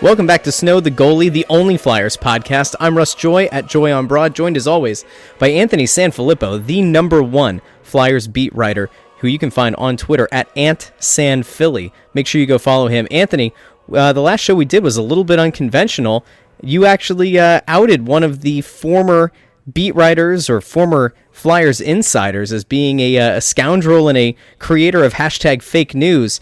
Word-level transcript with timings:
Welcome 0.00 0.28
back 0.28 0.44
to 0.44 0.52
Snow 0.52 0.78
the 0.78 0.92
Goalie, 0.92 1.32
the 1.32 1.44
only 1.48 1.76
Flyers 1.76 2.16
podcast. 2.16 2.76
I'm 2.78 2.96
Russ 2.96 3.16
Joy 3.16 3.46
at 3.46 3.66
Joy 3.66 3.92
on 3.92 4.06
Broad, 4.06 4.32
joined 4.32 4.56
as 4.56 4.68
always 4.68 5.04
by 5.40 5.48
Anthony 5.48 5.86
Sanfilippo, 5.86 6.64
the 6.64 6.82
number 6.82 7.20
one 7.20 7.60
Flyers 7.82 8.28
beat 8.28 8.54
writer, 8.54 8.90
who 9.18 9.26
you 9.26 9.40
can 9.40 9.50
find 9.50 9.74
on 9.74 9.96
Twitter 9.96 10.28
at 10.30 10.54
AntSanPhilly. 10.54 11.90
Make 12.14 12.28
sure 12.28 12.40
you 12.40 12.46
go 12.46 12.58
follow 12.58 12.86
him. 12.86 13.08
Anthony, 13.10 13.52
uh, 13.92 14.12
the 14.12 14.22
last 14.22 14.38
show 14.38 14.54
we 14.54 14.64
did 14.64 14.84
was 14.84 14.96
a 14.96 15.02
little 15.02 15.24
bit 15.24 15.40
unconventional. 15.40 16.24
You 16.62 16.86
actually 16.86 17.36
uh, 17.36 17.62
outed 17.66 18.06
one 18.06 18.22
of 18.22 18.42
the 18.42 18.60
former 18.60 19.32
beat 19.72 19.96
writers 19.96 20.48
or 20.48 20.60
former 20.60 21.12
Flyers 21.32 21.80
insiders 21.80 22.52
as 22.52 22.62
being 22.62 23.00
a, 23.00 23.18
uh, 23.18 23.38
a 23.38 23.40
scoundrel 23.40 24.08
and 24.08 24.16
a 24.16 24.36
creator 24.60 25.02
of 25.02 25.14
hashtag 25.14 25.60
fake 25.60 25.92
news. 25.92 26.40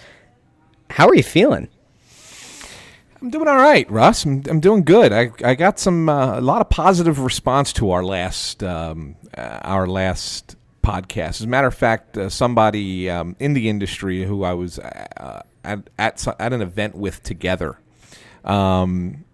How 0.91 1.09
are 1.09 1.15
you 1.15 1.23
feeling? 1.23 1.71
I'm 3.21 3.31
doing 3.31 3.49
all 3.49 3.57
right, 3.57 3.91
Russ. 3.91 4.25
I'm, 4.25 4.43
I'm 4.49 4.61
doing 4.61 4.85
good. 4.85 5.13
I, 5.13 5.31
I 5.43 5.55
got 5.55 5.79
some 5.79 6.09
uh, 6.09 6.39
a 6.39 6.41
lot 6.41 6.61
of 6.61 6.69
positive 6.69 7.19
response 7.19 7.73
to 7.75 7.91
our 7.91 8.05
last 8.05 8.63
um, 8.63 9.17
uh, 9.37 9.61
our 9.63 9.87
last 9.87 10.57
podcast. 10.83 11.29
As 11.29 11.43
a 11.43 11.47
matter 11.47 11.67
of 11.67 11.75
fact, 11.75 12.19
uh, 12.19 12.29
somebody 12.29 13.09
um, 13.09 13.35
in 13.39 13.55
the 13.55 13.69
industry 13.69 14.25
who 14.25 14.45
I 14.45 14.53
was 14.53 14.79
uh, 14.79 15.43
at, 15.65 15.89
at 15.99 16.27
at 16.41 16.53
an 16.53 16.61
event 16.61 16.95
with 16.95 17.23
together. 17.23 17.79
Um, 18.45 19.25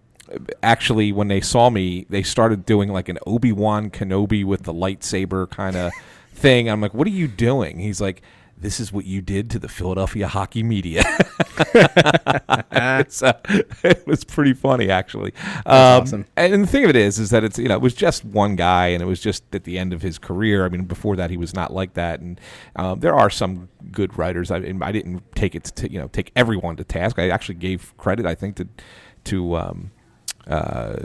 actually, 0.63 1.11
when 1.11 1.27
they 1.27 1.41
saw 1.41 1.69
me, 1.69 2.05
they 2.09 2.23
started 2.23 2.65
doing 2.65 2.89
like 2.89 3.09
an 3.09 3.19
Obi 3.27 3.51
Wan 3.51 3.89
Kenobi 3.89 4.45
with 4.45 4.63
the 4.63 4.73
lightsaber 4.73 5.49
kind 5.49 5.75
of 5.75 5.91
thing. 6.33 6.69
I'm 6.69 6.79
like, 6.79 6.93
"What 6.93 7.05
are 7.05 7.11
you 7.11 7.27
doing?" 7.27 7.79
He's 7.79 7.99
like 7.99 8.21
this 8.57 8.79
is 8.79 8.93
what 8.93 9.05
you 9.05 9.21
did 9.21 9.49
to 9.51 9.59
the 9.59 9.67
Philadelphia 9.67 10.27
hockey 10.27 10.63
media. 10.63 11.03
uh, 11.75 13.03
it 13.83 14.07
was 14.07 14.23
pretty 14.23 14.53
funny, 14.53 14.89
actually. 14.89 15.33
Um, 15.65 16.01
awesome. 16.01 16.25
And 16.35 16.63
the 16.63 16.67
thing 16.67 16.83
of 16.83 16.89
it 16.89 16.95
is, 16.95 17.19
is 17.19 17.29
that 17.31 17.43
it's 17.43 17.59
you 17.59 17.67
know 17.67 17.75
it 17.75 17.81
was 17.81 17.93
just 17.93 18.23
one 18.25 18.55
guy, 18.55 18.87
and 18.87 19.01
it 19.01 19.05
was 19.05 19.19
just 19.19 19.43
at 19.53 19.63
the 19.63 19.77
end 19.77 19.93
of 19.93 20.01
his 20.01 20.17
career. 20.17 20.65
I 20.65 20.69
mean, 20.69 20.85
before 20.85 21.15
that, 21.15 21.29
he 21.29 21.37
was 21.37 21.53
not 21.53 21.73
like 21.73 21.93
that. 21.93 22.19
And 22.19 22.39
um, 22.75 22.99
there 22.99 23.13
are 23.13 23.29
some 23.29 23.69
good 23.91 24.17
writers. 24.17 24.51
I, 24.51 24.57
I 24.81 24.91
didn't 24.91 25.23
take 25.35 25.55
it 25.55 25.65
to 25.65 25.91
you 25.91 25.99
know 25.99 26.07
take 26.07 26.31
everyone 26.35 26.75
to 26.77 26.83
task. 26.83 27.19
I 27.19 27.29
actually 27.29 27.55
gave 27.55 27.95
credit, 27.97 28.25
I 28.25 28.35
think, 28.35 28.55
to 28.57 28.67
to 29.25 29.57
um, 29.57 29.91
uh, 30.47 30.97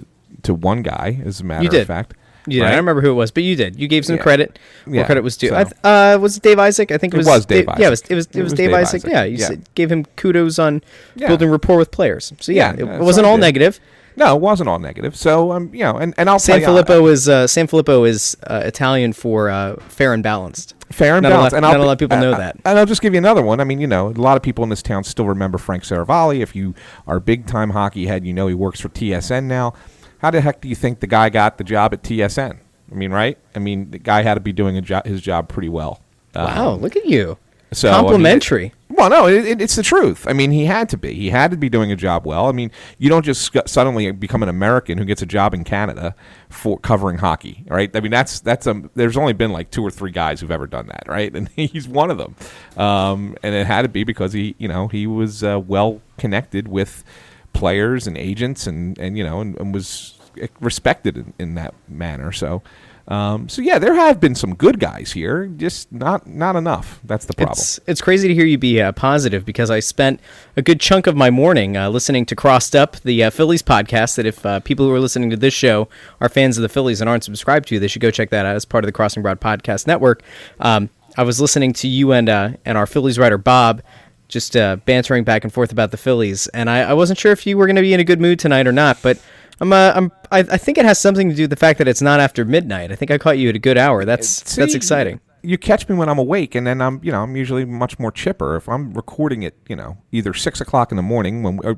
to 0.42 0.54
one 0.54 0.82
guy, 0.82 1.20
as 1.24 1.40
a 1.40 1.44
matter 1.44 1.80
of 1.80 1.86
fact. 1.86 2.14
Yeah, 2.50 2.62
right? 2.62 2.68
I 2.68 2.70
don't 2.72 2.80
remember 2.80 3.02
who 3.02 3.10
it 3.10 3.14
was, 3.14 3.30
but 3.30 3.42
you 3.42 3.56
did. 3.56 3.78
You 3.78 3.88
gave 3.88 4.04
some 4.04 4.16
yeah. 4.16 4.22
credit. 4.22 4.58
Yeah. 4.86 5.04
credit 5.04 5.22
was 5.22 5.36
due. 5.36 5.48
So. 5.48 5.56
uh, 5.84 6.18
was 6.20 6.36
it 6.36 6.42
Dave 6.42 6.58
Isaac? 6.58 6.90
I 6.90 6.98
think 6.98 7.14
it 7.14 7.16
was. 7.16 7.26
It 7.26 7.30
was 7.30 7.46
Dave, 7.46 7.66
Dave 7.66 7.68
Isaac. 7.68 7.80
Yeah, 7.80 7.86
it 7.86 7.90
was. 7.90 8.00
It 8.00 8.14
was, 8.14 8.26
it 8.26 8.28
was, 8.28 8.36
it 8.36 8.42
was 8.42 8.52
Dave, 8.52 8.68
Dave 8.68 8.74
Isaac. 8.74 9.00
Isaac. 9.00 9.10
Yeah, 9.10 9.24
you 9.24 9.36
yeah. 9.36 9.46
Said, 9.46 9.74
gave 9.74 9.90
him 9.90 10.04
kudos 10.16 10.58
on 10.58 10.82
building 11.16 11.50
rapport 11.50 11.78
with 11.78 11.90
players. 11.90 12.32
So 12.40 12.52
yeah, 12.52 12.72
it, 12.72 12.80
it 12.80 13.00
wasn't 13.00 13.26
all 13.26 13.38
negative. 13.38 13.80
No, 14.18 14.34
it 14.34 14.40
wasn't 14.40 14.68
all 14.68 14.80
negative. 14.80 15.14
So 15.14 15.52
um, 15.52 15.72
you 15.72 15.84
know, 15.84 15.96
and, 15.96 16.12
and 16.18 16.28
I'll 16.28 16.40
Sanfilippo 16.40 17.08
is 17.08 17.28
uh, 17.28 17.44
Sanfilippo 17.44 18.06
is 18.06 18.36
uh, 18.48 18.62
Italian 18.64 19.12
for 19.12 19.48
uh, 19.48 19.76
fair 19.88 20.12
and 20.12 20.24
balanced. 20.24 20.74
Fair 20.90 21.14
and 21.16 21.22
not 21.22 21.30
balanced. 21.30 21.52
Lot, 21.52 21.58
and 21.58 21.62
not 21.62 21.80
a 21.80 21.84
lot 21.84 21.92
of 21.92 21.98
people 21.98 22.18
know 22.18 22.32
that. 22.32 22.56
And 22.64 22.78
I'll 22.78 22.86
just 22.86 23.00
give 23.00 23.14
you 23.14 23.18
another 23.18 23.42
one. 23.42 23.60
I 23.60 23.64
mean, 23.64 23.78
you 23.78 23.86
know, 23.86 24.08
a 24.08 24.10
lot 24.10 24.36
of 24.36 24.42
people 24.42 24.64
in 24.64 24.70
this 24.70 24.82
town 24.82 25.04
still 25.04 25.26
remember 25.26 25.56
Frank 25.56 25.84
Seravalli. 25.84 26.40
If 26.40 26.56
you 26.56 26.74
are 27.06 27.16
a 27.16 27.20
big 27.20 27.46
time 27.46 27.70
hockey 27.70 28.06
head, 28.06 28.26
you 28.26 28.32
know 28.32 28.48
he 28.48 28.54
works 28.54 28.80
for 28.80 28.88
TSN 28.88 29.44
now. 29.44 29.74
How 30.18 30.30
the 30.30 30.40
heck 30.40 30.60
do 30.60 30.68
you 30.68 30.74
think 30.74 31.00
the 31.00 31.06
guy 31.06 31.28
got 31.28 31.58
the 31.58 31.64
job 31.64 31.92
at 31.92 32.02
TSN? 32.02 32.58
I 32.90 32.94
mean, 32.94 33.12
right? 33.12 33.38
I 33.54 33.58
mean, 33.58 33.90
the 33.90 33.98
guy 33.98 34.22
had 34.22 34.34
to 34.34 34.40
be 34.40 34.52
doing 34.52 34.82
jo- 34.82 35.02
his 35.04 35.20
job 35.20 35.48
pretty 35.48 35.68
well. 35.68 36.00
Wow, 36.34 36.72
um, 36.72 36.80
look 36.80 36.96
at 36.96 37.06
you. 37.06 37.38
So 37.72 37.90
complimentary. 37.90 38.60
I 38.60 38.62
mean, 38.62 38.72
it, 38.90 38.96
well, 38.98 39.10
no, 39.10 39.26
it, 39.26 39.44
it, 39.46 39.60
it's 39.60 39.76
the 39.76 39.82
truth. 39.82 40.26
I 40.26 40.32
mean, 40.32 40.50
he 40.50 40.64
had 40.64 40.88
to 40.88 40.96
be. 40.96 41.12
He 41.12 41.30
had 41.30 41.50
to 41.50 41.56
be 41.56 41.68
doing 41.68 41.92
a 41.92 41.96
job 41.96 42.26
well. 42.26 42.46
I 42.46 42.52
mean, 42.52 42.70
you 42.96 43.10
don't 43.10 43.24
just 43.24 43.56
suddenly 43.66 44.10
become 44.10 44.42
an 44.42 44.48
American 44.48 44.96
who 44.96 45.04
gets 45.04 45.20
a 45.20 45.26
job 45.26 45.52
in 45.52 45.64
Canada 45.64 46.14
for 46.48 46.78
covering 46.78 47.18
hockey, 47.18 47.64
right? 47.68 47.94
I 47.94 48.00
mean, 48.00 48.10
that's 48.10 48.40
that's 48.40 48.66
a. 48.66 48.82
There's 48.94 49.16
only 49.16 49.34
been 49.34 49.52
like 49.52 49.70
two 49.70 49.82
or 49.82 49.90
three 49.90 50.10
guys 50.10 50.40
who've 50.40 50.50
ever 50.50 50.66
done 50.66 50.86
that, 50.86 51.04
right? 51.06 51.32
And 51.38 51.48
he's 51.50 51.86
one 51.86 52.10
of 52.10 52.18
them. 52.18 52.34
Um, 52.76 53.36
and 53.42 53.54
it 53.54 53.66
had 53.66 53.82
to 53.82 53.88
be 53.88 54.02
because 54.02 54.32
he, 54.32 54.56
you 54.58 54.66
know, 54.66 54.88
he 54.88 55.06
was 55.06 55.44
uh, 55.44 55.60
well 55.64 56.00
connected 56.16 56.66
with 56.66 57.04
players 57.52 58.06
and 58.06 58.16
agents, 58.16 58.66
and 58.66 58.98
and 58.98 59.16
you 59.16 59.24
know, 59.24 59.40
and, 59.40 59.58
and 59.58 59.74
was 59.74 60.18
respected 60.60 61.16
in, 61.16 61.32
in 61.38 61.54
that 61.54 61.74
manner. 61.88 62.32
So, 62.32 62.62
um, 63.08 63.48
so 63.48 63.62
yeah, 63.62 63.78
there 63.78 63.94
have 63.94 64.20
been 64.20 64.34
some 64.34 64.54
good 64.54 64.78
guys 64.78 65.12
here, 65.12 65.46
just 65.46 65.90
not 65.90 66.26
not 66.26 66.56
enough. 66.56 67.00
That's 67.04 67.24
the 67.24 67.32
problem. 67.32 67.52
It's, 67.52 67.80
it's 67.86 68.00
crazy 68.00 68.28
to 68.28 68.34
hear 68.34 68.44
you 68.44 68.58
be 68.58 68.80
uh, 68.80 68.92
positive 68.92 69.44
because 69.44 69.70
I 69.70 69.80
spent 69.80 70.20
a 70.56 70.62
good 70.62 70.78
chunk 70.78 71.06
of 71.06 71.16
my 71.16 71.30
morning 71.30 71.76
uh, 71.76 71.88
listening 71.88 72.26
to 72.26 72.36
Crossed 72.36 72.76
Up, 72.76 72.96
the 73.00 73.24
uh, 73.24 73.30
Phillies 73.30 73.62
podcast. 73.62 74.16
That 74.16 74.26
if 74.26 74.44
uh, 74.44 74.60
people 74.60 74.86
who 74.86 74.92
are 74.92 75.00
listening 75.00 75.30
to 75.30 75.36
this 75.36 75.54
show 75.54 75.88
are 76.20 76.28
fans 76.28 76.58
of 76.58 76.62
the 76.62 76.68
Phillies 76.68 77.00
and 77.00 77.08
aren't 77.08 77.24
subscribed 77.24 77.68
to, 77.68 77.80
they 77.80 77.88
should 77.88 78.02
go 78.02 78.10
check 78.10 78.30
that 78.30 78.44
out 78.44 78.54
as 78.54 78.64
part 78.64 78.84
of 78.84 78.88
the 78.88 78.92
Crossing 78.92 79.22
Broad 79.22 79.40
podcast 79.40 79.86
network. 79.86 80.22
Um, 80.60 80.90
I 81.16 81.22
was 81.22 81.40
listening 81.40 81.72
to 81.74 81.88
you 81.88 82.12
and 82.12 82.28
uh, 82.28 82.50
and 82.64 82.76
our 82.76 82.86
Phillies 82.86 83.18
writer 83.18 83.38
Bob 83.38 83.82
just 84.28 84.56
uh, 84.56 84.76
bantering 84.84 85.24
back 85.24 85.44
and 85.44 85.52
forth 85.52 85.72
about 85.72 85.90
the 85.90 85.96
Phillies, 85.96 86.46
and 86.48 86.68
I, 86.68 86.80
I 86.90 86.92
wasn't 86.92 87.18
sure 87.18 87.32
if 87.32 87.46
you 87.46 87.56
were 87.56 87.66
going 87.66 87.76
to 87.76 87.82
be 87.82 87.94
in 87.94 88.00
a 88.00 88.04
good 88.04 88.20
mood 88.20 88.38
tonight 88.38 88.66
or 88.66 88.72
not, 88.72 88.98
but 89.02 89.18
I'm, 89.60 89.72
uh, 89.72 89.92
I'm, 89.94 90.12
I, 90.30 90.40
I 90.40 90.58
think 90.58 90.78
it 90.78 90.84
has 90.84 90.98
something 90.98 91.30
to 91.30 91.34
do 91.34 91.44
with 91.44 91.50
the 91.50 91.56
fact 91.56 91.78
that 91.78 91.88
it's 91.88 92.02
not 92.02 92.20
after 92.20 92.44
midnight. 92.44 92.92
I 92.92 92.94
think 92.94 93.10
I 93.10 93.18
caught 93.18 93.38
you 93.38 93.48
at 93.48 93.56
a 93.56 93.58
good 93.58 93.78
hour. 93.78 94.04
That's 94.04 94.28
See, 94.28 94.60
that's 94.60 94.74
exciting. 94.74 95.20
You 95.42 95.56
catch 95.58 95.88
me 95.88 95.94
when 95.94 96.08
I'm 96.08 96.18
awake, 96.18 96.54
and 96.54 96.66
then 96.66 96.80
I'm, 96.80 97.00
you 97.02 97.12
know, 97.12 97.22
I'm 97.22 97.36
usually 97.36 97.64
much 97.64 97.98
more 97.98 98.10
chipper. 98.10 98.56
If 98.56 98.68
I'm 98.68 98.92
recording 98.92 99.42
it, 99.42 99.56
you 99.68 99.76
know, 99.76 99.98
either 100.12 100.34
six 100.34 100.60
o'clock 100.60 100.90
in 100.90 100.96
the 100.96 101.02
morning 101.02 101.42
when 101.42 101.56
we, 101.58 101.74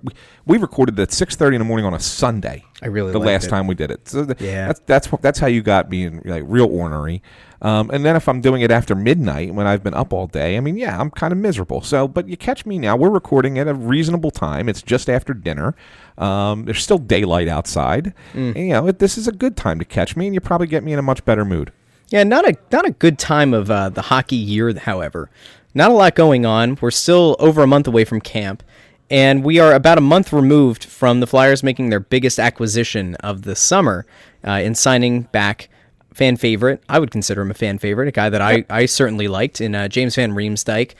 we 0.46 0.58
recorded 0.58 0.98
at 0.98 1.12
six 1.12 1.36
thirty 1.36 1.56
in 1.56 1.60
the 1.60 1.66
morning 1.66 1.84
on 1.84 1.94
a 1.94 2.00
Sunday. 2.00 2.64
I 2.82 2.86
really 2.86 3.12
the 3.12 3.18
last 3.18 3.46
it. 3.46 3.48
time 3.50 3.66
we 3.66 3.74
did 3.74 3.90
it. 3.90 4.08
So 4.08 4.26
yeah, 4.38 4.66
that's 4.68 4.80
that's 4.86 5.08
that's 5.20 5.38
how 5.38 5.46
you 5.46 5.62
got 5.62 5.90
me 5.90 6.08
like 6.08 6.44
real 6.46 6.66
ornery. 6.66 7.22
Um, 7.62 7.90
and 7.90 8.06
then 8.06 8.16
if 8.16 8.26
I'm 8.26 8.40
doing 8.40 8.62
it 8.62 8.70
after 8.70 8.94
midnight 8.94 9.52
when 9.52 9.66
I've 9.66 9.82
been 9.82 9.92
up 9.92 10.14
all 10.14 10.26
day, 10.26 10.56
I 10.56 10.60
mean, 10.60 10.78
yeah, 10.78 10.98
I'm 10.98 11.10
kind 11.10 11.30
of 11.30 11.38
miserable. 11.38 11.82
So, 11.82 12.08
but 12.08 12.26
you 12.26 12.38
catch 12.38 12.64
me 12.64 12.78
now. 12.78 12.96
We're 12.96 13.10
recording 13.10 13.58
at 13.58 13.68
a 13.68 13.74
reasonable 13.74 14.30
time. 14.30 14.66
It's 14.66 14.80
just 14.80 15.10
after 15.10 15.34
dinner. 15.34 15.74
Um, 16.16 16.64
there's 16.64 16.82
still 16.82 16.96
daylight 16.96 17.48
outside. 17.48 18.14
Mm. 18.32 18.56
And, 18.56 18.56
you 18.56 18.72
know, 18.72 18.86
it, 18.86 18.98
this 18.98 19.18
is 19.18 19.28
a 19.28 19.32
good 19.32 19.58
time 19.58 19.78
to 19.78 19.84
catch 19.84 20.16
me, 20.16 20.26
and 20.26 20.34
you 20.34 20.40
probably 20.40 20.68
get 20.68 20.82
me 20.82 20.94
in 20.94 20.98
a 20.98 21.02
much 21.02 21.22
better 21.26 21.44
mood. 21.44 21.70
Yeah, 22.10 22.24
not 22.24 22.48
a 22.48 22.56
not 22.72 22.86
a 22.86 22.90
good 22.90 23.18
time 23.18 23.54
of 23.54 23.70
uh, 23.70 23.88
the 23.88 24.02
hockey 24.02 24.36
year, 24.36 24.74
however. 24.74 25.30
Not 25.74 25.92
a 25.92 25.94
lot 25.94 26.16
going 26.16 26.44
on. 26.44 26.76
We're 26.80 26.90
still 26.90 27.36
over 27.38 27.62
a 27.62 27.66
month 27.66 27.86
away 27.86 28.04
from 28.04 28.20
camp, 28.20 28.64
and 29.08 29.44
we 29.44 29.60
are 29.60 29.72
about 29.72 29.98
a 29.98 30.00
month 30.00 30.32
removed 30.32 30.84
from 30.84 31.20
the 31.20 31.26
Flyers 31.28 31.62
making 31.62 31.90
their 31.90 32.00
biggest 32.00 32.40
acquisition 32.40 33.14
of 33.16 33.42
the 33.42 33.54
summer 33.54 34.06
uh, 34.44 34.52
in 34.52 34.74
signing 34.74 35.22
back 35.22 35.68
fan 36.12 36.36
favorite. 36.36 36.82
I 36.88 36.98
would 36.98 37.12
consider 37.12 37.42
him 37.42 37.52
a 37.52 37.54
fan 37.54 37.78
favorite, 37.78 38.08
a 38.08 38.12
guy 38.12 38.28
that 38.28 38.40
I, 38.40 38.64
I 38.68 38.86
certainly 38.86 39.28
liked 39.28 39.60
in 39.60 39.76
uh, 39.76 39.86
James 39.86 40.16
Van 40.16 40.32
Riemsdyk. 40.32 40.94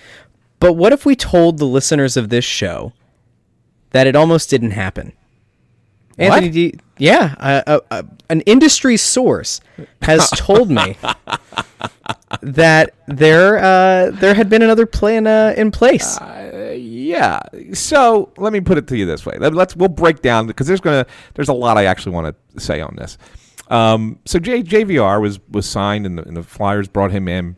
But 0.61 0.75
what 0.75 0.93
if 0.93 1.05
we 1.05 1.17
told 1.17 1.59
the 1.59 1.65
listeners 1.65 2.17
of 2.17 2.29
this 2.29 2.45
show 2.45 2.93
that 3.91 4.07
it 4.07 4.15
almost 4.15 4.49
didn't 4.49 4.73
happen? 4.73 5.13
Anthony, 6.21 6.49
you, 6.49 6.79
yeah, 6.99 7.35
uh, 7.39 7.63
uh, 7.67 7.81
uh, 7.91 8.03
an 8.29 8.43
industry 8.43 8.97
source 8.97 9.61
has 10.03 10.29
told 10.37 10.71
me 10.71 10.97
that 12.43 12.95
there 13.07 13.59
uh, 13.59 14.11
there 14.11 14.35
had 14.35 14.49
been 14.49 14.63
another 14.63 14.87
plan 14.87 15.27
uh, 15.27 15.55
in 15.57 15.71
place. 15.71 16.19
Uh, 16.19 16.75
yeah. 16.77 17.41
So 17.73 18.33
let 18.37 18.53
me 18.53 18.61
put 18.61 18.79
it 18.79 18.87
to 18.89 18.97
you 18.97 19.07
this 19.07 19.25
way. 19.25 19.37
Let's 19.39 19.75
we'll 19.75 19.89
break 19.89 20.23
down 20.23 20.47
because 20.47 20.67
there's 20.67 20.81
gonna 20.81 21.07
there's 21.35 21.49
a 21.49 21.55
lot 21.55 21.77
I 21.79 21.87
actually 21.87 22.13
want 22.13 22.37
to 22.53 22.61
say 22.61 22.81
on 22.81 22.97
this. 22.97 23.19
Um, 23.69 24.19
so 24.27 24.39
J, 24.39 24.63
JVR 24.63 25.21
was 25.23 25.41
was 25.49 25.67
signed, 25.67 26.05
and 26.05 26.19
the, 26.19 26.25
and 26.27 26.37
the 26.37 26.43
Flyers 26.43 26.89
brought 26.89 27.13
him 27.13 27.29
in, 27.29 27.57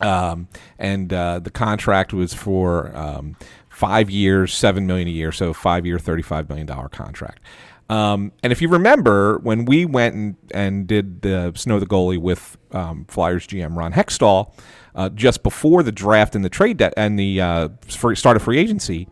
um, 0.00 0.48
and 0.78 1.12
uh, 1.12 1.38
the 1.38 1.50
contract 1.50 2.12
was 2.12 2.32
for 2.34 2.96
um, 2.96 3.36
five 3.68 4.10
years, 4.10 4.54
seven 4.54 4.86
million 4.86 5.06
a 5.06 5.12
year, 5.12 5.30
so 5.30 5.52
five 5.52 5.86
year, 5.86 5.98
thirty 5.98 6.22
five 6.22 6.48
million 6.48 6.66
dollar 6.66 6.88
contract. 6.88 7.42
Um, 7.88 8.32
and 8.42 8.52
if 8.52 8.60
you 8.60 8.68
remember, 8.68 9.38
when 9.38 9.64
we 9.64 9.84
went 9.84 10.14
and, 10.14 10.36
and 10.52 10.86
did 10.86 11.22
the 11.22 11.52
Snow 11.54 11.80
the 11.80 11.86
goalie 11.86 12.18
with 12.18 12.58
um, 12.72 13.06
Flyers 13.08 13.46
GM 13.46 13.76
Ron 13.76 13.92
Hextall 13.92 14.52
uh, 14.94 15.08
just 15.10 15.42
before 15.42 15.82
the 15.82 15.92
draft 15.92 16.34
and 16.34 16.44
the 16.44 16.50
trade 16.50 16.76
de- 16.76 16.98
and 16.98 17.18
the 17.18 17.40
uh, 17.40 17.68
start 17.88 18.36
of 18.36 18.42
free 18.42 18.58
agency, 18.58 19.08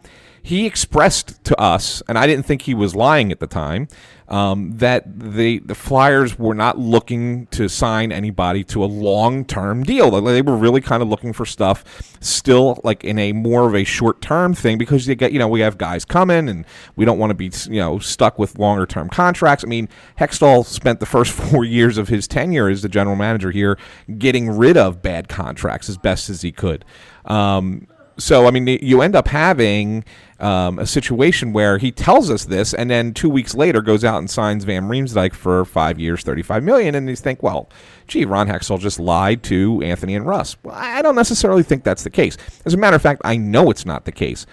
he 0.47 0.65
expressed 0.65 1.43
to 1.43 1.61
us, 1.61 2.05
and 2.09 2.17
I 2.17 2.29
didn't 2.29 2.47
think 2.47 2.63
he 2.63 2.73
was 2.73 2.95
lying 2.95 3.33
at 3.33 3.41
the 3.41 3.49
time, 3.49 3.89
um, 4.29 4.77
that 4.77 5.19
the 5.19 5.59
the 5.59 5.75
Flyers 5.75 6.39
were 6.39 6.55
not 6.55 6.79
looking 6.79 7.47
to 7.49 7.69
sign 7.69 8.13
anybody 8.13 8.63
to 8.63 8.85
a 8.85 8.87
long 8.87 9.45
term 9.45 9.83
deal. 9.83 10.09
They 10.21 10.43
were 10.43 10.57
really 10.57 10.81
kind 10.81 11.03
of 11.03 11.09
looking 11.09 11.33
for 11.33 11.45
stuff 11.45 11.83
still 12.21 12.81
like 12.85 13.03
in 13.03 13.19
a 13.19 13.33
more 13.33 13.67
of 13.67 13.75
a 13.75 13.83
short 13.83 14.21
term 14.23 14.55
thing 14.55 14.79
because 14.79 15.07
they 15.07 15.17
get 15.17 15.33
you 15.33 15.41
know 15.41 15.49
we 15.49 15.61
have 15.63 15.79
guys 15.79 16.05
coming 16.05 16.49
and 16.49 16.65
we 16.95 17.05
don't 17.05 17.19
want 17.19 17.31
to 17.31 17.35
be 17.35 17.51
you 17.69 17.81
know 17.81 17.99
stuck 17.99 18.39
with 18.39 18.57
longer 18.57 18.87
term 18.87 19.09
contracts. 19.09 19.65
I 19.65 19.67
mean 19.67 19.89
Hextall 20.17 20.65
spent 20.65 21.01
the 21.01 21.07
first 21.07 21.33
four 21.51 21.65
years 21.65 21.99
of 21.99 22.07
his 22.07 22.29
tenure 22.29 22.69
as 22.69 22.83
the 22.83 22.89
general 22.89 23.17
manager 23.17 23.51
here 23.51 23.77
getting 24.17 24.49
rid 24.49 24.77
of 24.77 25.03
bad 25.03 25.29
contracts 25.29 25.89
as 25.89 25.99
best 25.99 26.31
as 26.31 26.43
he 26.43 26.53
could. 26.53 26.85
Um, 27.25 27.89
so 28.19 28.47
I 28.47 28.51
mean, 28.51 28.67
you 28.67 29.03
end 29.03 29.15
up 29.15 29.29
having 29.29 30.05
um, 30.41 30.79
a 30.79 30.87
situation 30.87 31.53
where 31.53 31.79
he 31.79 31.91
tells 31.93 32.31
us 32.31 32.45
this, 32.45 32.75
and 32.75 32.91
then 32.91 33.15
two 33.15 33.31
weeks 33.31 33.55
later 33.55 33.81
goes 33.81 34.05
out 34.05 34.19
and 34.19 34.31
signs 34.31 34.65
Van 34.65 34.85
Riemsdyk 34.85 35.35
for 35.35 35.65
five 35.65 35.99
years, 35.99 36.23
thirty-five 36.23 36.63
million, 36.63 36.95
and 36.95 37.09
you 37.09 37.17
think, 37.17 37.43
well, 37.43 37.69
gee, 38.07 38.25
Ron 38.25 38.49
Hextall 38.49 38.81
just 38.81 38.99
lied 38.99 39.43
to 39.45 39.83
Anthony 39.83 40.15
and 40.15 40.27
Russ. 40.27 40.57
Well, 40.63 40.75
I 40.75 41.03
don't 41.03 41.17
necessarily 41.17 41.63
think 41.63 41.85
that's 41.85 42.05
the 42.05 42.11
case. 42.11 42.37
As 42.65 42.75
a 42.75 42.77
matter 42.77 42.97
of 42.97 43.03
fact, 43.03 43.23
I 43.25 43.37
know 43.37 43.71
it's 43.71 43.87
not 43.87 44.05
the 44.05 44.13
case 44.13 44.47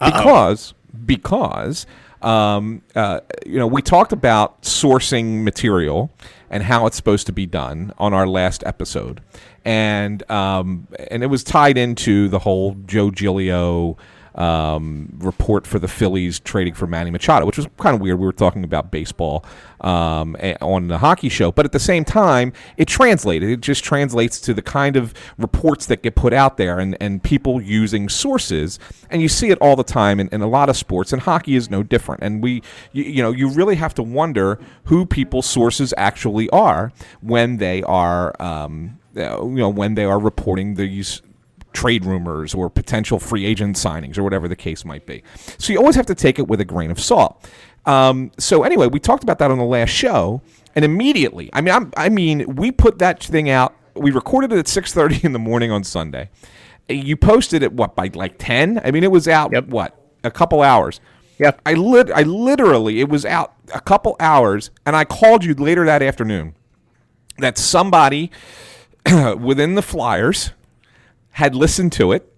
because 0.00 0.74
because 1.04 1.86
um, 2.22 2.82
uh, 2.94 3.20
you 3.46 3.58
know 3.58 3.66
we 3.66 3.82
talked 3.82 4.12
about 4.12 4.62
sourcing 4.62 5.42
material 5.42 6.10
and 6.50 6.62
how 6.62 6.86
it's 6.86 6.96
supposed 6.96 7.26
to 7.26 7.32
be 7.32 7.46
done 7.46 7.92
on 7.98 8.12
our 8.14 8.26
last 8.26 8.64
episode, 8.64 9.20
and 9.64 10.28
um, 10.30 10.88
and 11.10 11.22
it 11.22 11.26
was 11.26 11.44
tied 11.44 11.78
into 11.78 12.28
the 12.28 12.40
whole 12.40 12.74
Joe 12.86 13.10
Giglio 13.10 13.96
um, 14.38 15.08
report 15.18 15.66
for 15.66 15.78
the 15.78 15.88
Phillies 15.88 16.38
trading 16.38 16.72
for 16.72 16.86
Manny 16.86 17.10
Machado, 17.10 17.44
which 17.44 17.56
was 17.56 17.66
kind 17.76 17.94
of 17.94 18.00
weird. 18.00 18.18
We 18.18 18.26
were 18.26 18.32
talking 18.32 18.64
about 18.64 18.90
baseball 18.90 19.44
um, 19.80 20.36
on 20.60 20.88
the 20.88 20.98
hockey 20.98 21.28
show, 21.28 21.50
but 21.50 21.66
at 21.66 21.72
the 21.72 21.80
same 21.80 22.04
time, 22.04 22.52
it 22.76 22.86
translated. 22.86 23.50
It 23.50 23.60
just 23.60 23.82
translates 23.82 24.40
to 24.42 24.54
the 24.54 24.62
kind 24.62 24.96
of 24.96 25.12
reports 25.36 25.86
that 25.86 26.02
get 26.02 26.14
put 26.14 26.32
out 26.32 26.56
there 26.56 26.78
and, 26.78 26.96
and 27.00 27.22
people 27.22 27.60
using 27.60 28.08
sources. 28.08 28.78
And 29.10 29.20
you 29.20 29.28
see 29.28 29.50
it 29.50 29.58
all 29.60 29.74
the 29.74 29.84
time 29.84 30.20
in, 30.20 30.28
in 30.28 30.40
a 30.40 30.48
lot 30.48 30.68
of 30.68 30.76
sports, 30.76 31.12
and 31.12 31.20
hockey 31.20 31.56
is 31.56 31.68
no 31.68 31.82
different. 31.82 32.22
And 32.22 32.40
we, 32.40 32.62
you, 32.92 33.04
you 33.04 33.22
know, 33.22 33.32
you 33.32 33.50
really 33.50 33.76
have 33.76 33.94
to 33.94 34.04
wonder 34.04 34.60
who 34.84 35.04
people's 35.04 35.46
sources 35.46 35.92
actually 35.96 36.48
are 36.50 36.92
when 37.20 37.56
they 37.56 37.82
are. 37.82 38.40
Um, 38.40 39.00
you 39.14 39.56
know 39.56 39.68
when 39.68 39.96
they 39.96 40.04
are 40.04 40.18
reporting 40.18 40.74
these 40.74 41.22
trade 41.72 42.04
rumors 42.04 42.54
or 42.54 42.70
potential 42.70 43.18
free 43.18 43.44
agent 43.44 43.76
signings 43.76 44.18
or 44.18 44.22
whatever 44.22 44.48
the 44.48 44.56
case 44.56 44.84
might 44.84 45.06
be. 45.06 45.22
So 45.58 45.72
you 45.72 45.78
always 45.78 45.96
have 45.96 46.06
to 46.06 46.14
take 46.14 46.38
it 46.38 46.48
with 46.48 46.60
a 46.60 46.64
grain 46.64 46.90
of 46.90 47.00
salt. 47.00 47.48
Um, 47.86 48.32
so 48.38 48.62
anyway, 48.64 48.86
we 48.86 49.00
talked 49.00 49.22
about 49.22 49.38
that 49.38 49.50
on 49.50 49.58
the 49.58 49.64
last 49.64 49.90
show, 49.90 50.42
and 50.74 50.84
immediately, 50.84 51.50
I 51.52 51.60
mean, 51.60 51.74
I'm, 51.74 51.92
i 51.96 52.08
mean, 52.08 52.56
we 52.56 52.70
put 52.70 52.98
that 52.98 53.22
thing 53.22 53.48
out. 53.48 53.74
We 53.94 54.10
recorded 54.10 54.52
it 54.52 54.58
at 54.58 54.66
6:30 54.66 55.24
in 55.24 55.32
the 55.32 55.38
morning 55.38 55.70
on 55.70 55.84
Sunday. 55.84 56.30
You 56.88 57.16
posted 57.16 57.62
it 57.62 57.72
what 57.72 57.94
by 57.94 58.10
like 58.14 58.36
10? 58.38 58.80
I 58.84 58.90
mean, 58.90 59.04
it 59.04 59.10
was 59.10 59.28
out 59.28 59.52
yep. 59.52 59.68
what 59.68 59.98
a 60.24 60.30
couple 60.30 60.62
hours. 60.62 61.00
Yeah, 61.38 61.52
I 61.64 61.74
lit. 61.74 62.10
I 62.10 62.22
literally 62.22 63.00
it 63.00 63.08
was 63.08 63.24
out 63.24 63.54
a 63.72 63.80
couple 63.80 64.16
hours, 64.18 64.70
and 64.84 64.96
I 64.96 65.04
called 65.04 65.44
you 65.44 65.54
later 65.54 65.84
that 65.86 66.02
afternoon 66.02 66.54
that 67.38 67.56
somebody 67.56 68.30
within 69.38 69.76
the 69.76 69.82
Flyers 69.82 70.50
had 71.38 71.54
listened 71.54 71.92
to 71.92 72.10
it 72.10 72.32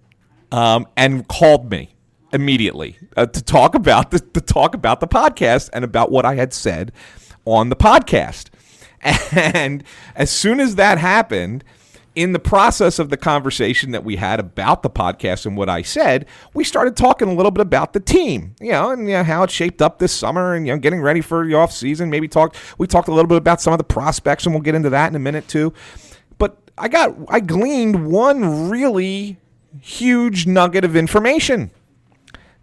um, 0.51 0.85
and 0.95 1.27
called 1.27 1.71
me 1.71 1.95
immediately 2.31 2.99
uh, 3.17 3.25
to 3.25 3.41
talk 3.41 3.73
about 3.73 4.11
the 4.11 4.19
to 4.19 4.39
talk 4.39 4.75
about 4.75 4.99
the 4.99 5.07
podcast 5.07 5.71
and 5.73 5.83
about 5.83 6.11
what 6.11 6.23
I 6.23 6.35
had 6.35 6.53
said 6.53 6.91
on 7.43 7.69
the 7.69 7.75
podcast. 7.75 8.49
And 9.33 9.83
as 10.15 10.29
soon 10.29 10.59
as 10.59 10.75
that 10.75 10.99
happened, 10.99 11.63
in 12.13 12.33
the 12.33 12.39
process 12.39 12.99
of 12.99 13.09
the 13.09 13.17
conversation 13.17 13.89
that 13.89 14.03
we 14.03 14.17
had 14.17 14.39
about 14.39 14.83
the 14.83 14.89
podcast 14.91 15.47
and 15.47 15.57
what 15.57 15.67
I 15.67 15.81
said, 15.81 16.27
we 16.53 16.63
started 16.63 16.95
talking 16.95 17.27
a 17.27 17.33
little 17.33 17.49
bit 17.49 17.61
about 17.61 17.93
the 17.93 17.99
team, 17.99 18.53
you 18.61 18.71
know, 18.71 18.91
and 18.91 19.07
you 19.07 19.13
know, 19.13 19.23
how 19.23 19.41
it 19.41 19.49
shaped 19.49 19.81
up 19.81 19.97
this 19.97 20.11
summer 20.11 20.53
and 20.53 20.67
you 20.67 20.73
know 20.73 20.79
getting 20.79 21.01
ready 21.01 21.21
for 21.21 21.47
the 21.47 21.55
off 21.55 21.71
season. 21.71 22.11
Maybe 22.11 22.27
talk 22.27 22.55
we 22.77 22.85
talked 22.85 23.07
a 23.07 23.13
little 23.13 23.29
bit 23.29 23.39
about 23.39 23.61
some 23.61 23.73
of 23.73 23.79
the 23.79 23.83
prospects 23.83 24.45
and 24.45 24.53
we'll 24.53 24.61
get 24.61 24.75
into 24.75 24.91
that 24.91 25.07
in 25.07 25.15
a 25.15 25.19
minute 25.19 25.47
too. 25.47 25.73
I 26.77 26.87
got 26.87 27.15
I 27.27 27.39
gleaned 27.39 28.11
one 28.11 28.69
really 28.69 29.37
huge 29.79 30.45
nugget 30.45 30.83
of 30.83 30.95
information 30.95 31.71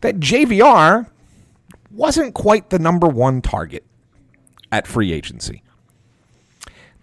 that 0.01 0.17
JVR 0.17 1.09
wasn't 1.91 2.35
quite 2.35 2.71
the 2.71 2.79
number 2.79 3.07
one 3.07 3.41
target 3.41 3.85
at 4.71 4.87
free 4.87 5.13
agency. 5.13 5.63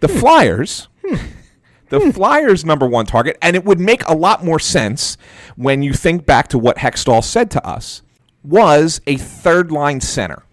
The 0.00 0.08
hmm. 0.08 0.18
Flyers, 0.18 0.88
hmm. 1.04 1.16
the 1.88 2.00
hmm. 2.00 2.10
Flyers' 2.10 2.64
number 2.64 2.86
one 2.86 3.06
target, 3.06 3.36
and 3.42 3.56
it 3.56 3.64
would 3.64 3.80
make 3.80 4.06
a 4.06 4.14
lot 4.14 4.44
more 4.44 4.58
sense 4.58 5.16
when 5.56 5.82
you 5.82 5.92
think 5.92 6.26
back 6.26 6.48
to 6.48 6.58
what 6.58 6.78
Hextall 6.78 7.24
said 7.24 7.50
to 7.52 7.66
us, 7.66 8.02
was 8.42 9.00
a 9.06 9.16
third 9.16 9.72
line 9.72 10.00
center. 10.00 10.44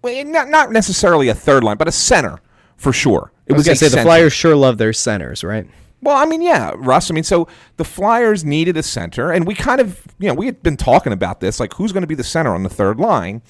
Well, 0.00 0.24
not, 0.24 0.48
not 0.48 0.72
necessarily 0.72 1.28
a 1.28 1.34
third 1.34 1.62
line, 1.62 1.76
but 1.76 1.86
a 1.88 1.92
center 1.92 2.38
for 2.76 2.92
sure. 2.92 3.32
It 3.52 3.54
I 3.54 3.58
was, 3.58 3.66
was 3.68 3.80
going 3.80 3.90
to 3.90 3.90
say 3.90 3.96
the 3.96 4.02
Flyers 4.02 4.32
sure 4.32 4.56
love 4.56 4.78
their 4.78 4.92
centers, 4.92 5.44
right? 5.44 5.66
Well, 6.02 6.16
I 6.16 6.24
mean, 6.24 6.42
yeah, 6.42 6.72
Russ. 6.76 7.10
I 7.10 7.14
mean, 7.14 7.22
so 7.22 7.46
the 7.76 7.84
Flyers 7.84 8.44
needed 8.44 8.76
a 8.76 8.82
center, 8.82 9.30
and 9.30 9.46
we 9.46 9.54
kind 9.54 9.80
of, 9.80 10.02
you 10.18 10.26
know, 10.26 10.34
we 10.34 10.46
had 10.46 10.62
been 10.62 10.76
talking 10.76 11.12
about 11.12 11.38
this, 11.40 11.60
like 11.60 11.74
who's 11.74 11.92
going 11.92 12.02
to 12.02 12.08
be 12.08 12.16
the 12.16 12.24
center 12.24 12.54
on 12.54 12.64
the 12.64 12.68
third 12.68 12.98
line, 12.98 13.40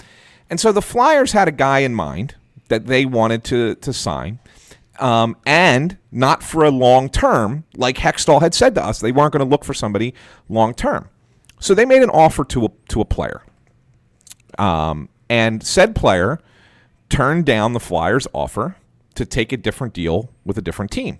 and 0.51 0.59
so 0.59 0.71
the 0.71 0.81
Flyers 0.81 1.31
had 1.31 1.47
a 1.47 1.51
guy 1.51 1.79
in 1.79 1.95
mind 1.95 2.35
that 2.67 2.85
they 2.85 3.05
wanted 3.05 3.43
to 3.45 3.73
to 3.75 3.91
sign, 3.91 4.37
um, 4.99 5.35
and 5.47 5.97
not 6.11 6.43
for 6.43 6.63
a 6.63 6.69
long 6.69 7.09
term, 7.09 7.63
like 7.75 7.97
Hextall 7.97 8.41
had 8.41 8.53
said 8.53 8.75
to 8.75 8.85
us, 8.85 8.99
they 8.99 9.11
weren't 9.11 9.33
going 9.33 9.43
to 9.43 9.49
look 9.49 9.65
for 9.65 9.73
somebody 9.73 10.13
long 10.47 10.75
term, 10.75 11.09
so 11.59 11.73
they 11.73 11.85
made 11.85 12.03
an 12.03 12.11
offer 12.11 12.43
to 12.45 12.65
a 12.65 12.69
to 12.89 13.01
a 13.01 13.05
player, 13.05 13.41
um, 14.59 15.09
and 15.27 15.63
said 15.63 15.95
player 15.95 16.39
turned 17.09 17.47
down 17.47 17.73
the 17.73 17.79
Flyers' 17.79 18.27
offer 18.31 18.75
to 19.15 19.25
take 19.25 19.51
a 19.51 19.57
different 19.57 19.93
deal 19.93 20.31
with 20.45 20.57
a 20.57 20.61
different 20.61 20.91
team. 20.91 21.19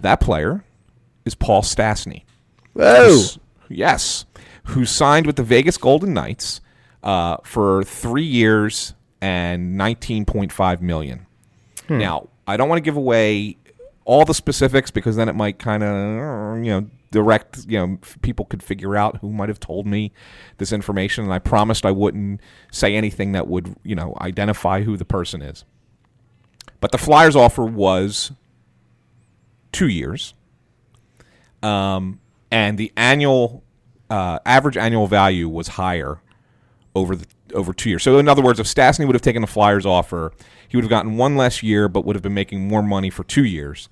That 0.00 0.20
player 0.20 0.64
is 1.24 1.34
Paul 1.34 1.62
Stastny. 1.62 2.24
Whoa. 2.72 3.22
yes. 3.68 4.24
Who 4.64 4.84
signed 4.84 5.26
with 5.26 5.36
the 5.36 5.42
Vegas 5.42 5.76
Golden 5.76 6.14
Knights 6.14 6.60
uh, 7.02 7.38
for 7.42 7.82
three 7.84 8.24
years 8.24 8.94
and 9.20 9.78
19.5 9.78 10.80
million. 10.80 11.26
Hmm. 11.88 11.98
Now, 11.98 12.28
I 12.46 12.56
don't 12.56 12.68
want 12.68 12.78
to 12.78 12.82
give 12.82 12.96
away 12.96 13.56
all 14.04 14.24
the 14.24 14.34
specifics 14.34 14.90
because 14.90 15.16
then 15.16 15.28
it 15.28 15.34
might 15.34 15.58
kind 15.58 15.82
of, 15.82 16.64
you 16.64 16.70
know, 16.70 16.86
direct, 17.10 17.66
you 17.66 17.78
know, 17.78 17.98
people 18.22 18.44
could 18.44 18.62
figure 18.62 18.96
out 18.96 19.18
who 19.18 19.30
might 19.30 19.48
have 19.48 19.60
told 19.60 19.86
me 19.86 20.12
this 20.58 20.72
information. 20.72 21.24
And 21.24 21.32
I 21.32 21.38
promised 21.38 21.84
I 21.84 21.90
wouldn't 21.90 22.40
say 22.70 22.94
anything 22.94 23.32
that 23.32 23.48
would, 23.48 23.74
you 23.82 23.94
know, 23.94 24.16
identify 24.20 24.82
who 24.82 24.96
the 24.96 25.04
person 25.04 25.42
is. 25.42 25.64
But 26.80 26.92
the 26.92 26.98
Flyers 26.98 27.36
offer 27.36 27.64
was 27.64 28.32
two 29.72 29.88
years. 29.88 30.34
Um, 31.62 32.20
and 32.50 32.78
the 32.78 32.92
annual 32.96 33.62
uh, 34.08 34.40
average 34.44 34.76
annual 34.76 35.06
value 35.06 35.48
was 35.48 35.68
higher 35.68 36.20
over 36.94 37.14
the 37.14 37.26
over 37.54 37.72
two 37.72 37.90
years. 37.90 38.02
So 38.02 38.18
in 38.18 38.28
other 38.28 38.42
words, 38.42 38.60
if 38.60 38.66
Stastny 38.66 39.06
would 39.06 39.14
have 39.14 39.22
taken 39.22 39.42
the 39.42 39.48
Flyers 39.48 39.84
offer, 39.84 40.32
he 40.68 40.76
would 40.76 40.84
have 40.84 40.90
gotten 40.90 41.16
one 41.16 41.36
less 41.36 41.62
year, 41.62 41.88
but 41.88 42.04
would 42.04 42.16
have 42.16 42.22
been 42.22 42.34
making 42.34 42.66
more 42.66 42.82
money 42.82 43.10
for 43.10 43.24
two 43.24 43.44
years. 43.44 43.88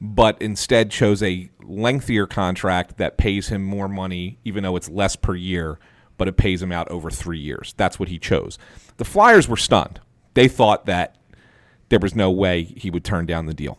But 0.00 0.40
instead 0.42 0.90
chose 0.90 1.22
a 1.22 1.48
lengthier 1.62 2.26
contract 2.26 2.98
that 2.98 3.16
pays 3.16 3.48
him 3.48 3.62
more 3.62 3.88
money, 3.88 4.38
even 4.44 4.62
though 4.62 4.76
it's 4.76 4.88
less 4.88 5.16
per 5.16 5.34
year, 5.34 5.78
but 6.18 6.28
it 6.28 6.36
pays 6.36 6.62
him 6.62 6.72
out 6.72 6.88
over 6.90 7.10
three 7.10 7.38
years. 7.38 7.74
That's 7.76 7.98
what 7.98 8.08
he 8.08 8.18
chose. 8.18 8.58
The 8.98 9.04
Flyers 9.04 9.48
were 9.48 9.56
stunned. 9.56 10.00
They 10.34 10.48
thought 10.48 10.86
that 10.86 11.16
there 11.88 11.98
was 11.98 12.14
no 12.14 12.30
way 12.30 12.64
he 12.64 12.90
would 12.90 13.04
turn 13.04 13.26
down 13.26 13.46
the 13.46 13.54
deal. 13.54 13.78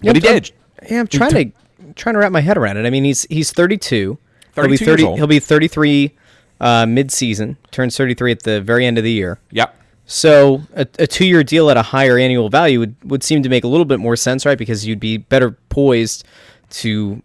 Yeah, 0.00 0.12
but 0.12 0.16
he 0.16 0.20
did. 0.20 0.52
Yeah, 0.90 1.00
I'm 1.00 1.06
trying 1.06 1.30
t- 1.30 1.44
to 1.44 1.94
trying 1.94 2.14
to 2.14 2.18
wrap 2.18 2.32
my 2.32 2.40
head 2.40 2.56
around 2.56 2.76
it. 2.76 2.86
I 2.86 2.90
mean, 2.90 3.04
he's 3.04 3.24
he's 3.24 3.52
32. 3.52 4.18
32 4.52 4.84
he'll 4.84 4.96
be 4.96 5.06
30. 5.06 5.16
He'll 5.16 5.26
be 5.26 5.40
33 5.40 6.12
uh, 6.60 6.86
mid-season. 6.86 7.56
Turns 7.70 7.96
33 7.96 8.32
at 8.32 8.42
the 8.42 8.60
very 8.60 8.86
end 8.86 8.98
of 8.98 9.04
the 9.04 9.10
year. 9.10 9.38
Yep. 9.50 9.76
So 10.06 10.62
a, 10.74 10.86
a 10.98 11.06
two-year 11.06 11.42
deal 11.42 11.70
at 11.70 11.76
a 11.76 11.82
higher 11.82 12.18
annual 12.18 12.48
value 12.50 12.78
would, 12.78 12.94
would 13.04 13.22
seem 13.22 13.42
to 13.42 13.48
make 13.48 13.64
a 13.64 13.68
little 13.68 13.84
bit 13.84 13.98
more 13.98 14.16
sense, 14.16 14.44
right? 14.46 14.58
Because 14.58 14.86
you'd 14.86 15.00
be 15.00 15.16
better 15.16 15.52
poised 15.70 16.24
to, 16.70 17.22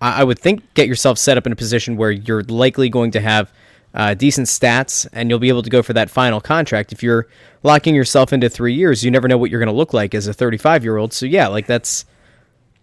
I, 0.00 0.20
I 0.20 0.24
would 0.24 0.38
think, 0.38 0.62
get 0.74 0.86
yourself 0.86 1.18
set 1.18 1.38
up 1.38 1.46
in 1.46 1.52
a 1.52 1.56
position 1.56 1.96
where 1.96 2.10
you're 2.10 2.42
likely 2.44 2.88
going 2.88 3.10
to 3.12 3.20
have 3.20 3.52
uh, 3.94 4.14
decent 4.14 4.46
stats, 4.46 5.06
and 5.12 5.30
you'll 5.30 5.38
be 5.38 5.48
able 5.48 5.62
to 5.62 5.70
go 5.70 5.82
for 5.82 5.92
that 5.92 6.10
final 6.10 6.40
contract. 6.40 6.92
If 6.92 7.02
you're 7.02 7.26
locking 7.62 7.94
yourself 7.94 8.32
into 8.32 8.48
three 8.48 8.74
years, 8.74 9.04
you 9.04 9.10
never 9.10 9.28
know 9.28 9.38
what 9.38 9.50
you're 9.50 9.60
going 9.60 9.72
to 9.72 9.76
look 9.76 9.92
like 9.92 10.14
as 10.14 10.26
a 10.26 10.34
35 10.34 10.84
year 10.84 10.96
old. 10.96 11.12
So 11.12 11.26
yeah, 11.26 11.48
like 11.48 11.66
that's. 11.66 12.04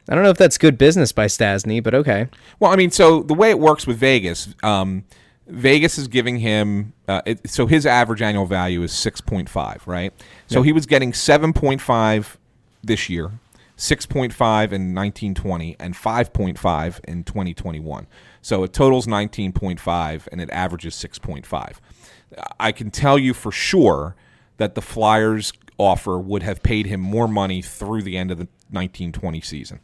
I 0.10 0.16
don't 0.16 0.24
know 0.24 0.30
if 0.30 0.38
that's 0.38 0.58
good 0.58 0.78
business 0.78 1.12
by 1.12 1.26
Stastny, 1.26 1.84
but 1.84 1.94
okay. 1.94 2.30
Well, 2.62 2.72
I 2.72 2.78
mean, 2.78 2.92
so 2.92 3.24
the 3.24 3.34
way 3.34 3.50
it 3.50 3.60
works 3.60 3.86
with 3.86 3.98
Vegas, 3.98 4.56
um, 4.64 5.04
Vegas 5.48 5.98
is 5.98 6.08
giving 6.08 6.38
him 6.38 6.94
uh, 7.10 7.22
it, 7.26 7.50
so 7.50 7.68
his 7.68 7.86
average 7.86 8.22
annual 8.22 8.46
value 8.46 8.84
is 8.84 8.92
six 8.92 9.22
point 9.22 9.50
five, 9.50 9.86
right? 9.86 10.14
So 10.48 10.60
yep. 10.60 10.66
he 10.66 10.72
was 10.72 10.86
getting 10.86 11.14
seven 11.14 11.54
point 11.54 11.82
five 11.82 12.38
this 12.84 13.10
year, 13.10 13.32
six 13.76 14.06
point 14.06 14.34
five 14.34 14.74
in 14.74 14.94
nineteen 14.94 15.34
twenty, 15.34 15.76
and 15.80 15.96
five 15.96 16.34
point 16.34 16.60
five 16.60 17.00
in 17.08 17.24
twenty 17.24 17.54
twenty 17.54 17.80
one. 17.80 18.08
So 18.48 18.64
it 18.64 18.72
totals 18.72 19.08
19.5 19.08 20.30
and 20.32 20.40
it 20.40 20.50
averages 20.52 20.96
6.5. 20.96 21.80
I 22.58 22.72
can 22.72 22.92
tell 22.92 23.20
you 23.20 23.34
for 23.34 23.52
sure 23.52 24.16
that 24.56 24.74
the 24.74 24.82
Flyers 24.82 25.52
offer 25.78 26.18
would 26.18 26.44
have 26.44 26.64
paid 26.64 26.86
him 26.86 27.02
more 27.02 27.28
money 27.28 27.62
through 27.62 28.04
the 28.04 28.18
end 28.18 28.32
of 28.32 28.38
the 28.38 28.46
1920 28.72 29.42
season. 29.42 29.82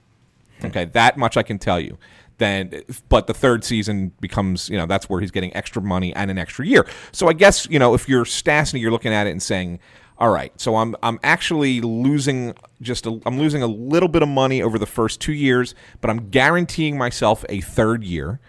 Hmm. 0.62 0.68
Okay, 0.68 0.86
that 0.86 1.18
much 1.18 1.36
I 1.36 1.44
can 1.44 1.60
tell 1.60 1.78
you. 1.78 1.98
then 2.38 2.84
but 3.10 3.28
the 3.28 3.34
third 3.34 3.66
season 3.66 4.14
becomes 4.22 4.70
you 4.70 4.78
know 4.78 4.86
that's 4.86 5.10
where 5.10 5.20
he's 5.20 5.32
getting 5.32 5.54
extra 5.54 5.82
money 5.82 6.16
and 6.16 6.32
an 6.32 6.38
extra 6.38 6.66
year. 6.66 6.88
So 7.12 7.28
I 7.28 7.34
guess 7.34 7.68
you 7.70 7.80
know 7.80 7.94
if 7.94 8.08
you're 8.08 8.24
Stastny, 8.24 8.80
you're 8.80 8.92
looking 8.92 9.12
at 9.12 9.28
it 9.28 9.32
and 9.32 9.44
saying, 9.44 9.82
all 10.18 10.30
right, 10.30 10.58
so 10.58 10.78
I'm 10.78 10.96
I'm 11.04 11.20
actually 11.22 11.82
losing 11.82 12.54
just 12.82 13.06
a, 13.06 13.20
I'm 13.26 13.38
losing 13.38 13.62
a 13.62 13.68
little 13.68 14.08
bit 14.08 14.22
of 14.22 14.30
money 14.30 14.62
over 14.62 14.80
the 14.80 14.86
first 14.86 15.20
two 15.20 15.34
years, 15.34 15.76
but 16.00 16.10
I'm 16.10 16.30
guaranteeing 16.30 16.98
myself 16.98 17.44
a 17.50 17.60
third 17.60 18.06
year, 18.06 18.40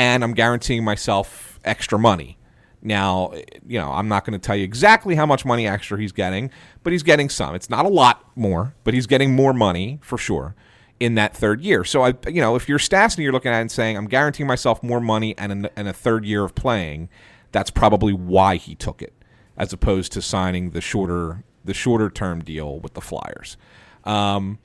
and 0.00 0.24
I'm 0.24 0.32
guaranteeing 0.32 0.82
myself 0.82 1.60
extra 1.62 1.98
money. 1.98 2.38
Now, 2.80 3.34
you 3.66 3.78
know, 3.78 3.92
I'm 3.92 4.08
not 4.08 4.24
going 4.24 4.32
to 4.32 4.38
tell 4.38 4.56
you 4.56 4.64
exactly 4.64 5.14
how 5.14 5.26
much 5.26 5.44
money 5.44 5.68
extra 5.68 6.00
he's 6.00 6.12
getting, 6.12 6.50
but 6.82 6.94
he's 6.94 7.02
getting 7.02 7.28
some. 7.28 7.54
It's 7.54 7.68
not 7.68 7.84
a 7.84 7.90
lot 7.90 8.24
more, 8.34 8.74
but 8.82 8.94
he's 8.94 9.06
getting 9.06 9.34
more 9.34 9.52
money 9.52 9.98
for 10.00 10.16
sure 10.16 10.54
in 10.98 11.16
that 11.16 11.36
third 11.36 11.60
year. 11.60 11.84
So 11.84 12.00
I, 12.00 12.14
you 12.26 12.40
know, 12.40 12.56
if 12.56 12.66
you're 12.66 12.78
Stastny, 12.78 13.24
you're 13.24 13.32
looking 13.32 13.52
at 13.52 13.58
it 13.58 13.60
and 13.60 13.70
saying, 13.70 13.98
I'm 13.98 14.06
guaranteeing 14.06 14.46
myself 14.46 14.82
more 14.82 15.02
money 15.02 15.36
and 15.36 15.66
a, 15.66 15.78
and 15.78 15.86
a 15.86 15.92
third 15.92 16.24
year 16.24 16.44
of 16.44 16.54
playing. 16.54 17.10
That's 17.52 17.70
probably 17.70 18.14
why 18.14 18.56
he 18.56 18.74
took 18.74 19.02
it, 19.02 19.12
as 19.58 19.74
opposed 19.74 20.12
to 20.12 20.22
signing 20.22 20.70
the 20.70 20.80
shorter 20.80 21.44
the 21.62 21.74
shorter 21.74 22.08
term 22.08 22.42
deal 22.42 22.80
with 22.80 22.94
the 22.94 23.02
Flyers. 23.02 23.58
Um, 24.04 24.60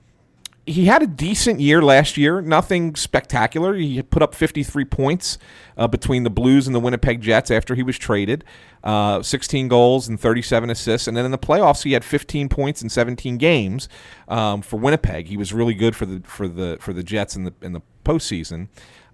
he 0.68 0.86
had 0.86 1.04
a 1.04 1.08
decent 1.08 1.60
year 1.60 1.82
last 1.82 2.18
year. 2.18 2.42
Nothing 2.42 2.96
spectacular. 2.96 3.76
He 3.76 4.02
put 4.02 4.24
up 4.24 4.34
53 4.34 4.84
points 4.86 5.38
uh, 5.78 5.88
between 5.88 6.24
the 6.24 6.30
Blues 6.30 6.66
and 6.66 6.76
the 6.76 6.80
Winnipeg 6.80 7.22
Jets 7.22 7.52
after 7.52 7.76
he 7.76 7.84
was 7.84 7.98
traded. 7.98 8.44
Uh, 8.84 9.22
16 9.22 9.68
goals 9.68 10.08
and 10.08 10.20
37 10.20 10.70
assists, 10.70 11.08
and 11.08 11.18
then 11.18 11.26
in 11.26 11.32
the 11.32 11.40
playoffs 11.40 11.84
he 11.84 11.94
had 11.94 12.06
15 12.06 12.50
points 12.50 12.84
in 12.84 12.90
17 12.90 13.38
games 13.38 13.90
um, 14.28 14.62
for 14.62 14.78
Winnipeg. 14.78 15.28
He 15.28 15.38
was 15.38 15.54
really 15.54 15.74
good 15.74 15.96
for 15.96 16.06
the 16.06 16.22
for 16.26 16.48
the 16.48 16.78
for 16.80 16.94
the 16.94 17.02
Jets 17.02 17.36
in 17.36 17.46
the 17.46 17.54
in 17.62 17.74
the 17.74 17.82
postseason, 18.04 18.68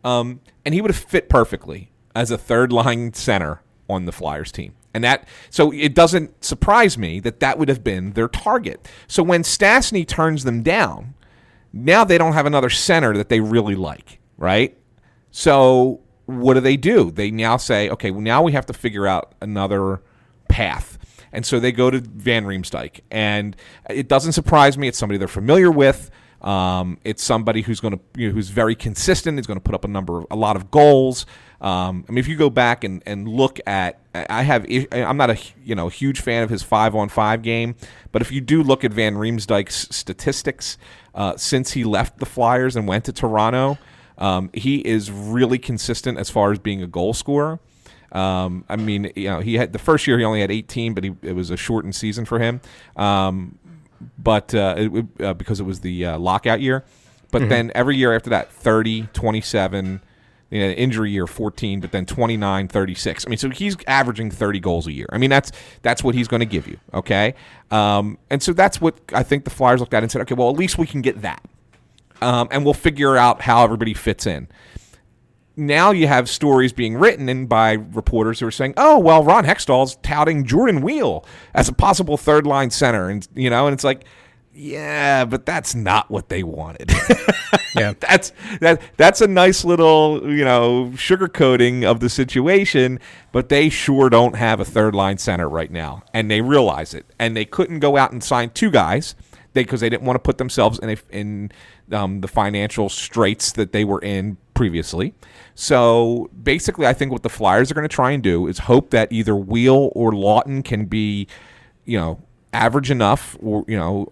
um, 0.04 0.42
and 0.66 0.74
he 0.74 0.82
would 0.82 0.92
have 0.92 0.98
fit 0.98 1.30
perfectly 1.30 1.90
as 2.14 2.32
a 2.32 2.38
third 2.38 2.74
line 2.74 3.14
center 3.14 3.62
on 3.90 4.06
the 4.06 4.12
Flyers 4.12 4.52
team. 4.52 4.74
And 4.94 5.06
that 5.06 5.26
so 5.50 5.72
it 5.72 5.96
doesn't 5.96 6.44
surprise 6.44 6.98
me 6.98 7.22
that 7.22 7.40
that 7.40 7.58
would 7.58 7.70
have 7.70 7.84
been 7.84 8.12
their 8.12 8.28
target. 8.28 8.86
So 9.08 9.24
when 9.24 9.44
Stastny 9.44 10.06
turns 10.06 10.44
them 10.44 10.64
down 10.64 11.14
now 11.74 12.04
they 12.04 12.18
don't 12.18 12.34
have 12.34 12.46
another 12.46 12.70
center 12.70 13.16
that 13.18 13.30
they 13.30 13.40
really 13.40 13.76
like, 13.76 14.20
right? 14.38 14.78
So 15.32 16.02
what 16.26 16.56
do 16.56 16.60
they 16.60 16.78
do? 16.78 17.12
They 17.12 17.32
now 17.32 17.58
say, 17.58 17.90
okay, 17.90 18.12
well, 18.12 18.22
now 18.22 18.42
we 18.42 18.52
have 18.52 18.66
to 18.68 18.74
figure 18.74 19.08
out 19.08 19.34
another 19.42 20.02
path. 20.48 20.98
And 21.32 21.46
so 21.46 21.60
they 21.60 21.72
go 21.72 21.90
to 21.90 22.00
Van 22.00 22.46
Riemsdyk. 22.46 23.02
And 23.10 23.56
it 23.90 24.08
doesn't 24.08 24.34
surprise 24.34 24.78
me. 24.78 24.88
It's 24.88 24.98
somebody 24.98 25.18
they're 25.18 25.28
familiar 25.28 25.72
with. 25.72 26.12
Um, 26.42 26.98
it's 27.04 27.24
somebody 27.24 27.62
who's 27.62 27.80
going 27.80 27.94
to, 27.94 28.00
you 28.16 28.28
know, 28.28 28.34
who's 28.34 28.50
very 28.50 28.76
consistent. 28.76 29.38
He's 29.38 29.48
going 29.48 29.60
to 29.60 29.64
put 29.64 29.76
up 29.76 29.86
a 29.86 29.88
number, 29.88 30.20
of, 30.20 30.28
a 30.32 30.36
lot 30.36 30.56
of 30.56 30.72
goals. 30.72 31.26
Um, 31.62 32.04
I 32.10 32.12
mean, 32.12 32.18
if 32.18 32.28
you 32.28 32.36
go 32.36 32.50
back 32.50 32.84
and, 32.84 33.04
and 33.06 33.28
look 33.28 33.60
at, 33.68 34.00
I 34.16 34.42
have, 34.42 34.66
I'm 34.92 35.18
not 35.18 35.30
a 35.30 35.38
you 35.64 35.76
know 35.76 35.88
huge 35.88 36.20
fan 36.20 36.42
of 36.44 36.50
his 36.50 36.64
five 36.64 36.96
on 36.96 37.08
five 37.10 37.44
game, 37.44 37.76
but 38.12 38.22
if 38.22 38.32
you 38.32 38.42
do 38.42 38.64
look 38.64 38.84
at 38.84 38.92
Van 38.92 39.16
Riemsdyk's 39.16 39.96
statistics 39.96 40.78
uh, 41.14 41.38
since 41.38 41.74
he 41.74 41.84
left 41.84 42.18
the 42.18 42.26
Flyers 42.26 42.76
and 42.76 42.88
went 42.88 43.06
to 43.06 43.14
Toronto, 43.14 43.78
um, 44.18 44.50
he 44.54 44.80
is 44.80 45.12
really 45.12 45.60
consistent 45.60 46.18
as 46.18 46.32
far 46.32 46.52
as 46.52 46.58
being 46.58 46.82
a 46.82 46.88
goal 46.88 47.14
scorer. 47.14 47.60
Um, 48.12 48.66
I 48.68 48.76
mean, 48.76 49.12
you 49.16 49.30
know, 49.30 49.40
he 49.40 49.56
had 49.56 49.72
the 49.72 49.80
first 49.80 50.06
year 50.08 50.18
he 50.18 50.26
only 50.26 50.42
had 50.42 50.52
18, 50.52 50.94
but 50.94 51.04
he, 51.04 51.16
it 51.22 51.34
was 51.34 51.50
a 51.50 51.58
shortened 51.58 51.96
season 51.96 52.26
for 52.26 52.40
him. 52.40 52.60
Um, 52.98 53.58
but 54.18 54.54
uh, 54.54 54.76
it, 54.78 55.06
uh, 55.22 55.34
because 55.34 55.60
it 55.60 55.64
was 55.64 55.82
the 55.82 56.06
uh, 56.06 56.20
lockout 56.20 56.62
year, 56.62 56.84
but 57.32 57.42
mm-hmm. 57.42 57.50
then 57.50 57.72
every 57.76 57.98
year 57.98 58.16
after 58.16 58.30
that, 58.30 58.52
30, 58.52 59.10
27 59.14 60.02
you 60.52 60.60
know, 60.60 60.70
injury 60.72 61.12
year 61.12 61.26
14, 61.26 61.80
but 61.80 61.92
then 61.92 62.06
29, 62.06 62.68
36. 62.68 63.26
I 63.26 63.30
mean, 63.30 63.38
so 63.38 63.50
he's 63.50 63.78
averaging 63.88 64.30
30 64.30 64.60
goals 64.60 64.86
a 64.86 64.92
year. 64.92 65.08
I 65.12 65.18
mean, 65.18 65.30
that's 65.30 65.52
that's 65.82 66.04
what 66.04 66.14
he's 66.14 66.28
going 66.28 66.42
to 66.42 66.46
give 66.46 66.68
you, 66.68 66.78
okay? 66.94 67.36
Um, 67.72 68.18
and 68.30 68.44
so 68.44 68.52
that's 68.52 68.82
what 68.82 69.00
I 69.14 69.24
think 69.24 69.46
the 69.46 69.50
Flyers 69.50 69.80
looked 69.80 69.94
at 69.94 70.04
and 70.04 70.12
said, 70.12 70.22
okay, 70.24 70.36
well, 70.36 70.50
at 70.50 70.58
least 70.58 70.78
we 70.78 70.86
can 70.86 71.02
get 71.02 71.22
that. 71.22 71.42
Um, 72.22 72.50
and 72.52 72.66
we'll 72.66 72.74
figure 72.74 73.16
out 73.16 73.42
how 73.42 73.64
everybody 73.64 73.94
fits 73.94 74.28
in. 74.28 74.50
Now 75.58 75.92
you 75.92 76.08
have 76.08 76.30
stories 76.30 76.72
being 76.72 76.96
written 76.96 77.28
and 77.28 77.48
by 77.48 77.74
reporters 77.74 78.40
who 78.40 78.48
are 78.48 78.52
saying, 78.52 78.74
"Oh, 78.78 78.98
well, 78.98 79.24
Ron 79.24 79.46
Hextall's 79.46 79.98
touting 79.98 80.46
Jordan 80.46 80.82
Weal 80.82 81.26
as 81.54 81.68
a 81.68 81.74
possible 81.74 82.18
third 82.18 82.48
line 82.48 82.70
center," 82.70 83.10
and 83.10 83.28
you 83.36 83.50
know, 83.50 83.68
and 83.68 83.74
it's 83.74 83.84
like, 83.84 84.06
yeah, 84.54 85.26
but 85.26 85.46
that's 85.46 85.74
not 85.74 86.10
what 86.10 86.30
they 86.30 86.44
wanted. 86.44 86.92
yeah, 87.76 87.94
that's 88.00 88.34
that 88.60 88.82
that's 88.98 89.22
a 89.22 89.28
nice 89.28 89.64
little 89.64 90.22
you 90.30 90.44
know 90.44 90.92
sugarcoating 90.96 91.84
of 91.84 92.00
the 92.00 92.10
situation, 92.10 93.00
but 93.32 93.50
they 93.50 93.70
sure 93.70 94.10
don't 94.10 94.36
have 94.36 94.60
a 94.60 94.66
third 94.66 94.94
line 94.94 95.18
center 95.18 95.48
right 95.48 95.72
now, 95.72 96.04
and 96.14 96.30
they 96.30 96.42
realize 96.42 96.94
it, 96.94 97.06
and 97.18 97.36
they 97.36 97.46
couldn't 97.46 97.80
go 97.80 97.98
out 97.98 98.12
and 98.12 98.24
sign 98.24 98.50
two 98.50 98.72
guys. 98.72 99.16
Because 99.54 99.82
they, 99.82 99.88
they, 99.88 99.98
didn't 99.98 100.08
want 100.08 100.16
to 100.16 100.22
put 100.22 100.38
themselves 100.38 100.80
in 100.80 100.92
a, 100.92 100.98
in 101.10 101.52
um, 101.92 102.22
the 102.22 102.30
financial 102.30 102.88
straits 102.88 103.52
that 103.52 103.74
they 103.74 103.84
were 103.84 104.00
in 104.00 104.38
previously. 104.62 105.16
So 105.56 106.30
basically, 106.44 106.86
I 106.86 106.94
think 106.94 107.12
what 107.12 107.24
the 107.24 107.30
Flyers 107.30 107.72
are 107.72 107.74
going 107.74 107.90
to 107.90 107.96
try 107.96 108.12
and 108.12 108.22
do 108.22 108.46
is 108.46 108.60
hope 108.60 108.92
that 108.92 109.12
either 109.12 109.36
Weal 109.36 109.92
or 109.96 110.12
Laughton 110.12 110.64
can 110.64 110.86
be, 110.86 111.26
you 111.84 111.98
know 111.98 112.22
average 112.54 112.92
enough, 112.92 113.36
or 113.42 113.66
you 113.68 113.76
know, 113.76 114.08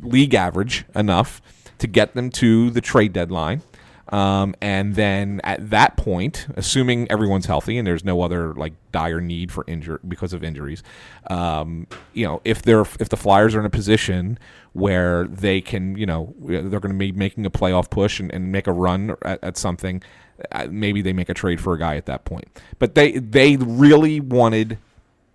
league 0.00 0.34
average 0.34 0.86
enough 0.94 1.42
to 1.76 1.86
get 1.86 2.14
them 2.14 2.30
to 2.30 2.70
the 2.70 2.80
trade 2.80 3.12
deadline. 3.12 3.60
Um, 4.10 4.56
and 4.60 4.96
then 4.96 5.40
at 5.44 5.70
that 5.70 5.96
point, 5.96 6.48
assuming 6.56 7.10
everyone's 7.10 7.46
healthy 7.46 7.78
and 7.78 7.86
there's 7.86 8.04
no 8.04 8.22
other 8.22 8.54
like 8.54 8.72
dire 8.90 9.20
need 9.20 9.52
for 9.52 9.64
injury 9.68 9.98
because 10.06 10.32
of 10.32 10.42
injuries, 10.42 10.82
um, 11.28 11.86
you 12.12 12.26
know, 12.26 12.40
if 12.44 12.62
they're 12.62 12.80
if 12.80 13.08
the 13.08 13.16
Flyers 13.16 13.54
are 13.54 13.60
in 13.60 13.66
a 13.66 13.70
position 13.70 14.38
where 14.72 15.26
they 15.28 15.60
can, 15.60 15.96
you 15.96 16.06
know, 16.06 16.34
they're 16.40 16.80
going 16.80 16.92
to 16.92 16.98
be 16.98 17.12
making 17.12 17.46
a 17.46 17.50
playoff 17.50 17.88
push 17.88 18.18
and, 18.18 18.32
and 18.32 18.50
make 18.50 18.66
a 18.66 18.72
run 18.72 19.14
at, 19.22 19.42
at 19.44 19.56
something, 19.56 20.02
uh, 20.52 20.66
maybe 20.70 21.02
they 21.02 21.12
make 21.12 21.28
a 21.28 21.34
trade 21.34 21.60
for 21.60 21.74
a 21.74 21.78
guy 21.78 21.96
at 21.96 22.06
that 22.06 22.24
point. 22.24 22.48
But 22.80 22.96
they 22.96 23.12
they 23.12 23.56
really 23.56 24.18
wanted 24.18 24.78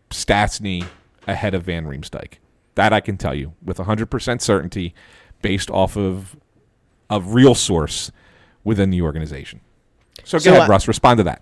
Stastny 0.09 0.85
ahead 1.27 1.53
of 1.53 1.63
Van 1.63 1.85
Riemsdyk. 1.85 2.35
That 2.75 2.91
I 2.91 2.99
can 2.99 3.15
tell 3.17 3.33
you 3.33 3.53
with 3.63 3.77
100% 3.77 4.41
certainty 4.41 4.93
based 5.41 5.71
off 5.71 5.95
of 5.95 6.35
a 7.09 7.21
real 7.21 7.55
source 7.55 8.11
within 8.65 8.89
the 8.89 9.01
organization. 9.01 9.61
So, 10.25 10.37
so 10.37 10.51
go 10.51 10.57
ahead, 10.57 10.67
uh, 10.67 10.71
Russ, 10.71 10.89
respond 10.89 11.19
to 11.19 11.23
that. 11.23 11.41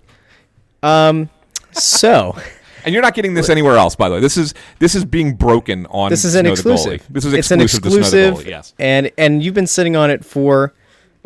Um, 0.83 1.29
so. 1.71 2.37
and 2.85 2.93
you're 2.93 3.01
not 3.01 3.15
getting 3.15 3.33
this 3.33 3.49
anywhere 3.49 3.77
else, 3.77 3.95
by 3.95 4.09
the 4.09 4.15
way. 4.15 4.21
This 4.21 4.37
is 4.37 4.53
this 4.79 4.95
is 4.95 5.05
being 5.05 5.33
broken 5.33 5.85
on. 5.87 6.09
This 6.09 6.25
is 6.25 6.35
an 6.35 6.45
exclusive. 6.45 7.05
This 7.09 7.25
is 7.25 7.33
exclusive. 7.33 7.39
It's 7.39 7.51
an 7.51 7.61
exclusive. 7.61 8.47
yes, 8.47 8.73
and 8.77 9.11
and 9.17 9.43
you've 9.43 9.53
been 9.53 9.67
sitting 9.67 9.95
on 9.95 10.11
it 10.11 10.23
for 10.23 10.73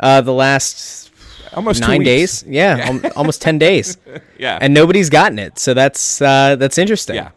uh, 0.00 0.20
the 0.20 0.32
last 0.32 1.10
almost 1.52 1.80
nine 1.80 2.02
days. 2.02 2.44
Yeah, 2.46 2.92
yeah. 2.92 3.10
almost 3.16 3.42
ten 3.42 3.58
days. 3.58 3.96
yeah, 4.38 4.58
and 4.60 4.72
nobody's 4.72 5.10
gotten 5.10 5.38
it, 5.38 5.58
so 5.58 5.74
that's 5.74 6.22
uh, 6.22 6.56
that's 6.56 6.78
interesting. 6.78 7.16
Yeah, 7.16 7.30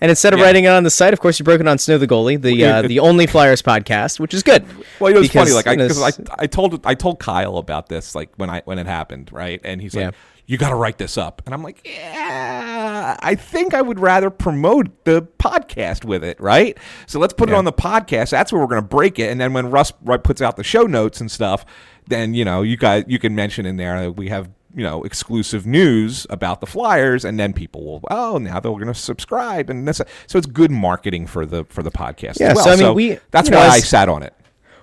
and 0.00 0.10
instead 0.10 0.32
of 0.32 0.38
yeah. 0.38 0.44
writing 0.44 0.64
it 0.64 0.68
on 0.68 0.84
the 0.84 0.90
site, 0.90 1.12
of 1.12 1.20
course, 1.20 1.38
you 1.38 1.44
broke 1.44 1.60
it 1.60 1.66
on 1.66 1.78
Snow 1.78 1.98
the 1.98 2.06
Goalie, 2.06 2.40
the 2.40 2.64
uh, 2.64 2.82
the 2.82 3.00
only 3.00 3.26
Flyers 3.26 3.62
podcast, 3.62 4.20
which 4.20 4.32
is 4.32 4.42
good. 4.42 4.64
Well, 5.00 5.12
it 5.12 5.18
was 5.18 5.28
because, 5.28 5.50
funny, 5.50 5.52
like 5.52 5.66
I, 5.66 5.76
cause 5.76 6.02
I, 6.02 6.42
I 6.42 6.46
told 6.46 6.86
I 6.86 6.94
told 6.94 7.18
Kyle 7.18 7.56
about 7.58 7.88
this, 7.88 8.14
like 8.14 8.30
when 8.36 8.50
I 8.50 8.62
when 8.64 8.78
it 8.78 8.86
happened, 8.86 9.32
right? 9.32 9.60
And 9.64 9.80
he's 9.82 9.94
like, 9.94 10.04
yeah. 10.04 10.10
"You 10.46 10.56
got 10.56 10.70
to 10.70 10.76
write 10.76 10.98
this 10.98 11.18
up," 11.18 11.42
and 11.46 11.54
I'm 11.54 11.62
like, 11.62 11.80
"Yeah, 11.84 13.16
I 13.20 13.34
think 13.34 13.74
I 13.74 13.82
would 13.82 13.98
rather 13.98 14.30
promote 14.30 15.04
the 15.04 15.22
podcast 15.22 16.04
with 16.04 16.22
it, 16.22 16.40
right? 16.40 16.78
So 17.06 17.18
let's 17.18 17.34
put 17.34 17.48
yeah. 17.48 17.56
it 17.56 17.58
on 17.58 17.64
the 17.64 17.72
podcast. 17.72 18.30
That's 18.30 18.52
where 18.52 18.60
we're 18.60 18.68
going 18.68 18.82
to 18.82 18.88
break 18.88 19.18
it, 19.18 19.30
and 19.30 19.40
then 19.40 19.52
when 19.52 19.70
Russ 19.70 19.92
puts 20.22 20.40
out 20.40 20.56
the 20.56 20.64
show 20.64 20.82
notes 20.82 21.20
and 21.20 21.30
stuff, 21.30 21.66
then 22.06 22.34
you 22.34 22.44
know 22.44 22.62
you 22.62 22.76
guys 22.76 23.04
you 23.08 23.18
can 23.18 23.34
mention 23.34 23.66
in 23.66 23.76
there 23.76 24.00
that 24.00 24.12
we 24.12 24.28
have 24.28 24.48
you 24.74 24.82
know 24.82 25.02
exclusive 25.04 25.66
news 25.66 26.26
about 26.30 26.60
the 26.60 26.66
Flyers, 26.66 27.24
and 27.24 27.38
then 27.38 27.52
people 27.52 27.84
will 27.84 28.02
oh 28.10 28.38
now 28.38 28.60
they're 28.60 28.72
going 28.72 28.86
to 28.86 28.94
subscribe, 28.94 29.70
and 29.70 29.86
this 29.86 30.00
so 30.26 30.38
it's 30.38 30.46
good 30.46 30.70
marketing 30.70 31.26
for 31.26 31.46
the 31.46 31.64
for 31.64 31.82
the 31.82 31.90
podcast. 31.90 32.38
Yeah, 32.40 32.54
well. 32.54 32.64
so 32.64 32.70
I 32.70 32.74
mean 32.74 32.80
so 32.80 32.92
we 32.92 33.18
that's 33.30 33.50
why 33.50 33.56
know, 33.56 33.72
I 33.72 33.80
sat 33.80 34.08
on 34.08 34.22
it 34.22 34.34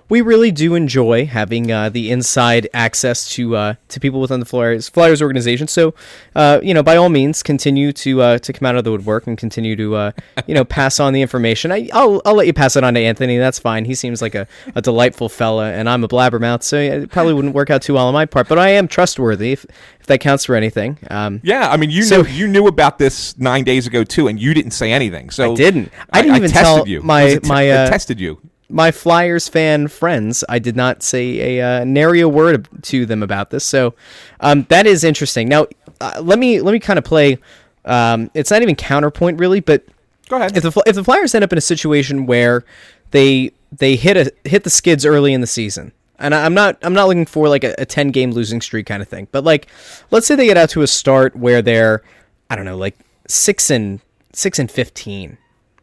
we 0.08 0.20
really 0.20 0.52
do 0.52 0.74
enjoy 0.74 1.26
having 1.26 1.72
uh, 1.72 1.88
the 1.88 2.10
inside 2.10 2.68
access 2.72 3.28
to 3.30 3.56
uh, 3.56 3.74
to 3.88 4.00
people 4.00 4.20
within 4.20 4.40
the 4.40 4.46
Flyers 4.46 4.88
Flyers 4.88 5.20
organization. 5.20 5.66
So, 5.66 5.94
uh, 6.34 6.60
you 6.62 6.74
know, 6.74 6.82
by 6.82 6.96
all 6.96 7.08
means, 7.08 7.42
continue 7.42 7.92
to 7.92 8.22
uh, 8.22 8.38
to 8.38 8.52
come 8.52 8.66
out 8.66 8.76
of 8.76 8.84
the 8.84 8.92
woodwork 8.92 9.26
and 9.26 9.36
continue 9.36 9.74
to 9.76 9.96
uh, 9.96 10.12
you 10.46 10.54
know 10.54 10.64
pass 10.64 11.00
on 11.00 11.12
the 11.12 11.22
information. 11.22 11.72
I, 11.72 11.88
will 11.92 12.22
I'll 12.24 12.34
let 12.34 12.46
you 12.46 12.52
pass 12.52 12.76
it 12.76 12.84
on 12.84 12.94
to 12.94 13.00
Anthony. 13.00 13.38
That's 13.38 13.58
fine. 13.58 13.84
He 13.84 13.94
seems 13.94 14.22
like 14.22 14.34
a, 14.34 14.46
a 14.74 14.82
delightful 14.82 15.28
fella, 15.28 15.72
and 15.72 15.88
I'm 15.88 16.04
a 16.04 16.08
blabbermouth, 16.08 16.62
so 16.62 16.78
it 16.78 17.10
probably 17.10 17.34
wouldn't 17.34 17.54
work 17.54 17.70
out 17.70 17.82
too 17.82 17.94
well 17.94 18.06
on 18.06 18.14
my 18.14 18.26
part. 18.26 18.48
But 18.48 18.58
I 18.58 18.70
am 18.70 18.88
trustworthy, 18.88 19.52
if, 19.52 19.66
if 20.00 20.06
that 20.06 20.20
counts 20.20 20.44
for 20.44 20.54
anything. 20.54 20.98
Um, 21.10 21.40
yeah, 21.42 21.68
I 21.68 21.76
mean, 21.76 21.90
you 21.90 22.02
so, 22.02 22.22
knew 22.22 22.28
you 22.30 22.48
knew 22.48 22.66
about 22.68 22.98
this 22.98 23.36
nine 23.38 23.64
days 23.64 23.86
ago 23.86 24.04
too, 24.04 24.28
and 24.28 24.38
you 24.40 24.54
didn't 24.54 24.72
say 24.72 24.92
anything. 24.92 25.30
So 25.30 25.52
I 25.52 25.54
didn't. 25.56 25.92
I 26.10 26.22
didn't 26.22 26.34
I, 26.34 26.36
even 26.38 26.50
I 26.50 26.62
tell 26.62 26.88
you. 26.88 27.02
my 27.02 27.34
t- 27.34 27.48
my 27.48 27.64
tested 27.64 28.20
you 28.20 28.40
my 28.68 28.90
Flyers 28.90 29.48
fan 29.48 29.88
friends, 29.88 30.42
I 30.48 30.58
did 30.58 30.76
not 30.76 31.02
say 31.02 31.58
a 31.58 31.80
uh, 31.80 31.84
nary 31.84 32.20
a 32.20 32.28
word 32.28 32.68
to 32.82 33.06
them 33.06 33.22
about 33.22 33.50
this. 33.50 33.64
So 33.64 33.94
um, 34.40 34.64
that 34.70 34.86
is 34.86 35.04
interesting. 35.04 35.48
Now, 35.48 35.66
uh, 36.00 36.20
let 36.22 36.38
me 36.38 36.60
let 36.60 36.72
me 36.72 36.80
kind 36.80 36.98
of 36.98 37.04
play. 37.04 37.38
Um, 37.84 38.30
it's 38.34 38.50
not 38.50 38.62
even 38.62 38.74
counterpoint 38.74 39.38
really, 39.38 39.60
but 39.60 39.84
Go 40.28 40.36
ahead. 40.36 40.56
if 40.56 40.62
the 40.62 40.82
if 40.86 40.96
the 40.96 41.04
Flyers 41.04 41.34
end 41.34 41.44
up 41.44 41.52
in 41.52 41.58
a 41.58 41.62
situation 41.62 42.26
where 42.26 42.64
they 43.12 43.52
they 43.70 43.96
hit 43.96 44.16
a 44.16 44.32
hit 44.48 44.64
the 44.64 44.70
skids 44.70 45.06
early 45.06 45.32
in 45.32 45.40
the 45.40 45.46
season, 45.46 45.92
and 46.18 46.34
I'm 46.34 46.54
not 46.54 46.78
I'm 46.82 46.94
not 46.94 47.06
looking 47.06 47.26
for 47.26 47.48
like 47.48 47.62
a, 47.62 47.74
a 47.78 47.86
10 47.86 48.10
game 48.10 48.32
losing 48.32 48.60
streak 48.60 48.86
kind 48.86 49.00
of 49.02 49.08
thing, 49.08 49.28
but 49.30 49.44
like 49.44 49.68
let's 50.10 50.26
say 50.26 50.34
they 50.34 50.46
get 50.46 50.56
out 50.56 50.70
to 50.70 50.82
a 50.82 50.86
start 50.88 51.36
where 51.36 51.62
they're 51.62 52.02
I 52.50 52.56
don't 52.56 52.64
know 52.64 52.76
like 52.76 52.98
six 53.28 53.70
and 53.70 54.00
six 54.32 54.58
and 54.58 54.68
15 54.70 55.38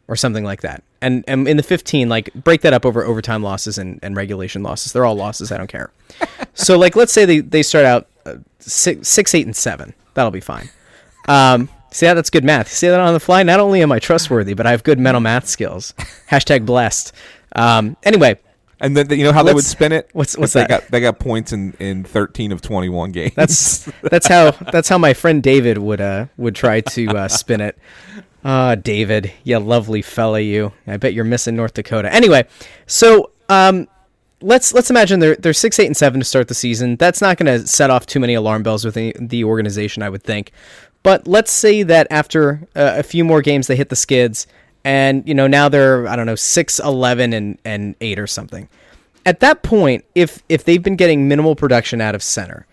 or 0.06 0.16
something 0.16 0.44
like 0.44 0.60
that, 0.60 0.82
and 1.04 1.24
and 1.28 1.46
in 1.46 1.56
the 1.56 1.62
15 1.62 2.08
like 2.08 2.32
break 2.34 2.62
that 2.62 2.72
up 2.72 2.84
over 2.86 3.04
overtime 3.04 3.42
losses 3.42 3.78
and, 3.78 3.98
and 4.02 4.16
regulation 4.16 4.62
losses. 4.62 4.92
They're 4.92 5.04
all 5.04 5.14
losses. 5.16 5.52
I 5.52 5.56
don't 5.56 5.68
care. 5.68 5.90
so 6.54 6.78
like 6.78 6.96
let's 6.96 7.12
say 7.12 7.24
they 7.24 7.40
they 7.40 7.62
start 7.62 7.84
out 7.84 8.06
uh, 8.26 8.36
six 8.58 9.08
six 9.08 9.34
eight 9.34 9.46
and 9.46 9.54
seven. 9.56 9.94
That'll 10.14 10.30
be 10.30 10.40
fine. 10.40 10.68
Um, 11.28 11.68
see 11.90 12.06
how 12.06 12.14
that's 12.14 12.30
good 12.30 12.44
math. 12.44 12.68
See 12.68 12.88
that 12.88 13.00
on 13.00 13.12
the 13.14 13.20
fly. 13.20 13.42
Not 13.42 13.60
only 13.60 13.82
am 13.82 13.92
I 13.92 13.98
trustworthy, 13.98 14.54
but 14.54 14.66
I 14.66 14.70
have 14.72 14.82
good 14.84 14.98
mental 14.98 15.20
math 15.20 15.46
skills. 15.48 15.94
Hashtag 16.30 16.64
blessed. 16.66 17.12
Um, 17.56 17.96
anyway, 18.02 18.38
And 18.80 18.96
then 18.96 19.08
you 19.10 19.24
know 19.24 19.32
how 19.32 19.42
they 19.42 19.54
would 19.54 19.64
spin 19.64 19.92
it? 19.92 20.10
what's- 20.14 20.36
what's 20.36 20.52
they 20.52 20.60
that? 20.60 20.68
got 20.68 20.88
they 20.90 21.00
got 21.00 21.18
points 21.18 21.52
in, 21.52 21.72
in 21.78 22.04
thirteen 22.04 22.52
of 22.52 22.60
twenty 22.62 22.88
one 22.88 23.12
games. 23.12 23.32
that's 23.34 23.90
that's 24.02 24.26
how 24.26 24.50
that's 24.50 24.88
how 24.88 24.98
my 24.98 25.14
friend 25.14 25.42
David 25.42 25.78
would 25.78 26.00
uh 26.00 26.26
would 26.36 26.54
try 26.54 26.80
to 26.80 27.06
uh, 27.10 27.28
spin 27.28 27.60
it. 27.60 27.78
Ah, 28.44 28.74
David, 28.74 29.32
you 29.42 29.58
lovely 29.58 30.02
fella, 30.02 30.40
you. 30.40 30.72
I 30.86 30.98
bet 30.98 31.14
you're 31.14 31.24
missing 31.24 31.56
North 31.56 31.72
Dakota. 31.74 32.12
Anyway, 32.12 32.46
so 32.86 33.30
um, 33.48 33.88
let's 34.42 34.74
let's 34.74 34.90
imagine 34.90 35.20
they're 35.20 35.36
they're 35.36 35.54
six, 35.54 35.78
eight, 35.78 35.86
and 35.86 35.96
seven 35.96 36.20
to 36.20 36.24
start 36.24 36.48
the 36.48 36.54
season. 36.54 36.96
That's 36.96 37.22
not 37.22 37.38
going 37.38 37.60
to 37.60 37.66
set 37.66 37.88
off 37.90 38.04
too 38.04 38.20
many 38.20 38.34
alarm 38.34 38.62
bells 38.62 38.84
within 38.84 39.12
the 39.18 39.44
organization, 39.44 40.02
I 40.02 40.10
would 40.10 40.22
think. 40.22 40.52
But 41.02 41.26
let's 41.26 41.52
say 41.52 41.82
that 41.84 42.06
after 42.10 42.66
uh, 42.76 42.94
a 42.98 43.02
few 43.02 43.24
more 43.24 43.40
games, 43.40 43.66
they 43.66 43.76
hit 43.76 43.88
the 43.88 43.96
skids, 43.96 44.46
and 44.84 45.26
you 45.26 45.34
know 45.34 45.46
now 45.46 45.70
they're 45.70 46.06
I 46.06 46.14
don't 46.14 46.26
know 46.26 46.34
six, 46.34 46.78
eleven, 46.78 47.32
and 47.32 47.58
and 47.64 47.96
eight 48.02 48.18
or 48.18 48.26
something. 48.26 48.68
At 49.24 49.40
that 49.40 49.62
point, 49.62 50.04
if 50.14 50.42
if 50.50 50.64
they've 50.64 50.82
been 50.82 50.96
getting 50.96 51.28
minimal 51.28 51.56
production 51.56 52.02
out 52.02 52.14
of 52.14 52.22
center, 52.22 52.66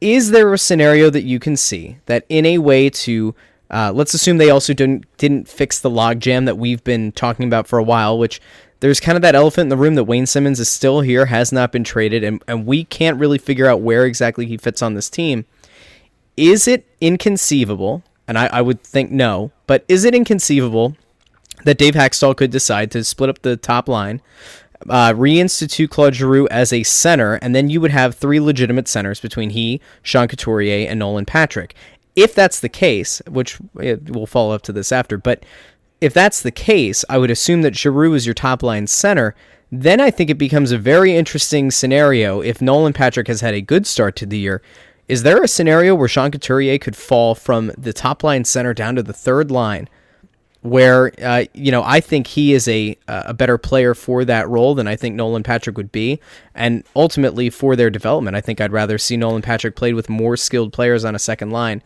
is 0.00 0.32
there 0.32 0.52
a 0.52 0.58
scenario 0.58 1.10
that 1.10 1.22
you 1.22 1.38
can 1.38 1.56
see 1.56 1.98
that 2.06 2.26
in 2.28 2.44
a 2.44 2.58
way 2.58 2.90
to 2.90 3.36
uh, 3.72 3.90
let's 3.92 4.14
assume 4.14 4.38
they 4.38 4.50
also 4.50 4.74
didn't 4.74 5.04
didn't 5.16 5.48
fix 5.48 5.80
the 5.80 5.90
logjam 5.90 6.44
that 6.44 6.58
we've 6.58 6.84
been 6.84 7.12
talking 7.12 7.46
about 7.46 7.66
for 7.66 7.78
a 7.78 7.82
while, 7.82 8.18
which 8.18 8.40
there's 8.80 9.00
kind 9.00 9.16
of 9.16 9.22
that 9.22 9.34
elephant 9.34 9.66
in 9.66 9.68
the 9.68 9.76
room 9.76 9.94
that 9.94 10.04
Wayne 10.04 10.26
Simmonds 10.26 10.58
is 10.58 10.68
still 10.68 11.00
here, 11.00 11.26
has 11.26 11.52
not 11.52 11.70
been 11.70 11.84
traded, 11.84 12.24
and, 12.24 12.42
and 12.48 12.66
we 12.66 12.84
can't 12.84 13.18
really 13.18 13.38
figure 13.38 13.68
out 13.68 13.80
where 13.80 14.04
exactly 14.04 14.44
he 14.44 14.56
fits 14.56 14.82
on 14.82 14.94
this 14.94 15.08
team. 15.08 15.44
Is 16.36 16.66
it 16.66 16.84
inconceivable? 17.00 18.02
And 18.26 18.38
I, 18.38 18.46
I 18.46 18.60
would 18.60 18.82
think 18.82 19.10
no, 19.10 19.52
but 19.66 19.84
is 19.88 20.04
it 20.04 20.14
inconceivable 20.14 20.96
that 21.64 21.78
Dave 21.78 21.94
Hakstol 21.94 22.36
could 22.36 22.50
decide 22.50 22.90
to 22.90 23.04
split 23.04 23.30
up 23.30 23.42
the 23.42 23.56
top 23.56 23.88
line, 23.88 24.20
uh, 24.88 25.12
reinstitute 25.12 25.90
Claude 25.90 26.14
Giroux 26.14 26.48
as 26.48 26.72
a 26.72 26.82
center, 26.82 27.34
and 27.34 27.54
then 27.54 27.70
you 27.70 27.80
would 27.80 27.90
have 27.90 28.14
three 28.14 28.40
legitimate 28.40 28.88
centers 28.88 29.20
between 29.20 29.50
he, 29.50 29.80
Sean 30.02 30.28
Couturier, 30.28 30.88
and 30.88 30.98
Nolan 30.98 31.24
Patrick. 31.24 31.74
If 32.14 32.34
that's 32.34 32.60
the 32.60 32.68
case, 32.68 33.22
which 33.28 33.58
we'll 33.74 34.26
follow 34.26 34.54
up 34.54 34.62
to 34.62 34.72
this 34.72 34.92
after, 34.92 35.16
but 35.16 35.44
if 36.00 36.12
that's 36.12 36.42
the 36.42 36.50
case, 36.50 37.04
I 37.08 37.16
would 37.18 37.30
assume 37.30 37.62
that 37.62 37.76
Giroux 37.76 38.14
is 38.14 38.26
your 38.26 38.34
top 38.34 38.62
line 38.62 38.86
center. 38.86 39.34
Then 39.70 40.00
I 40.00 40.10
think 40.10 40.28
it 40.28 40.36
becomes 40.36 40.72
a 40.72 40.78
very 40.78 41.16
interesting 41.16 41.70
scenario 41.70 42.42
if 42.42 42.60
Nolan 42.60 42.92
Patrick 42.92 43.28
has 43.28 43.40
had 43.40 43.54
a 43.54 43.60
good 43.60 43.86
start 43.86 44.16
to 44.16 44.26
the 44.26 44.38
year. 44.38 44.60
Is 45.08 45.22
there 45.22 45.42
a 45.42 45.48
scenario 45.48 45.94
where 45.94 46.08
Sean 46.08 46.30
Couturier 46.30 46.78
could 46.78 46.96
fall 46.96 47.34
from 47.34 47.72
the 47.78 47.92
top 47.92 48.22
line 48.22 48.44
center 48.44 48.74
down 48.74 48.96
to 48.96 49.02
the 49.02 49.12
third 49.12 49.50
line? 49.50 49.88
Where 50.62 51.12
uh, 51.20 51.44
you 51.52 51.70
know 51.70 51.82
I 51.84 52.00
think 52.00 52.28
he 52.28 52.54
is 52.54 52.66
a 52.68 52.96
a 53.08 53.34
better 53.34 53.58
player 53.58 53.94
for 53.94 54.24
that 54.24 54.48
role 54.48 54.74
than 54.74 54.88
I 54.88 54.96
think 54.96 55.14
Nolan 55.16 55.42
Patrick 55.42 55.76
would 55.76 55.92
be, 55.92 56.20
and 56.54 56.84
ultimately 56.96 57.50
for 57.50 57.76
their 57.76 57.90
development, 57.90 58.36
I 58.36 58.40
think 58.40 58.60
I'd 58.60 58.72
rather 58.72 58.96
see 58.96 59.16
Nolan 59.16 59.42
Patrick 59.42 59.76
played 59.76 59.94
with 59.94 60.08
more 60.08 60.36
skilled 60.36 60.72
players 60.72 61.04
on 61.04 61.14
a 61.14 61.18
second 61.18 61.50
line. 61.50 61.82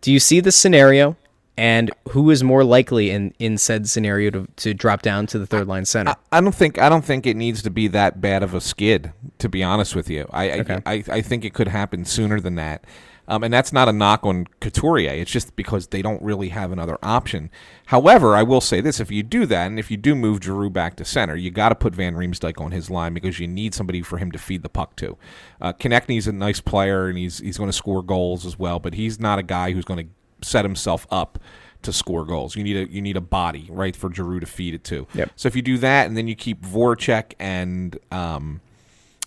Do 0.00 0.12
you 0.12 0.18
see 0.18 0.40
the 0.40 0.50
scenario, 0.50 1.16
and 1.56 1.90
who 2.10 2.30
is 2.30 2.42
more 2.42 2.64
likely 2.64 3.10
in 3.10 3.32
in 3.38 3.58
said 3.58 3.88
scenario 3.88 4.30
to, 4.30 4.48
to 4.56 4.74
drop 4.74 5.02
down 5.02 5.26
to 5.28 5.38
the 5.38 5.46
third 5.46 5.68
line 5.68 5.84
center? 5.84 6.16
I 6.32 6.40
don't 6.40 6.54
think 6.54 6.78
I 6.78 6.88
don't 6.88 7.04
think 7.04 7.26
it 7.26 7.36
needs 7.36 7.62
to 7.62 7.70
be 7.70 7.86
that 7.88 8.20
bad 8.20 8.42
of 8.42 8.54
a 8.54 8.60
skid. 8.60 9.12
To 9.38 9.48
be 9.48 9.62
honest 9.62 9.94
with 9.94 10.10
you, 10.10 10.26
I 10.30 10.50
Okay. 10.60 10.80
I, 10.84 10.94
I, 10.94 11.04
I 11.08 11.20
think 11.22 11.44
it 11.44 11.54
could 11.54 11.68
happen 11.68 12.04
sooner 12.04 12.40
than 12.40 12.56
that. 12.56 12.84
Um, 13.30 13.44
and 13.44 13.54
that's 13.54 13.72
not 13.72 13.88
a 13.88 13.92
knock 13.92 14.26
on 14.26 14.48
Couturier. 14.60 15.12
It's 15.12 15.30
just 15.30 15.54
because 15.54 15.86
they 15.86 16.02
don't 16.02 16.20
really 16.20 16.48
have 16.48 16.72
another 16.72 16.98
option. 17.00 17.48
However, 17.86 18.34
I 18.34 18.42
will 18.42 18.60
say 18.60 18.80
this: 18.80 18.98
if 18.98 19.12
you 19.12 19.22
do 19.22 19.46
that, 19.46 19.68
and 19.68 19.78
if 19.78 19.88
you 19.88 19.96
do 19.96 20.16
move 20.16 20.42
Giroux 20.42 20.68
back 20.68 20.96
to 20.96 21.04
center, 21.04 21.36
you 21.36 21.52
got 21.52 21.68
to 21.68 21.76
put 21.76 21.94
Van 21.94 22.16
Riemsdyk 22.16 22.60
on 22.60 22.72
his 22.72 22.90
line 22.90 23.14
because 23.14 23.38
you 23.38 23.46
need 23.46 23.72
somebody 23.72 24.02
for 24.02 24.18
him 24.18 24.32
to 24.32 24.38
feed 24.38 24.62
the 24.62 24.68
puck 24.68 24.96
to. 24.96 25.16
Uh, 25.60 25.72
Konecny's 25.72 26.26
a 26.26 26.32
nice 26.32 26.60
player, 26.60 27.06
and 27.06 27.16
he's 27.16 27.38
he's 27.38 27.56
going 27.56 27.70
to 27.70 27.76
score 27.76 28.02
goals 28.02 28.44
as 28.44 28.58
well, 28.58 28.80
but 28.80 28.94
he's 28.94 29.20
not 29.20 29.38
a 29.38 29.44
guy 29.44 29.70
who's 29.70 29.84
going 29.84 30.04
to 30.04 30.46
set 30.46 30.64
himself 30.64 31.06
up 31.08 31.38
to 31.82 31.92
score 31.92 32.24
goals. 32.24 32.56
You 32.56 32.64
need 32.64 32.76
a 32.76 32.92
you 32.92 33.00
need 33.00 33.16
a 33.16 33.20
body 33.20 33.68
right 33.70 33.94
for 33.94 34.12
Giroux 34.12 34.40
to 34.40 34.46
feed 34.46 34.74
it 34.74 34.82
to. 34.84 35.06
Yep. 35.14 35.30
So 35.36 35.46
if 35.46 35.54
you 35.54 35.62
do 35.62 35.78
that, 35.78 36.08
and 36.08 36.16
then 36.16 36.26
you 36.26 36.34
keep 36.34 36.62
Voracek 36.62 37.34
and 37.38 37.96
um, 38.10 38.60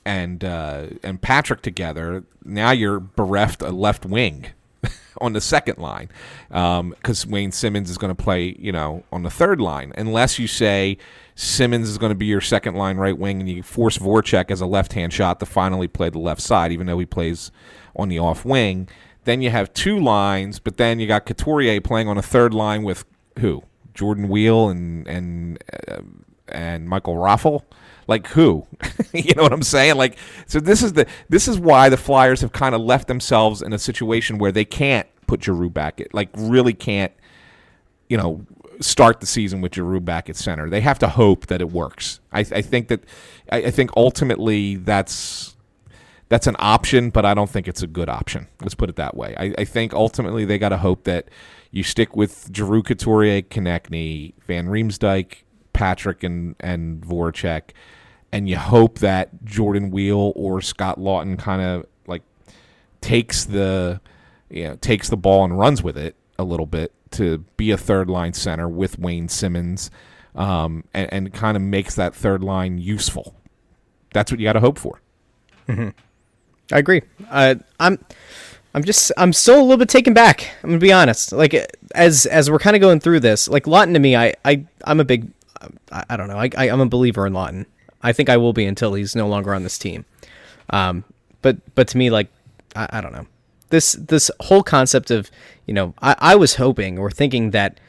and 0.06 0.44
uh, 0.44 0.88
and 1.02 1.22
Patrick 1.22 1.62
together, 1.62 2.24
now 2.44 2.72
you're 2.72 3.00
bereft 3.00 3.62
a 3.62 3.70
left 3.70 4.06
wing 4.06 4.48
on 5.22 5.34
the 5.34 5.42
second 5.42 5.78
line 5.78 6.10
because 6.50 7.26
Wayne 7.26 7.52
Simmonds 7.52 7.90
is 7.90 7.98
going 7.98 8.14
to 8.14 8.24
play, 8.24 8.56
you 8.60 8.72
know, 8.72 9.04
on 9.12 9.24
the 9.24 9.30
third 9.30 9.62
line, 9.62 9.94
unless 9.98 10.40
you 10.40 10.48
say 10.48 10.98
Simmonds 11.36 11.90
is 11.90 11.98
going 11.98 12.12
to 12.12 12.16
be 12.16 12.26
your 12.26 12.42
second 12.42 12.76
line 12.76 12.98
right 12.98 13.18
wing, 13.18 13.40
and 13.40 13.50
you 13.50 13.64
force 13.64 13.98
Voracek 13.98 14.52
as 14.52 14.62
a 14.62 14.66
left 14.66 14.94
hand 14.94 15.14
shot 15.14 15.40
to 15.40 15.46
finally 15.46 15.88
play 15.88 16.10
the 16.10 16.20
left 16.20 16.42
side, 16.42 16.72
even 16.72 16.88
though 16.88 17.00
he 17.00 17.06
plays 17.06 17.52
on 17.96 18.10
the 18.10 18.20
off 18.20 18.46
wing. 18.46 18.88
Then 19.26 19.42
you 19.42 19.50
have 19.52 19.74
two 19.74 20.00
lines, 20.00 20.60
but 20.60 20.78
then 20.78 21.00
you 21.00 21.08
got 21.08 21.26
Couturier 21.26 21.80
playing 21.80 22.10
on 22.10 22.18
a 22.18 22.22
third 22.22 22.54
line 22.54 22.84
with 22.84 23.06
who? 23.40 23.64
Jordan 23.94 24.28
Weal 24.28 24.70
and 24.70 25.08
and 25.08 25.64
uh, 25.88 26.02
and 26.50 26.90
Michael 26.90 27.16
Raffl. 27.16 27.64
Like 28.08 28.28
who? 28.28 28.68
you 29.14 29.34
know 29.36 29.44
what 29.44 29.54
I'm 29.54 29.64
saying? 29.64 29.96
Like 29.96 30.18
so 30.48 30.60
this 30.60 30.84
is 30.84 30.94
the 30.94 31.08
this 31.30 31.48
is 31.48 31.60
why 31.60 31.90
the 31.90 31.98
Flyers 31.98 32.42
have 32.42 32.52
kind 32.52 32.76
of 32.76 32.82
left 32.82 33.08
themselves 33.08 33.62
in 33.62 33.74
a 33.74 33.80
situation 33.80 34.38
where 34.38 34.52
they 34.52 34.66
can't 34.66 35.08
put 35.28 35.44
Giroux 35.44 35.70
back 35.70 36.02
at 36.02 36.14
like 36.14 36.30
really 36.36 36.74
can't 36.74 37.14
you 38.10 38.18
know 38.18 38.46
start 38.82 39.20
the 39.20 39.26
season 39.26 39.62
with 39.62 39.76
Giroux 39.76 40.00
back 40.00 40.30
at 40.30 40.36
center. 40.36 40.70
They 40.70 40.82
have 40.82 41.00
to 41.00 41.08
hope 41.08 41.48
that 41.48 41.62
it 41.62 41.72
works. 41.72 42.20
I, 42.32 42.40
I 42.40 42.62
think 42.62 42.88
that 42.90 43.04
I, 43.52 43.58
I 43.58 43.72
think 43.72 43.92
ultimately 43.96 44.76
that's 44.76 45.56
that's 46.30 46.48
an 46.48 46.56
option, 46.60 47.10
but 47.10 47.26
I 47.26 47.34
don't 47.34 47.50
think 47.50 47.68
it's 47.68 47.84
a 47.84 47.88
good 47.88 48.10
option. 48.10 48.48
Let's 48.62 48.76
put 48.76 48.90
it 48.90 48.96
that 48.96 49.16
way. 49.16 49.36
I, 49.38 49.54
I 49.60 49.66
think 49.66 49.94
ultimately 49.94 50.46
they 50.46 50.58
got 50.58 50.70
to 50.70 50.78
hope 50.78 51.04
that 51.04 51.30
you 51.72 51.84
stick 51.84 52.16
with 52.16 52.50
Giroux, 52.56 52.84
Couturier, 52.84 53.42
Konecny, 53.42 54.34
Van 54.48 54.68
Riemsdyk, 54.68 55.44
Patrick, 55.74 56.24
and 56.24 56.56
and 56.60 57.02
Voracek, 57.02 57.72
and 58.32 58.48
you 58.48 58.58
hope 58.58 59.00
that 59.00 59.44
Jordan 59.44 59.92
Weal 59.92 60.34
or 60.36 60.62
Scott 60.62 61.00
Laughton 61.00 61.38
kind 61.38 61.62
of 61.62 61.86
like 62.08 62.22
takes 63.02 63.46
the 63.46 64.00
you 64.50 64.64
know 64.64 64.76
takes 64.78 65.10
the 65.10 65.18
ball 65.18 65.44
and 65.44 65.58
runs 65.58 65.84
with 65.84 65.98
it 65.98 66.16
a 66.40 66.44
little 66.44 66.66
bit 66.66 66.92
to 67.12 67.40
be 67.58 67.72
a 67.72 67.78
third 67.78 68.10
line 68.10 68.34
center 68.34 68.68
with 68.68 69.00
Wayne 69.00 69.30
Simmonds, 69.30 69.92
um, 70.36 70.84
and, 70.94 71.14
and 71.14 71.34
kind 71.34 71.56
of 71.56 71.64
makes 71.64 71.96
that 71.96 72.14
third 72.16 72.44
line 72.44 72.78
useful. 72.78 73.36
That's 74.14 74.32
what 74.32 74.40
you 74.40 74.46
got 74.46 74.54
to 74.54 74.60
hope 74.60 74.78
for. 74.78 75.02
I 76.72 76.80
agree. 76.80 77.02
Uh, 77.30 77.56
I'm, 77.80 78.04
I'm 78.74 78.84
just, 78.84 79.12
I'm 79.18 79.34
still 79.34 79.60
a 79.60 79.62
little 79.62 79.78
bit 79.78 79.90
taken 79.90 80.14
back. 80.14 80.52
I'm 80.64 80.72
gonna 80.72 80.80
be 80.80 80.92
honest. 80.92 81.32
Like 81.32 81.54
as 81.94 82.26
as 82.26 82.50
we're 82.50 82.60
kind 82.60 82.76
of 82.76 82.82
going 82.82 83.00
through 83.00 83.20
this, 83.22 83.48
like 83.48 83.66
Laughton 83.66 83.94
to 83.94 84.00
me, 84.00 84.16
I, 84.16 84.34
I, 84.44 84.66
I'm 84.86 85.00
a 85.00 85.06
big, 85.06 85.32
I, 85.92 86.04
I 86.12 86.18
don't 86.18 86.28
know. 86.28 86.38
I, 86.38 86.50
I, 86.58 86.70
I'm 86.70 86.82
a 86.82 86.86
believer 86.86 87.26
in 87.28 87.34
Laughton. 87.34 87.66
I 88.02 88.14
think 88.14 88.30
I 88.30 88.38
will 88.38 88.54
be 88.54 88.66
until 88.66 88.94
he's 88.94 89.16
no 89.16 89.28
longer 89.28 89.54
on 89.54 89.64
this 89.64 89.78
team. 89.78 90.06
Um, 90.70 91.04
but 91.42 91.58
but 91.76 91.88
to 91.90 91.98
me, 91.98 92.10
like, 92.10 92.30
I, 92.76 92.88
I 92.94 93.02
don't 93.02 93.14
know. 93.14 93.28
This 93.70 93.94
this 93.94 94.30
whole 94.42 94.64
concept 94.64 95.10
of, 95.12 95.32
you 95.66 95.74
know, 95.74 95.94
I, 96.02 96.16
I 96.20 96.36
was 96.36 96.56
hoping 96.56 96.98
or 97.00 97.10
thinking 97.12 97.52
that 97.52 97.80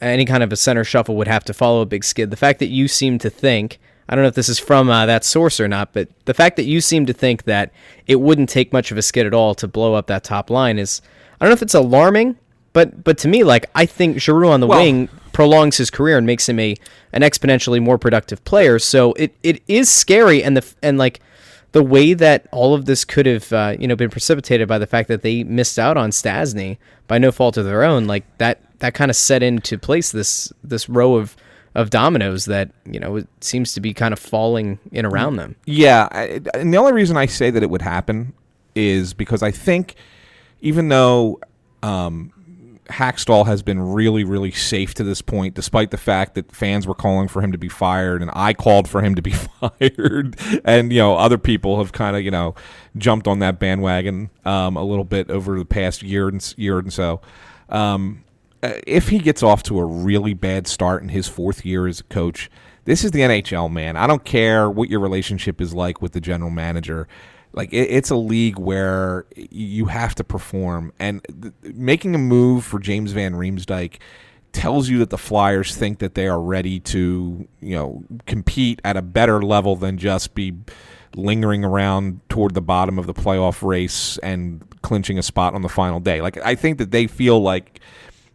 any 0.00 0.24
kind 0.24 0.42
of 0.42 0.52
a 0.52 0.56
center 0.56 0.84
shuffle 0.84 1.16
would 1.16 1.28
have 1.28 1.44
to 1.44 1.54
follow 1.54 1.80
a 1.80 1.86
big 1.86 2.04
skid. 2.04 2.30
The 2.30 2.36
fact 2.36 2.58
that 2.60 2.68
you 2.68 2.86
seem 2.88 3.18
to 3.18 3.30
think, 3.30 3.78
I 4.08 4.14
don't 4.14 4.22
know 4.22 4.28
if 4.28 4.34
this 4.34 4.48
is 4.48 4.58
from 4.58 4.88
uh, 4.88 5.06
that 5.06 5.24
source 5.24 5.58
or 5.60 5.68
not, 5.68 5.92
but 5.92 6.08
the 6.24 6.34
fact 6.34 6.56
that 6.56 6.64
you 6.64 6.80
seem 6.80 7.06
to 7.06 7.12
think 7.12 7.44
that 7.44 7.72
it 8.06 8.20
wouldn't 8.20 8.48
take 8.48 8.72
much 8.72 8.90
of 8.90 8.96
a 8.98 9.02
skid 9.02 9.26
at 9.26 9.34
all 9.34 9.54
to 9.56 9.66
blow 9.68 9.94
up 9.94 10.06
that 10.06 10.24
top 10.24 10.50
line 10.50 10.78
is, 10.78 11.02
I 11.40 11.44
don't 11.44 11.50
know 11.50 11.54
if 11.54 11.62
it's 11.62 11.74
alarming, 11.74 12.36
but 12.72 13.02
but 13.04 13.18
to 13.18 13.28
me, 13.28 13.44
like 13.44 13.66
I 13.74 13.86
think 13.86 14.18
Giroux 14.20 14.48
on 14.50 14.60
the 14.60 14.66
Well- 14.66 14.80
wing 14.80 15.08
prolongs 15.38 15.76
his 15.76 15.88
career 15.88 16.18
and 16.18 16.26
makes 16.26 16.48
him 16.48 16.58
a 16.58 16.74
an 17.12 17.22
exponentially 17.22 17.80
more 17.80 17.96
productive 17.96 18.44
player. 18.44 18.76
So 18.80 19.12
it, 19.12 19.36
it 19.44 19.62
is 19.68 19.88
scary, 19.88 20.42
and 20.42 20.56
the 20.56 20.74
and 20.82 20.98
like 20.98 21.20
the 21.70 21.82
way 21.84 22.12
that 22.12 22.48
all 22.50 22.74
of 22.74 22.86
this 22.86 23.04
could 23.04 23.24
have 23.26 23.52
uh, 23.52 23.76
you 23.78 23.86
know 23.86 23.94
been 23.94 24.10
precipitated 24.10 24.66
by 24.66 24.78
the 24.78 24.86
fact 24.86 25.06
that 25.06 25.22
they 25.22 25.44
missed 25.44 25.78
out 25.78 25.96
on 25.96 26.10
Stastny 26.10 26.76
by 27.06 27.18
no 27.18 27.30
fault 27.30 27.56
of 27.56 27.64
their 27.64 27.84
own, 27.84 28.08
like 28.08 28.24
that 28.38 28.62
that 28.80 28.94
kind 28.94 29.12
of 29.12 29.16
set 29.16 29.44
into 29.44 29.78
place 29.78 30.10
this 30.10 30.52
this 30.64 30.88
row 30.88 31.14
of 31.14 31.36
of 31.76 31.90
dominoes 31.90 32.46
that 32.46 32.72
you 32.84 32.98
know 32.98 33.14
it 33.14 33.28
seems 33.40 33.72
to 33.74 33.80
be 33.80 33.94
kind 33.94 34.12
of 34.12 34.18
falling 34.18 34.80
in 34.90 35.06
around 35.06 35.36
them. 35.36 35.54
Yeah, 35.66 36.08
I, 36.10 36.40
and 36.54 36.74
the 36.74 36.78
only 36.78 36.94
reason 36.94 37.16
I 37.16 37.26
say 37.26 37.50
that 37.52 37.62
it 37.62 37.70
would 37.70 37.82
happen 37.82 38.34
is 38.74 39.14
because 39.14 39.44
I 39.44 39.52
think 39.52 39.94
even 40.62 40.88
though 40.88 41.38
um, 41.84 42.32
Hakstol 42.88 43.46
has 43.46 43.62
been 43.62 43.80
really, 43.80 44.24
really 44.24 44.50
safe 44.50 44.94
to 44.94 45.04
this 45.04 45.20
point, 45.22 45.54
despite 45.54 45.90
the 45.90 45.96
fact 45.96 46.34
that 46.34 46.54
fans 46.54 46.86
were 46.86 46.94
calling 46.94 47.28
for 47.28 47.42
him 47.42 47.52
to 47.52 47.58
be 47.58 47.68
fired, 47.68 48.22
and 48.22 48.30
I 48.34 48.54
called 48.54 48.88
for 48.88 49.02
him 49.02 49.14
to 49.14 49.22
be 49.22 49.30
fired, 49.60 50.36
and 50.64 50.92
you 50.92 50.98
know 50.98 51.16
other 51.16 51.38
people 51.38 51.78
have 51.78 51.92
kind 51.92 52.16
of 52.16 52.22
you 52.22 52.30
know 52.30 52.54
jumped 52.96 53.28
on 53.28 53.40
that 53.40 53.58
bandwagon 53.58 54.30
um, 54.44 54.76
a 54.76 54.84
little 54.84 55.04
bit 55.04 55.30
over 55.30 55.58
the 55.58 55.64
past 55.64 56.02
year 56.02 56.28
and 56.28 56.54
year 56.56 56.78
and 56.78 56.92
so. 56.92 57.20
Um, 57.68 58.24
uh, 58.62 58.72
if 58.86 59.10
he 59.10 59.18
gets 59.18 59.42
off 59.42 59.62
to 59.64 59.78
a 59.78 59.84
really 59.84 60.34
bad 60.34 60.66
start 60.66 61.02
in 61.02 61.10
his 61.10 61.28
fourth 61.28 61.64
year 61.64 61.86
as 61.86 62.00
a 62.00 62.04
coach, 62.04 62.50
this 62.86 63.04
is 63.04 63.12
the 63.12 63.20
NHL, 63.20 63.70
man. 63.70 63.96
I 63.96 64.06
don't 64.06 64.24
care 64.24 64.68
what 64.68 64.88
your 64.88 65.00
relationship 65.00 65.60
is 65.60 65.74
like 65.74 66.02
with 66.02 66.12
the 66.12 66.20
general 66.20 66.50
manager 66.50 67.06
like 67.52 67.72
it, 67.72 67.90
it's 67.90 68.10
a 68.10 68.16
league 68.16 68.58
where 68.58 69.26
you 69.36 69.86
have 69.86 70.14
to 70.16 70.24
perform, 70.24 70.92
and 70.98 71.24
th- 71.40 71.74
making 71.74 72.14
a 72.14 72.18
move 72.18 72.64
for 72.64 72.78
James 72.78 73.12
Van 73.12 73.34
Riemsdyk 73.34 73.98
tells 74.52 74.88
you 74.88 74.98
that 74.98 75.10
the 75.10 75.18
Flyers 75.18 75.76
think 75.76 75.98
that 75.98 76.14
they 76.14 76.26
are 76.26 76.40
ready 76.40 76.80
to, 76.80 77.46
you 77.60 77.74
know, 77.74 78.02
compete 78.26 78.80
at 78.84 78.96
a 78.96 79.02
better 79.02 79.42
level 79.42 79.76
than 79.76 79.98
just 79.98 80.34
be 80.34 80.54
lingering 81.14 81.64
around 81.64 82.20
toward 82.28 82.54
the 82.54 82.60
bottom 82.60 82.98
of 82.98 83.06
the 83.06 83.14
playoff 83.14 83.66
race 83.66 84.18
and 84.18 84.62
clinching 84.82 85.18
a 85.18 85.22
spot 85.22 85.54
on 85.54 85.62
the 85.62 85.68
final 85.68 86.00
day. 86.00 86.20
Like 86.20 86.38
I 86.38 86.54
think 86.54 86.78
that 86.78 86.90
they 86.90 87.06
feel 87.06 87.40
like 87.40 87.80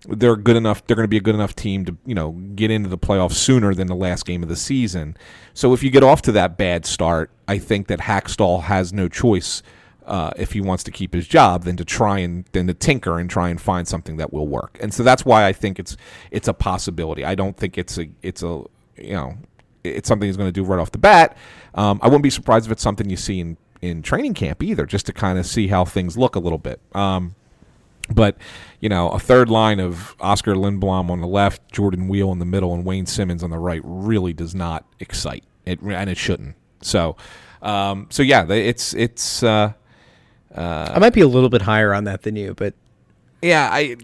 they're 0.08 0.36
good 0.36 0.56
enough. 0.56 0.86
They're 0.86 0.96
going 0.96 1.06
to 1.06 1.10
be 1.10 1.18
a 1.18 1.22
good 1.22 1.36
enough 1.36 1.56
team 1.56 1.86
to 1.86 1.98
you 2.06 2.16
know 2.16 2.32
get 2.56 2.72
into 2.72 2.90
the 2.90 2.98
playoffs 2.98 3.34
sooner 3.34 3.74
than 3.74 3.88
the 3.88 3.96
last 3.96 4.26
game 4.26 4.44
of 4.44 4.50
the 4.50 4.56
season. 4.56 5.18
So 5.54 5.74
if 5.74 5.84
you 5.84 5.90
get 5.90 6.04
off 6.04 6.22
to 6.24 6.32
that 6.34 6.58
bad 6.58 6.86
start, 6.86 7.32
I 7.48 7.58
think 7.58 7.88
that 7.88 8.00
Hakstol 8.00 8.64
has 8.64 8.94
no 8.94 9.08
choice 9.08 9.64
uh, 10.06 10.32
if 10.36 10.52
he 10.52 10.62
wants 10.62 10.84
to 10.84 10.92
keep 10.92 11.14
his 11.14 11.28
job 11.28 11.64
than 11.64 11.78
to 11.78 11.86
try 11.86 12.20
and 12.20 12.46
than 12.52 12.68
to 12.68 12.74
tinker 12.74 13.20
and 13.20 13.30
try 13.30 13.50
and 13.50 13.60
find 13.60 13.88
something 13.88 14.18
that 14.18 14.34
will 14.34 14.48
work. 14.48 14.78
And 14.82 14.94
so 14.94 15.04
that's 15.04 15.26
why 15.26 15.46
I 15.46 15.54
think 15.54 15.80
it's 15.80 15.96
it's 16.32 16.48
a 16.48 16.54
possibility. 16.54 17.24
I 17.24 17.36
don't 17.36 17.56
think 17.56 17.78
it's 17.78 17.98
a 17.98 18.10
it's 18.22 18.44
a 18.44 18.64
you 18.98 19.14
know 19.14 19.38
it's 19.84 20.08
something 20.08 20.28
he's 20.28 20.38
going 20.38 20.48
to 20.48 20.52
do 20.52 20.64
right 20.64 20.80
off 20.80 20.92
the 20.92 20.98
bat. 20.98 21.38
Um, 21.76 22.00
I 22.02 22.08
wouldn't 22.08 22.24
be 22.24 22.30
surprised 22.30 22.66
if 22.66 22.72
it's 22.72 22.84
something 22.84 23.10
you 23.10 23.18
see 23.18 23.40
in 23.40 23.58
in 23.82 24.02
training 24.02 24.34
camp 24.34 24.64
either, 24.64 24.86
just 24.86 25.06
to 25.08 25.14
kind 25.14 25.38
of 25.38 25.46
see 25.46 25.68
how 25.68 25.84
things 25.84 26.18
look 26.18 26.36
a 26.36 26.40
little 26.40 26.58
bit. 26.58 26.80
Um, 26.94 27.36
but 28.10 28.38
you 28.80 28.90
know, 28.90 29.10
a 29.10 29.20
third 29.20 29.50
line 29.50 29.80
of 29.80 30.16
Oskar 30.20 30.56
Lindblom 30.56 31.10
on 31.10 31.22
the 31.22 31.28
left, 31.28 31.72
Jordan 31.72 32.08
Weal 32.08 32.32
in 32.32 32.40
the 32.40 32.46
middle, 32.46 32.74
and 32.74 32.84
Wayne 32.86 33.06
Simmonds 33.06 33.44
on 33.44 33.50
the 33.50 33.60
right 33.60 33.82
really 33.84 34.34
does 34.34 34.54
not 34.54 34.86
excite 35.00 35.46
it, 35.66 35.82
and 35.82 36.10
it 36.10 36.18
shouldn't. 36.18 36.56
So, 36.82 37.16
um, 37.62 38.08
so 38.10 38.24
yeah, 38.24 38.46
it's 38.50 38.94
it's. 38.94 39.44
Uh, 39.44 39.74
uh, 40.54 40.92
I 40.94 41.00
might 41.00 41.14
be 41.14 41.22
a 41.22 41.28
little 41.28 41.50
bit 41.50 41.62
higher 41.62 41.94
on 41.94 42.04
that 42.04 42.24
than 42.24 42.36
you, 42.36 42.54
but 42.54 42.74
yeah, 43.42 43.70
I. 43.72 43.96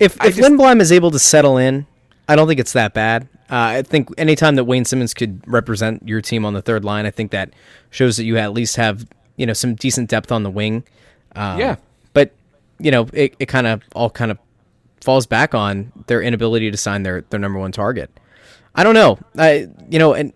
If 0.00 0.20
I 0.20 0.26
if 0.26 0.36
just, 0.36 0.50
Lindblom 0.50 0.80
is 0.80 0.90
able 0.90 1.12
to 1.12 1.18
settle 1.18 1.58
in, 1.58 1.86
I 2.28 2.34
don't 2.34 2.48
think 2.48 2.58
it's 2.58 2.72
that 2.72 2.92
bad. 2.92 3.28
Uh, 3.48 3.78
I 3.78 3.82
think 3.82 4.08
anytime 4.18 4.56
that 4.56 4.64
Wayne 4.64 4.84
Simmonds 4.84 5.14
could 5.14 5.42
represent 5.46 6.08
your 6.08 6.20
team 6.20 6.44
on 6.44 6.54
the 6.54 6.62
third 6.62 6.84
line, 6.84 7.06
I 7.06 7.10
think 7.10 7.30
that 7.30 7.52
shows 7.90 8.16
that 8.16 8.24
you 8.24 8.36
at 8.36 8.52
least 8.52 8.76
have 8.76 9.06
you 9.36 9.46
know 9.46 9.52
some 9.52 9.76
decent 9.76 10.10
depth 10.10 10.32
on 10.32 10.42
the 10.42 10.50
wing. 10.50 10.84
Um, 11.36 11.60
yeah, 11.60 11.76
you 12.82 12.90
know, 12.90 13.08
it, 13.12 13.34
it 13.38 13.46
kind 13.46 13.66
of 13.66 13.82
all 13.94 14.10
kind 14.10 14.30
of 14.30 14.38
falls 15.00 15.26
back 15.26 15.54
on 15.54 15.92
their 16.06 16.22
inability 16.22 16.70
to 16.70 16.76
sign 16.76 17.02
their, 17.02 17.22
their 17.30 17.40
number 17.40 17.58
one 17.58 17.72
target. 17.72 18.10
I 18.74 18.84
don't 18.84 18.94
know. 18.94 19.18
I 19.36 19.68
you 19.90 19.98
know, 19.98 20.14
and 20.14 20.32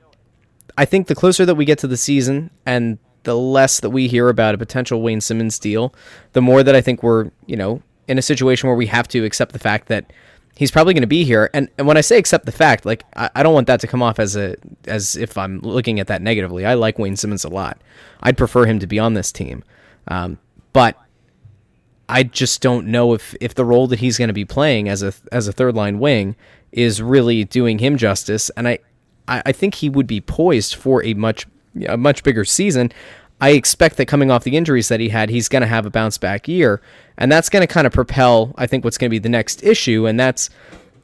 I 0.78 0.84
think 0.84 1.06
the 1.06 1.14
closer 1.14 1.46
that 1.46 1.54
we 1.54 1.64
get 1.64 1.78
to 1.80 1.86
the 1.86 1.96
season 1.96 2.50
and 2.64 2.98
the 3.22 3.36
less 3.36 3.80
that 3.80 3.90
we 3.90 4.08
hear 4.08 4.28
about 4.28 4.54
a 4.54 4.58
potential 4.58 5.02
Wayne 5.02 5.20
Simmonds 5.20 5.58
deal, 5.58 5.94
the 6.32 6.42
more 6.42 6.62
that 6.62 6.76
I 6.76 6.80
think 6.80 7.02
we're, 7.02 7.30
you 7.46 7.56
know, 7.56 7.82
in 8.06 8.18
a 8.18 8.22
situation 8.22 8.68
where 8.68 8.76
we 8.76 8.86
have 8.86 9.08
to 9.08 9.24
accept 9.24 9.52
the 9.52 9.58
fact 9.58 9.88
that 9.88 10.12
he's 10.54 10.70
probably 10.70 10.94
going 10.94 11.02
to 11.02 11.08
be 11.08 11.24
here. 11.24 11.50
And, 11.52 11.68
and 11.76 11.86
when 11.86 11.96
I 11.96 12.02
say 12.02 12.18
accept 12.18 12.46
the 12.46 12.52
fact, 12.52 12.86
like 12.86 13.04
I, 13.16 13.30
I, 13.34 13.42
don't 13.42 13.54
want 13.54 13.66
that 13.66 13.80
to 13.80 13.86
come 13.86 14.02
off 14.02 14.20
as 14.20 14.36
a 14.36 14.56
as 14.86 15.16
if 15.16 15.36
I'm 15.36 15.60
looking 15.60 15.98
at 15.98 16.06
that 16.06 16.22
negatively. 16.22 16.64
I 16.64 16.74
like 16.74 16.98
Wayne 16.98 17.16
Simmonds 17.16 17.44
a 17.44 17.48
lot. 17.48 17.80
I'd 18.22 18.38
prefer 18.38 18.64
him 18.64 18.78
to 18.78 18.86
be 18.86 18.98
on 18.98 19.14
this 19.14 19.32
team. 19.32 19.64
Um, 20.08 20.38
but 20.72 20.96
I 22.08 22.22
just 22.22 22.60
don't 22.60 22.86
know 22.86 23.14
if 23.14 23.34
if 23.40 23.54
the 23.54 23.64
role 23.64 23.86
that 23.88 23.98
he's 23.98 24.18
going 24.18 24.28
to 24.28 24.34
be 24.34 24.44
playing 24.44 24.88
as 24.88 25.02
a 25.02 25.12
as 25.32 25.48
a 25.48 25.52
third 25.52 25.74
line 25.74 25.98
wing 25.98 26.36
is 26.72 27.02
really 27.02 27.44
doing 27.44 27.78
him 27.78 27.96
justice. 27.96 28.50
And 28.56 28.68
I 28.68 28.78
I 29.28 29.52
think 29.52 29.76
he 29.76 29.88
would 29.88 30.06
be 30.06 30.20
poised 30.20 30.74
for 30.74 31.02
a 31.04 31.14
much 31.14 31.46
a 31.88 31.96
much 31.96 32.22
bigger 32.22 32.44
season. 32.44 32.92
I 33.40 33.50
expect 33.50 33.96
that 33.96 34.06
coming 34.06 34.30
off 34.30 34.44
the 34.44 34.56
injuries 34.56 34.88
that 34.88 35.00
he 35.00 35.10
had, 35.10 35.28
he's 35.28 35.48
going 35.48 35.60
to 35.60 35.66
have 35.66 35.84
a 35.84 35.90
bounce 35.90 36.16
back 36.16 36.48
year, 36.48 36.80
and 37.18 37.30
that's 37.30 37.50
going 37.50 37.60
to 37.60 37.66
kind 37.66 37.86
of 37.86 37.92
propel. 37.92 38.54
I 38.56 38.66
think 38.66 38.82
what's 38.82 38.96
going 38.96 39.10
to 39.10 39.14
be 39.14 39.18
the 39.18 39.28
next 39.28 39.62
issue, 39.62 40.06
and 40.06 40.18
that's 40.18 40.48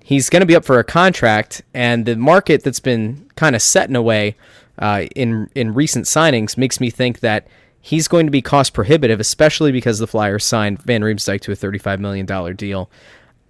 he's 0.02 0.30
going 0.30 0.40
to 0.40 0.46
be 0.46 0.56
up 0.56 0.64
for 0.64 0.78
a 0.78 0.84
contract, 0.84 1.62
and 1.74 2.06
the 2.06 2.16
market 2.16 2.62
that's 2.62 2.80
been 2.80 3.28
kind 3.36 3.54
of 3.54 3.60
set 3.60 3.88
in 3.88 3.96
a 3.96 4.02
way 4.02 4.36
uh, 4.78 5.06
in 5.16 5.50
in 5.54 5.74
recent 5.74 6.06
signings 6.06 6.56
makes 6.56 6.80
me 6.80 6.90
think 6.90 7.20
that 7.20 7.46
he's 7.82 8.08
going 8.08 8.26
to 8.26 8.30
be 8.30 8.40
cost 8.40 8.72
prohibitive, 8.72 9.20
especially 9.20 9.72
because 9.72 9.98
the 9.98 10.06
Flyers 10.06 10.44
signed 10.44 10.80
Van 10.82 11.02
Riemsdyk 11.02 11.40
to 11.42 11.52
a 11.52 11.56
$35 11.56 11.98
million 11.98 12.56
deal. 12.56 12.88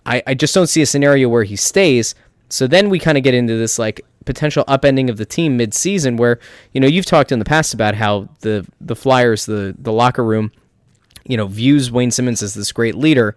I, 0.04 0.22
I 0.26 0.34
just 0.34 0.54
don't 0.54 0.66
see 0.66 0.82
a 0.82 0.86
scenario 0.86 1.28
where 1.28 1.44
he 1.44 1.54
stays. 1.54 2.14
So 2.48 2.66
then 2.66 2.88
we 2.90 2.98
kind 2.98 3.16
of 3.18 3.22
get 3.22 3.34
into 3.34 3.56
this 3.56 3.78
like 3.78 4.00
potential 4.24 4.64
upending 4.64 5.10
of 5.10 5.18
the 5.18 5.26
team 5.26 5.56
mid-season 5.56 6.16
where, 6.16 6.40
you 6.72 6.80
know, 6.80 6.86
you've 6.86 7.06
talked 7.06 7.30
in 7.30 7.38
the 7.38 7.44
past 7.44 7.74
about 7.74 7.94
how 7.94 8.28
the 8.40 8.66
the 8.80 8.96
Flyers, 8.96 9.46
the 9.46 9.76
the 9.78 9.92
locker 9.92 10.24
room, 10.24 10.50
you 11.24 11.36
know, 11.36 11.46
views 11.46 11.92
Wayne 11.92 12.10
Simmonds 12.10 12.42
as 12.42 12.54
this 12.54 12.72
great 12.72 12.94
leader. 12.94 13.36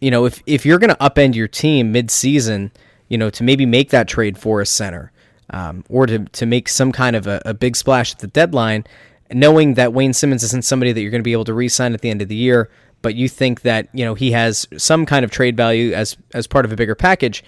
You 0.00 0.10
know, 0.10 0.26
if 0.26 0.42
if 0.46 0.66
you're 0.66 0.78
going 0.78 0.90
to 0.90 0.96
upend 0.96 1.34
your 1.34 1.48
team 1.48 1.90
mid-season, 1.90 2.70
you 3.08 3.18
know, 3.18 3.30
to 3.30 3.42
maybe 3.42 3.66
make 3.66 3.90
that 3.90 4.08
trade 4.08 4.38
for 4.38 4.60
a 4.60 4.66
center, 4.66 5.10
um, 5.50 5.84
or 5.88 6.06
to, 6.06 6.20
to 6.20 6.46
make 6.46 6.68
some 6.68 6.92
kind 6.92 7.16
of 7.16 7.26
a, 7.26 7.40
a 7.44 7.54
big 7.54 7.76
splash 7.76 8.12
at 8.12 8.18
the 8.20 8.26
deadline, 8.26 8.84
knowing 9.32 9.74
that 9.74 9.92
Wayne 9.92 10.12
Simmonds 10.12 10.42
isn't 10.42 10.64
somebody 10.64 10.92
that 10.92 11.00
you're 11.00 11.10
going 11.10 11.20
to 11.20 11.24
be 11.24 11.32
able 11.32 11.44
to 11.44 11.54
re-sign 11.54 11.94
at 11.94 12.00
the 12.00 12.10
end 12.10 12.22
of 12.22 12.28
the 12.28 12.36
year, 12.36 12.68
but 13.02 13.14
you 13.14 13.28
think 13.28 13.62
that 13.62 13.88
you 13.92 14.04
know 14.04 14.14
he 14.14 14.32
has 14.32 14.66
some 14.76 15.04
kind 15.06 15.24
of 15.24 15.30
trade 15.30 15.56
value 15.56 15.92
as 15.92 16.16
as 16.34 16.46
part 16.46 16.64
of 16.64 16.72
a 16.72 16.76
bigger 16.76 16.94
package. 16.94 17.44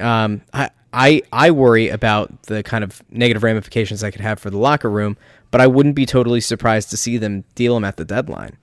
Um, 0.00 0.42
I, 0.52 0.70
I 0.92 1.22
I 1.32 1.50
worry 1.50 1.88
about 1.88 2.42
the 2.44 2.62
kind 2.62 2.84
of 2.84 3.02
negative 3.10 3.42
ramifications 3.42 4.00
that 4.00 4.12
could 4.12 4.20
have 4.20 4.38
for 4.38 4.50
the 4.50 4.58
locker 4.58 4.90
room, 4.90 5.16
but 5.50 5.60
I 5.60 5.66
wouldn't 5.66 5.94
be 5.94 6.06
totally 6.06 6.40
surprised 6.40 6.90
to 6.90 6.96
see 6.96 7.16
them 7.18 7.44
deal 7.54 7.76
him 7.76 7.84
at 7.84 7.96
the 7.96 8.04
deadline. 8.04 8.58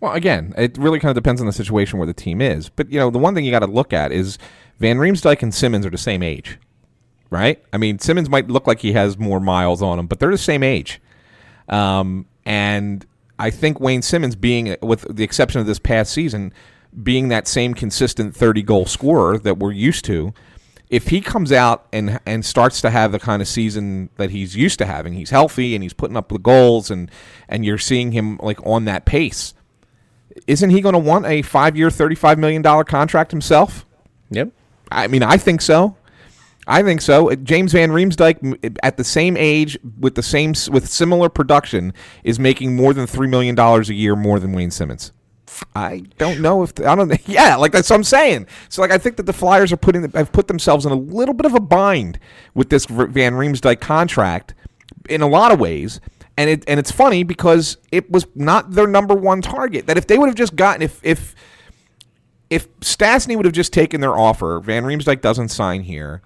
Well, 0.00 0.12
again, 0.12 0.52
it 0.58 0.76
really 0.78 0.98
kind 0.98 1.10
of 1.10 1.22
depends 1.22 1.40
on 1.40 1.46
the 1.46 1.52
situation 1.52 1.98
where 1.98 2.06
the 2.06 2.12
team 2.12 2.40
is. 2.40 2.68
But 2.68 2.90
you 2.90 2.98
know, 2.98 3.10
the 3.10 3.18
one 3.18 3.34
thing 3.34 3.44
you 3.44 3.50
got 3.50 3.60
to 3.60 3.66
look 3.66 3.92
at 3.92 4.12
is 4.12 4.38
Van 4.78 4.98
Riemsdyk 4.98 5.42
and 5.42 5.54
Simmonds 5.54 5.86
are 5.86 5.90
the 5.90 5.98
same 5.98 6.22
age, 6.22 6.58
right? 7.30 7.62
I 7.72 7.78
mean, 7.78 7.98
Simmonds 7.98 8.28
might 8.28 8.48
look 8.48 8.66
like 8.66 8.80
he 8.80 8.92
has 8.92 9.16
more 9.16 9.40
miles 9.40 9.80
on 9.80 9.98
him, 9.98 10.06
but 10.06 10.18
they're 10.18 10.30
the 10.30 10.38
same 10.38 10.62
age. 10.62 11.00
Um, 11.72 12.26
and 12.44 13.04
I 13.38 13.50
think 13.50 13.80
Wayne 13.80 14.02
Simmonds, 14.02 14.36
being 14.36 14.76
with 14.82 15.06
the 15.08 15.24
exception 15.24 15.60
of 15.60 15.66
this 15.66 15.78
past 15.78 16.12
season, 16.12 16.52
being 17.02 17.28
that 17.28 17.48
same 17.48 17.74
consistent 17.74 18.36
30 18.36 18.62
goal 18.62 18.86
scorer 18.86 19.38
that 19.38 19.58
we're 19.58 19.72
used 19.72 20.04
to, 20.04 20.34
if 20.90 21.08
he 21.08 21.22
comes 21.22 21.50
out 21.50 21.86
and 21.90 22.20
and 22.26 22.44
starts 22.44 22.82
to 22.82 22.90
have 22.90 23.12
the 23.12 23.18
kind 23.18 23.40
of 23.40 23.48
season 23.48 24.10
that 24.18 24.30
he's 24.30 24.54
used 24.54 24.78
to 24.78 24.86
having, 24.86 25.14
he's 25.14 25.30
healthy 25.30 25.74
and 25.74 25.82
he's 25.82 25.94
putting 25.94 26.18
up 26.18 26.28
the 26.28 26.38
goals 26.38 26.90
and 26.90 27.10
and 27.48 27.64
you're 27.64 27.78
seeing 27.78 28.12
him 28.12 28.36
like 28.42 28.64
on 28.66 28.84
that 28.84 29.06
pace. 29.06 29.54
Isn't 30.46 30.70
he 30.70 30.80
going 30.80 30.94
to 30.94 30.98
want 30.98 31.26
a 31.26 31.42
5-year, 31.42 31.90
35 31.90 32.38
million 32.38 32.62
dollar 32.62 32.84
contract 32.84 33.30
himself? 33.30 33.86
Yep. 34.30 34.50
I 34.90 35.06
mean, 35.06 35.22
I 35.22 35.38
think 35.38 35.62
so. 35.62 35.96
I 36.72 36.82
think 36.82 37.02
so. 37.02 37.30
Uh, 37.30 37.34
James 37.36 37.72
Van 37.72 37.90
Riemsdyk, 37.90 38.78
at 38.82 38.96
the 38.96 39.04
same 39.04 39.36
age, 39.36 39.78
with 40.00 40.14
the 40.14 40.22
same 40.22 40.54
with 40.70 40.88
similar 40.88 41.28
production, 41.28 41.92
is 42.24 42.38
making 42.38 42.74
more 42.74 42.94
than 42.94 43.06
three 43.06 43.28
million 43.28 43.54
dollars 43.54 43.90
a 43.90 43.94
year 43.94 44.16
more 44.16 44.40
than 44.40 44.52
Wayne 44.52 44.70
Simmonds. 44.70 45.12
I 45.76 46.04
don't 46.16 46.40
know 46.40 46.62
if 46.62 46.74
the, 46.74 46.88
I 46.88 46.94
don't. 46.94 47.12
Yeah, 47.28 47.56
like 47.56 47.72
that's 47.72 47.90
what 47.90 47.96
I'm 47.96 48.04
saying. 48.04 48.46
So 48.70 48.80
like 48.80 48.90
I 48.90 48.96
think 48.96 49.16
that 49.16 49.24
the 49.24 49.34
Flyers 49.34 49.70
are 49.70 49.76
putting 49.76 50.10
have 50.12 50.32
put 50.32 50.48
themselves 50.48 50.86
in 50.86 50.92
a 50.92 50.96
little 50.96 51.34
bit 51.34 51.44
of 51.44 51.54
a 51.54 51.60
bind 51.60 52.18
with 52.54 52.70
this 52.70 52.86
Van 52.86 53.34
Riemsdyk 53.34 53.80
contract 53.80 54.54
in 55.10 55.20
a 55.20 55.28
lot 55.28 55.52
of 55.52 55.60
ways. 55.60 56.00
And 56.38 56.48
it 56.48 56.64
and 56.66 56.80
it's 56.80 56.90
funny 56.90 57.22
because 57.22 57.76
it 57.92 58.10
was 58.10 58.26
not 58.34 58.70
their 58.70 58.86
number 58.86 59.14
one 59.14 59.42
target. 59.42 59.86
That 59.88 59.98
if 59.98 60.06
they 60.06 60.16
would 60.16 60.28
have 60.28 60.36
just 60.36 60.56
gotten 60.56 60.80
if 60.80 61.00
if 61.02 61.34
if 62.48 62.74
Stastny 62.80 63.36
would 63.36 63.44
have 63.44 63.54
just 63.54 63.74
taken 63.74 64.00
their 64.00 64.16
offer, 64.16 64.58
Van 64.60 64.84
Riemsdyk 64.84 65.20
doesn't 65.20 65.48
sign 65.48 65.82
here, 65.82 66.22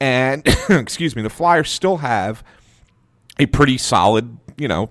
and 0.00 0.46
excuse 0.68 1.16
me, 1.16 1.22
the 1.22 1.30
Flyers 1.30 1.70
still 1.70 1.98
have 1.98 2.42
a 3.38 3.46
pretty 3.46 3.78
solid, 3.78 4.36
you 4.56 4.68
know, 4.68 4.90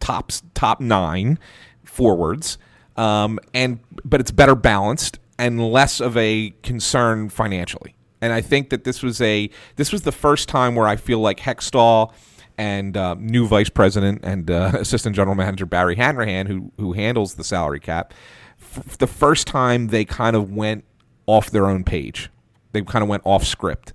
top 0.00 0.32
top 0.54 0.80
nine 0.80 1.38
forwards, 1.84 2.58
um, 2.96 3.38
and 3.54 3.80
but 4.04 4.20
it's 4.20 4.30
better 4.30 4.54
balanced 4.54 5.18
and 5.38 5.72
less 5.72 6.00
of 6.00 6.16
a 6.16 6.52
concern 6.62 7.28
financially. 7.28 7.94
And 8.20 8.32
I 8.32 8.40
think 8.40 8.70
that 8.70 8.84
this 8.84 9.02
was 9.02 9.20
a 9.20 9.50
this 9.76 9.92
was 9.92 10.02
the 10.02 10.12
first 10.12 10.48
time 10.48 10.74
where 10.74 10.86
I 10.86 10.96
feel 10.96 11.18
like 11.18 11.40
Hextall 11.40 12.12
and 12.58 12.96
uh, 12.96 13.14
new 13.18 13.46
vice 13.46 13.68
president 13.70 14.20
and 14.22 14.50
uh, 14.50 14.72
assistant 14.74 15.16
general 15.16 15.34
manager 15.34 15.66
Barry 15.66 15.96
Hanrahan, 15.96 16.46
who 16.46 16.72
who 16.78 16.92
handles 16.92 17.34
the 17.34 17.44
salary 17.44 17.80
cap, 17.80 18.14
f- 18.60 18.98
the 18.98 19.06
first 19.06 19.46
time 19.46 19.88
they 19.88 20.04
kind 20.04 20.36
of 20.36 20.52
went 20.52 20.84
off 21.26 21.50
their 21.50 21.66
own 21.66 21.84
page. 21.84 22.30
They 22.72 22.82
kind 22.82 23.02
of 23.02 23.08
went 23.08 23.22
off 23.24 23.44
script. 23.44 23.92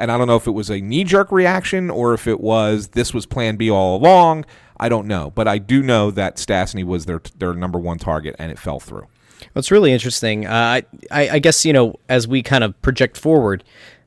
And 0.00 0.10
I 0.10 0.18
don't 0.18 0.26
know 0.26 0.36
if 0.36 0.46
it 0.46 0.52
was 0.52 0.70
a 0.70 0.80
knee 0.80 1.04
jerk 1.04 1.30
reaction 1.30 1.90
or 1.90 2.14
if 2.14 2.26
it 2.26 2.40
was 2.40 2.88
this 2.88 3.14
was 3.14 3.26
plan 3.26 3.56
B 3.56 3.70
all 3.70 3.96
along. 3.96 4.46
I 4.78 4.88
don't 4.88 5.06
know. 5.06 5.30
But 5.30 5.46
I 5.46 5.58
do 5.58 5.82
know 5.82 6.10
that 6.10 6.36
Stastny 6.36 6.82
was 6.82 7.04
their, 7.04 7.20
their 7.38 7.52
number 7.52 7.78
one 7.78 7.98
target 7.98 8.34
and 8.38 8.50
it 8.50 8.58
fell 8.58 8.80
through. 8.80 9.06
What's 9.52 9.70
really 9.70 9.92
interesting, 9.92 10.46
uh, 10.46 10.80
I, 11.10 11.28
I 11.28 11.38
guess, 11.38 11.64
you 11.64 11.72
know, 11.72 11.96
as 12.08 12.26
we 12.26 12.42
kind 12.42 12.64
of 12.64 12.80
project 12.82 13.16
forward, 13.16 13.64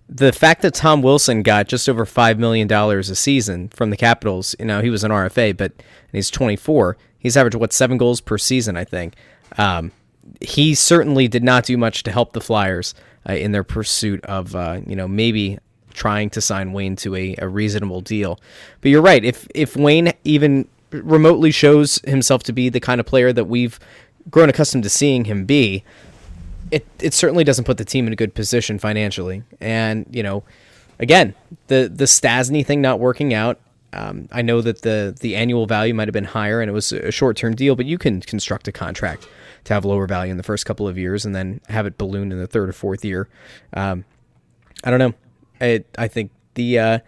the 0.09 0.31
fact 0.31 0.61
that 0.61 0.73
Tom 0.73 1.01
Wilson 1.01 1.43
got 1.43 1.67
just 1.67 1.87
over 1.89 2.05
$5 2.05 2.37
million 2.37 2.71
a 2.71 3.03
season 3.03 3.69
from 3.69 3.89
the 3.89 3.97
Capitals, 3.97 4.55
you 4.59 4.65
know, 4.65 4.81
he 4.81 4.89
was 4.89 5.03
an 5.03 5.11
RFA, 5.11 5.55
but 5.55 5.71
he's 6.11 6.29
24. 6.29 6.97
He's 7.17 7.37
averaged, 7.37 7.55
what, 7.55 7.73
seven 7.73 7.97
goals 7.97 8.21
per 8.21 8.37
season, 8.37 8.77
I 8.77 8.83
think. 8.83 9.15
Um, 9.57 9.91
he 10.41 10.75
certainly 10.75 11.27
did 11.27 11.43
not 11.43 11.65
do 11.65 11.77
much 11.77 12.03
to 12.03 12.11
help 12.11 12.33
the 12.33 12.41
Flyers 12.41 12.93
uh, 13.27 13.33
in 13.33 13.51
their 13.51 13.63
pursuit 13.63 14.23
of, 14.25 14.55
uh, 14.55 14.81
you 14.85 14.95
know, 14.95 15.07
maybe 15.07 15.57
trying 15.93 16.29
to 16.31 16.41
sign 16.41 16.73
Wayne 16.73 16.95
to 16.97 17.15
a, 17.15 17.35
a 17.37 17.47
reasonable 17.47 18.01
deal. 18.01 18.39
But 18.81 18.91
you're 18.91 19.01
right. 19.01 19.23
If 19.23 19.47
if 19.53 19.75
Wayne 19.75 20.13
even 20.23 20.67
remotely 20.91 21.51
shows 21.51 21.99
himself 22.05 22.43
to 22.43 22.53
be 22.53 22.69
the 22.69 22.79
kind 22.79 22.99
of 22.99 23.05
player 23.05 23.33
that 23.33 23.45
we've 23.45 23.79
grown 24.29 24.49
accustomed 24.49 24.83
to 24.83 24.89
seeing 24.89 25.25
him 25.25 25.45
be, 25.45 25.83
it 26.71 26.85
it 26.99 27.13
certainly 27.13 27.43
doesn't 27.43 27.65
put 27.65 27.77
the 27.77 27.85
team 27.85 28.07
in 28.07 28.13
a 28.13 28.15
good 28.15 28.33
position 28.33 28.79
financially. 28.79 29.43
And 29.61 30.05
you 30.11 30.23
know, 30.23 30.43
again, 30.99 31.35
the 31.67 31.91
the 31.93 32.05
Stastny 32.05 32.65
thing 32.65 32.81
not 32.81 32.99
working 32.99 33.33
out. 33.33 33.59
Um, 33.93 34.27
I 34.31 34.41
know 34.41 34.61
that 34.61 34.81
the 34.81 35.15
the 35.19 35.35
annual 35.35 35.67
value 35.67 35.93
might 35.93 36.07
have 36.07 36.13
been 36.13 36.23
higher 36.23 36.61
and 36.61 36.69
it 36.69 36.73
was 36.73 36.91
a 36.91 37.11
short 37.11 37.37
term 37.37 37.55
deal, 37.55 37.75
but 37.75 37.85
you 37.85 37.97
can 37.97 38.21
construct 38.21 38.67
a 38.67 38.71
contract 38.71 39.27
to 39.65 39.73
have 39.73 39.85
lower 39.85 40.07
value 40.07 40.31
in 40.31 40.37
the 40.37 40.43
first 40.43 40.65
couple 40.65 40.87
of 40.87 40.97
years 40.97 41.25
and 41.25 41.35
then 41.35 41.61
have 41.69 41.85
it 41.85 41.97
balloon 41.97 42.31
in 42.31 42.39
the 42.39 42.47
third 42.47 42.69
or 42.69 42.73
fourth 42.73 43.05
year. 43.05 43.29
Um, 43.73 44.03
I 44.83 44.89
don't 44.89 44.99
know. 44.99 45.13
I 45.63 45.83
I 45.97 46.07
think 46.07 46.31
the 46.55 46.79
uh, 46.79 46.99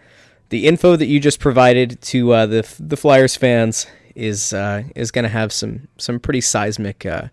the 0.48 0.66
info 0.66 0.96
that 0.96 1.06
you 1.06 1.20
just 1.20 1.40
provided 1.40 2.00
to 2.02 2.32
uh, 2.32 2.46
the 2.46 2.76
the 2.80 2.96
Flyers 2.96 3.36
fans 3.36 3.86
is 4.14 4.52
uh, 4.52 4.82
is 4.94 5.10
going 5.10 5.24
to 5.24 5.28
have 5.28 5.52
some 5.52 5.88
some 5.98 6.18
pretty 6.20 6.40
seismic 6.40 7.04
uh, 7.06 7.28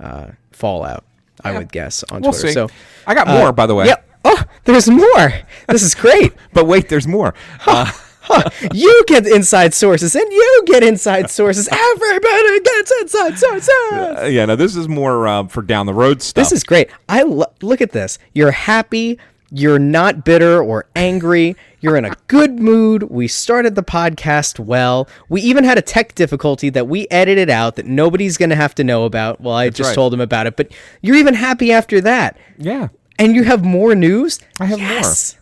uh, 0.00 0.28
fallout. 0.50 1.04
I 1.44 1.58
would 1.58 1.72
guess 1.72 2.04
on 2.04 2.22
We'll 2.22 2.32
Twitter. 2.32 2.48
see. 2.48 2.52
So 2.54 2.68
I 3.06 3.14
got 3.14 3.26
more, 3.26 3.52
by 3.52 3.66
the 3.66 3.74
way. 3.74 3.86
Yeah. 3.86 3.96
Oh, 4.24 4.40
there's 4.64 4.88
more. 4.88 5.32
This 5.68 5.82
is 5.82 5.94
great. 5.96 6.32
But 6.52 6.66
wait, 6.68 6.88
there's 6.88 7.06
more. 7.08 7.34
Uh, 7.66 7.90
Huh. 8.24 8.48
You 8.72 9.02
get 9.08 9.26
inside 9.26 9.74
sources, 9.74 10.14
and 10.14 10.30
you 10.32 10.62
get 10.66 10.84
inside 10.84 11.28
sources. 11.28 11.66
Everybody 11.72 12.60
gets 12.60 12.92
inside 13.00 13.36
sources. 13.36 13.68
uh, 13.92 14.28
yeah, 14.30 14.44
no, 14.44 14.54
this 14.54 14.76
is 14.76 14.86
more 14.86 15.26
uh, 15.26 15.48
for 15.48 15.60
down 15.60 15.86
the 15.86 15.92
road 15.92 16.22
stuff. 16.22 16.40
This 16.44 16.52
is 16.52 16.62
great. 16.62 16.88
I 17.08 17.22
lo- 17.24 17.52
look 17.62 17.80
at 17.80 17.90
this. 17.90 18.20
You're 18.32 18.52
happy. 18.52 19.18
You're 19.54 19.78
not 19.78 20.24
bitter 20.24 20.62
or 20.62 20.86
angry. 20.96 21.56
You're 21.80 21.96
in 21.96 22.06
a 22.06 22.14
good 22.28 22.58
mood. 22.58 23.02
We 23.04 23.28
started 23.28 23.74
the 23.74 23.82
podcast 23.82 24.58
well. 24.58 25.08
We 25.28 25.42
even 25.42 25.62
had 25.64 25.76
a 25.76 25.82
tech 25.82 26.14
difficulty 26.14 26.70
that 26.70 26.88
we 26.88 27.06
edited 27.10 27.50
out 27.50 27.76
that 27.76 27.84
nobody's 27.84 28.38
going 28.38 28.48
to 28.50 28.56
have 28.56 28.74
to 28.76 28.84
know 28.84 29.04
about. 29.04 29.40
Well, 29.42 29.54
I 29.54 29.68
just 29.68 29.88
right. 29.88 29.94
told 29.94 30.12
them 30.12 30.20
about 30.22 30.46
it, 30.46 30.56
but 30.56 30.72
you're 31.02 31.16
even 31.16 31.34
happy 31.34 31.70
after 31.72 32.00
that. 32.00 32.38
yeah. 32.56 32.88
And 33.18 33.36
you 33.36 33.44
have 33.44 33.62
more 33.62 33.94
news? 33.94 34.40
I 34.58 34.64
have 34.64 34.78
more. 34.80 34.88
yes. 34.88 35.38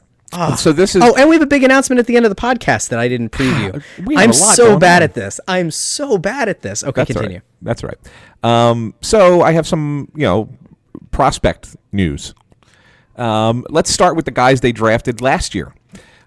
So 0.58 0.72
this 0.72 0.94
is 0.94 1.02
Oh, 1.02 1.14
and 1.16 1.28
we 1.28 1.34
have 1.36 1.42
a 1.42 1.46
big 1.46 1.62
announcement 1.64 1.98
at 1.98 2.06
the 2.06 2.16
end 2.16 2.24
of 2.26 2.30
the 2.30 2.40
podcast 2.40 2.88
that 2.90 2.98
I 2.98 3.08
didn't 3.08 3.30
preview. 3.30 3.82
I'm 4.16 4.30
lot 4.30 4.34
so 4.34 4.78
bad 4.78 5.02
on. 5.02 5.08
at 5.08 5.14
this. 5.14 5.40
I'm 5.48 5.70
so 5.70 6.18
bad 6.18 6.48
at 6.48 6.62
this. 6.62 6.84
Okay, 6.84 6.92
That's 7.00 7.12
continue. 7.12 7.36
right. 7.38 7.44
That's 7.62 7.82
right. 7.84 7.96
Um, 8.42 8.94
so 9.00 9.42
I 9.42 9.52
have 9.52 9.66
some, 9.66 10.10
you 10.14 10.22
know, 10.22 10.48
prospect 11.10 11.76
news. 11.92 12.34
Um, 13.16 13.66
let's 13.68 13.90
start 13.90 14.16
with 14.16 14.24
the 14.24 14.30
guys 14.30 14.60
they 14.60 14.72
drafted 14.72 15.20
last 15.20 15.54
year. 15.54 15.74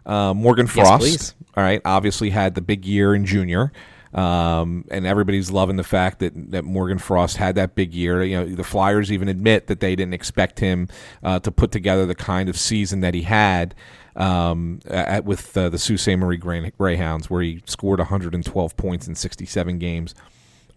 Uh, 0.05 0.33
Morgan 0.33 0.67
Frost. 0.67 0.99
please. 0.99 1.35
All 1.55 1.63
right, 1.63 1.81
obviously 1.85 2.29
had 2.31 2.55
the 2.55 2.61
big 2.61 2.85
year 2.85 3.13
in 3.13 3.25
junior. 3.25 3.71
Um, 4.13 4.85
and 4.91 5.07
everybody's 5.07 5.49
loving 5.49 5.75
the 5.75 5.83
fact 5.83 6.19
that, 6.19 6.51
that 6.51 6.63
Morgan 6.63 6.99
Frost 6.99 7.37
had 7.37 7.55
that 7.55 7.73
big 7.73 7.93
year. 7.93 8.23
You 8.23 8.37
know, 8.37 8.55
the 8.55 8.63
Flyers 8.63 9.11
even 9.11 9.27
admit 9.27 9.67
that 9.67 9.79
they 9.79 9.95
didn't 9.95 10.13
expect 10.13 10.59
him 10.59 10.87
uh, 11.23 11.39
to 11.39 11.51
put 11.51 11.71
together 11.71 12.05
the 12.05 12.13
kind 12.15 12.47
of 12.47 12.57
season 12.57 13.01
that 13.01 13.15
he 13.15 13.23
had 13.23 13.73
um, 14.15 14.81
at, 14.85 15.25
with 15.25 15.57
uh, 15.57 15.69
the 15.69 15.79
Sault 15.79 15.99
Ste. 15.99 16.09
Marie 16.17 16.37
Grey- 16.37 16.71
Greyhounds, 16.77 17.29
where 17.29 17.41
he 17.41 17.63
scored 17.65 17.99
112 17.99 18.77
points 18.77 19.07
in 19.07 19.15
67 19.15 19.79
games 19.79 20.13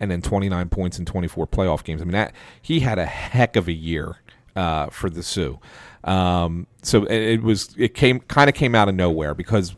and 0.00 0.10
then 0.10 0.22
29 0.22 0.68
points 0.68 0.98
in 0.98 1.04
24 1.04 1.46
playoff 1.46 1.84
games. 1.84 2.00
I 2.00 2.04
mean, 2.04 2.12
that 2.12 2.32
he 2.60 2.80
had 2.80 2.98
a 2.98 3.06
heck 3.06 3.56
of 3.56 3.68
a 3.68 3.72
year 3.72 4.16
uh, 4.54 4.86
for 4.88 5.10
the 5.10 5.22
Soo. 5.22 5.58
Um, 6.06 6.66
so 6.82 7.04
it, 7.04 7.20
it 7.20 7.42
was 7.42 7.74
it 7.76 7.94
came 7.94 8.20
kind 8.20 8.48
of 8.48 8.54
came 8.54 8.74
out 8.74 8.88
of 8.88 8.94
nowhere 8.94 9.34
because 9.34 9.76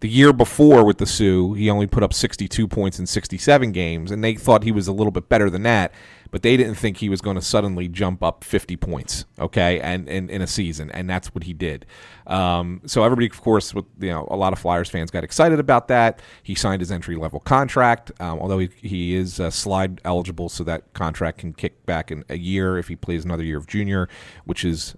the 0.00 0.08
year 0.08 0.32
before 0.32 0.84
with 0.84 0.98
the 0.98 1.06
Soo, 1.06 1.52
he 1.54 1.68
only 1.68 1.86
put 1.86 2.02
up 2.02 2.14
62 2.14 2.66
points 2.66 2.98
in 2.98 3.06
67 3.06 3.72
games, 3.72 4.10
and 4.10 4.24
they 4.24 4.34
thought 4.34 4.62
he 4.62 4.72
was 4.72 4.88
a 4.88 4.92
little 4.92 5.10
bit 5.10 5.28
better 5.28 5.50
than 5.50 5.62
that, 5.64 5.92
but 6.30 6.42
they 6.42 6.56
didn't 6.56 6.76
think 6.76 6.98
he 6.98 7.10
was 7.10 7.20
going 7.20 7.36
to 7.36 7.42
suddenly 7.42 7.86
jump 7.86 8.22
up 8.22 8.42
50 8.42 8.76
points, 8.76 9.26
okay, 9.38 9.78
and, 9.80 10.08
in 10.08 10.40
a 10.40 10.46
season, 10.46 10.90
and 10.92 11.08
that's 11.08 11.34
what 11.34 11.44
he 11.44 11.52
did. 11.52 11.84
Um, 12.26 12.80
so 12.86 13.04
everybody, 13.04 13.26
of 13.26 13.40
course, 13.40 13.74
with 13.74 13.84
you 14.00 14.08
know 14.08 14.26
a 14.30 14.36
lot 14.36 14.54
of 14.54 14.58
Flyers 14.58 14.88
fans 14.88 15.10
got 15.10 15.22
excited 15.22 15.60
about 15.60 15.88
that. 15.88 16.20
He 16.42 16.54
signed 16.54 16.80
his 16.80 16.90
entry 16.90 17.16
level 17.16 17.40
contract, 17.40 18.10
um, 18.20 18.38
although 18.38 18.58
he, 18.58 18.70
he 18.76 19.14
is 19.14 19.38
uh, 19.38 19.50
slide 19.50 20.00
eligible, 20.04 20.48
so 20.48 20.64
that 20.64 20.94
contract 20.94 21.38
can 21.38 21.52
kick 21.52 21.84
back 21.84 22.10
in 22.10 22.24
a 22.30 22.38
year 22.38 22.78
if 22.78 22.88
he 22.88 22.96
plays 22.96 23.24
another 23.24 23.44
year 23.44 23.58
of 23.58 23.66
junior, 23.66 24.08
which 24.44 24.64
is 24.64 24.94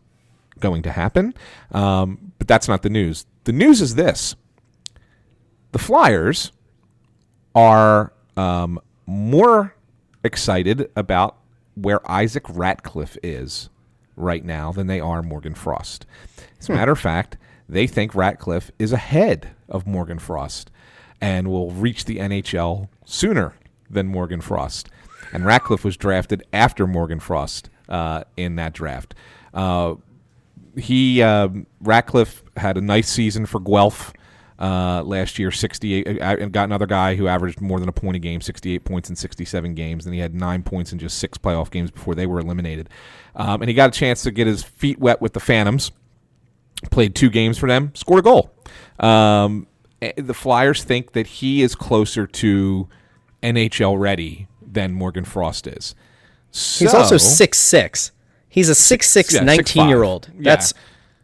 going 0.63 0.83
to 0.85 0.91
happen. 0.91 1.35
Um, 1.73 2.33
but 2.39 2.49
that's 2.49 2.69
not 2.69 2.81
the 2.83 2.89
news. 2.89 3.27
The 3.45 3.53
news 3.53 3.83
is 3.83 3.97
this 3.97 4.35
the 5.73 5.79
Flyers 5.79 6.53
are 7.55 8.13
um, 8.37 8.81
more 9.07 9.75
excited 10.25 10.91
about 10.97 11.37
where 11.75 12.09
Isaac 12.11 12.45
Ratcliffe 12.49 13.19
is 13.23 13.69
right 14.17 14.45
now 14.45 14.73
than 14.73 14.87
they 14.87 15.01
are 15.01 15.23
Morgan 15.23 15.55
Frost. 15.55 16.07
As 16.59 16.69
a 16.69 16.73
matter 16.73 16.93
of 16.93 17.01
fact, 17.01 17.37
they 17.69 17.87
think 17.87 18.15
Ratcliffe 18.15 18.71
is 18.79 18.93
ahead 18.93 19.51
of 19.69 19.87
Morgan 19.87 20.19
Frost 20.19 20.71
and 21.21 21.49
will 21.49 21.71
reach 21.71 22.05
the 22.05 22.19
NHL 22.19 22.89
sooner 23.05 23.55
than 23.89 24.07
Morgan 24.07 24.41
Frost. 24.41 24.89
And 25.33 25.47
Ratcliffe 25.47 25.85
was 25.85 25.97
drafted 25.97 26.43
after 26.53 26.87
Morgan 26.87 27.21
Frost 27.21 27.71
uh, 27.89 28.25
in 28.37 28.57
that 28.57 28.75
draft. 28.75 29.15
Uh, 29.55 29.95
he 30.77 31.23
um, 31.23 31.67
Ratcliffe 31.81 32.43
had 32.57 32.77
a 32.77 32.81
nice 32.81 33.09
season 33.09 33.47
for 33.47 33.61
Guelph 33.61 34.13
uh, 34.59 35.03
last 35.05 35.39
year, 35.39 35.51
68, 35.51 36.21
uh, 36.21 36.37
and 36.39 36.53
got 36.53 36.65
another 36.65 36.87
guy 36.87 37.17
who 37.17 37.27
averaged 37.27 37.61
more 37.61 37.81
than 37.81 37.89
a 37.89 37.93
point 37.93 38.17
a 38.17 38.19
game, 38.19 38.41
68 38.41 38.85
points 38.85 39.11
in 39.11 39.17
67 39.17 39.75
games. 39.75 40.07
And 40.07 40.15
he 40.15 40.21
had 40.21 40.35
nine 40.35 40.63
points 40.63 40.93
in 40.93 40.99
just 40.99 41.19
six 41.19 41.37
playoff 41.37 41.71
games 41.71 41.91
before 41.91 42.15
they 42.15 42.27
were 42.27 42.39
eliminated. 42.39 42.89
Um, 43.35 43.63
and 43.63 43.69
he 43.69 43.75
got 43.75 43.89
a 43.89 43.99
chance 43.99 44.23
to 44.23 44.31
get 44.31 44.47
his 44.47 44.63
feet 44.63 44.99
wet 44.99 45.21
with 45.21 45.33
the 45.33 45.41
Phantoms. 45.41 45.91
Played 46.91 47.15
two 47.15 47.31
games 47.31 47.59
for 47.59 47.69
them, 47.69 47.93
scored 47.95 48.21
a 48.21 48.23
goal. 48.23 48.53
Um, 48.99 49.67
eh, 50.01 50.13
the 50.17 50.35
Flyers 50.35 50.83
think 50.83 51.13
that 51.13 51.27
he 51.27 51.63
is 51.63 51.75
closer 51.75 52.27
to 52.27 52.89
NHL 53.43 53.99
ready 53.99 54.49
than 54.65 54.93
Morgan 54.93 55.25
Frost 55.25 55.67
is. 55.67 55.95
He's 56.53 56.93
also 56.93 57.17
six 57.17 57.59
six. 57.59 58.13
He's 58.53 58.69
a 58.69 58.75
six 58.75 59.09
six 59.09 59.33
yeah, 59.35 59.41
19 59.45 59.89
year 59.89 60.03
old. 60.03 60.29
6'5". 60.37 60.45
That's 60.45 60.75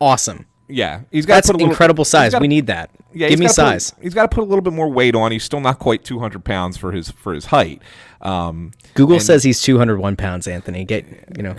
awesome. 0.00 0.46
Yeah, 0.70 1.00
he's 1.10 1.24
got 1.26 1.34
That's 1.36 1.46
to 1.48 1.52
put 1.52 1.56
a 1.56 1.58
little- 1.58 1.70
incredible 1.72 2.04
size. 2.04 2.32
gotta- 2.32 2.42
we 2.42 2.48
need 2.48 2.66
that. 2.66 2.90
Yeah, 3.14 3.28
Give 3.28 3.38
me 3.38 3.46
gotta 3.46 3.62
put- 3.62 3.82
size. 3.82 3.92
he's 4.02 4.12
got 4.14 4.30
to 4.30 4.34
put 4.34 4.42
a 4.42 4.46
little 4.46 4.60
bit 4.62 4.72
more 4.74 4.88
weight 4.90 5.14
on. 5.14 5.32
He's 5.32 5.44
still 5.44 5.60
not 5.60 5.78
quite 5.78 6.04
200 6.04 6.44
pounds 6.44 6.76
for 6.76 6.92
his 6.92 7.10
for 7.10 7.32
his 7.34 7.46
height. 7.46 7.80
Um, 8.22 8.72
Google 8.94 9.16
and- 9.16 9.22
says 9.24 9.44
he's 9.44 9.62
201 9.62 10.16
pounds. 10.16 10.46
Anthony, 10.48 10.84
get 10.84 11.06
you 11.36 11.42
know, 11.42 11.54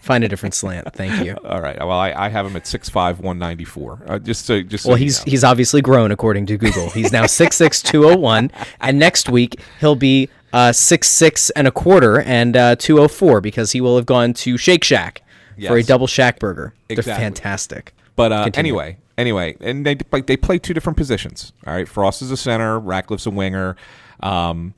find 0.00 0.24
a 0.24 0.28
different 0.28 0.54
slant. 0.54 0.92
Thank 0.94 1.24
you. 1.24 1.36
all 1.44 1.60
right. 1.60 1.78
Well, 1.78 1.92
I, 1.92 2.12
I 2.12 2.28
have 2.28 2.44
him 2.46 2.56
at 2.56 2.64
6'5", 2.64 3.18
194. 3.20 4.02
Uh, 4.06 4.18
just 4.18 4.46
so 4.46 4.62
just 4.62 4.82
so 4.84 4.90
Well, 4.90 4.98
you 4.98 5.04
he's 5.04 5.24
know. 5.24 5.30
he's 5.30 5.44
obviously 5.44 5.80
grown 5.80 6.10
according 6.10 6.46
to 6.46 6.56
Google. 6.56 6.90
He's 6.90 7.12
now 7.12 7.24
6'6", 7.26 7.82
201, 7.84 8.50
and 8.80 8.98
next 8.98 9.28
week 9.28 9.60
he'll 9.78 9.94
be 9.96 10.28
uh, 10.52 10.70
6'6", 10.70 11.50
and 11.56 11.68
a 11.68 11.70
quarter 11.70 12.20
and 12.20 12.56
uh, 12.56 12.76
204 12.76 13.40
because 13.40 13.72
he 13.72 13.80
will 13.80 13.96
have 13.96 14.06
gone 14.06 14.32
to 14.34 14.56
Shake 14.56 14.84
Shack 14.84 15.22
for 15.68 15.76
a 15.76 15.82
double 15.82 16.06
shack 16.06 16.38
burger. 16.38 16.74
They're 16.88 16.96
fantastic. 17.16 17.94
But 18.16 18.32
uh, 18.32 18.50
anyway, 18.54 18.98
anyway, 19.16 19.56
and 19.60 19.86
they 19.86 19.96
like 20.12 20.26
they 20.26 20.36
play 20.36 20.58
two 20.58 20.74
different 20.74 20.96
positions. 20.96 21.52
All 21.66 21.74
right, 21.74 21.88
Frost 21.88 22.22
is 22.22 22.30
a 22.30 22.36
center, 22.36 22.78
Ratcliffe's 22.78 23.26
a 23.26 23.30
winger. 23.30 23.76
Um, 24.20 24.74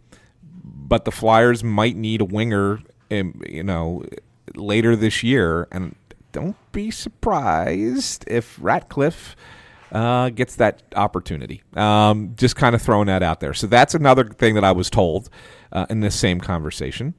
but 0.65 1.05
the 1.05 1.11
Flyers 1.11 1.65
might 1.65 1.97
need 1.97 2.21
a 2.21 2.25
winger, 2.25 2.81
um, 3.11 3.41
you 3.49 3.63
know, 3.63 4.05
later 4.55 4.95
this 4.95 5.23
year, 5.23 5.67
and 5.73 5.97
don't 6.33 6.57
be 6.73 6.91
surprised 6.91 8.25
if 8.29 8.59
Ratcliffe 8.61 9.35
uh, 9.91 10.31
gets 10.31 10.57
that 10.57 10.83
opportunity. 10.97 11.63
Um, 11.75 12.35
just 12.37 12.57
kind 12.57 12.75
of 12.75 12.83
throwing 12.83 13.07
that 13.07 13.23
out 13.23 13.41
there. 13.41 13.55
So 13.55 13.67
that's 13.67 13.95
another 13.95 14.25
thing 14.25 14.55
that 14.55 14.65
I 14.65 14.73
was 14.73 14.89
told 14.89 15.29
uh, 15.73 15.87
in 15.91 16.01
this 16.01 16.15
same 16.15 16.41
conversation. 16.41 17.15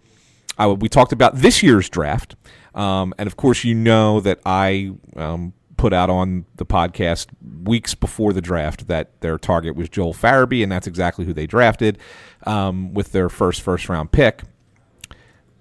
I, 0.58 0.68
we 0.68 0.88
talked 0.88 1.12
about 1.12 1.36
this 1.36 1.64
year's 1.64 1.90
draft, 1.90 2.36
um, 2.76 3.14
and 3.18 3.28
of 3.28 3.36
course, 3.36 3.64
you 3.64 3.74
know 3.74 4.20
that 4.20 4.40
I 4.46 4.92
um, 5.16 5.54
put 5.78 5.94
out 5.94 6.10
on 6.10 6.46
the 6.56 6.66
podcast 6.66 7.28
weeks 7.64 7.96
before 7.96 8.34
the 8.34 8.42
draft 8.42 8.88
that 8.88 9.20
their 9.22 9.38
target 9.38 9.76
was 9.76 9.90
Joel 9.90 10.14
Farabee, 10.14 10.64
and 10.64 10.72
that's 10.72 10.88
exactly 10.88 11.26
who 11.26 11.34
they 11.34 11.48
drafted 11.48 11.98
um, 12.46 12.94
with 12.94 13.12
their 13.12 13.30
first 13.30 13.62
first 13.62 13.90
round 13.90 14.12
pick. 14.12 14.44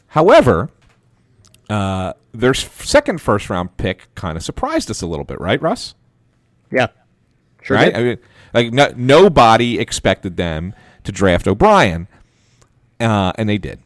However, 0.09 0.71
uh, 1.71 2.13
their 2.33 2.55
second 2.55 3.21
first 3.21 3.49
round 3.49 3.77
pick 3.79 4.15
kind 4.15 4.37
of 4.37 4.43
surprised 4.43 4.91
us 4.91 5.01
a 5.01 5.07
little 5.07 5.25
bit, 5.25 5.41
right, 5.41 5.61
Russ? 5.61 5.95
Yeah. 6.71 6.89
Sure 7.63 7.77
right? 7.77 7.97
I 7.97 8.03
mean, 8.03 8.19
like 8.53 8.73
no, 8.73 8.93
nobody 8.97 9.79
expected 9.79 10.37
them 10.37 10.75
to 11.05 11.13
draft 11.13 11.49
O'Brien, 11.49 12.09
uh, 13.03 13.33
and 13.37 13.49
they 13.49 13.59
did. 13.59 13.81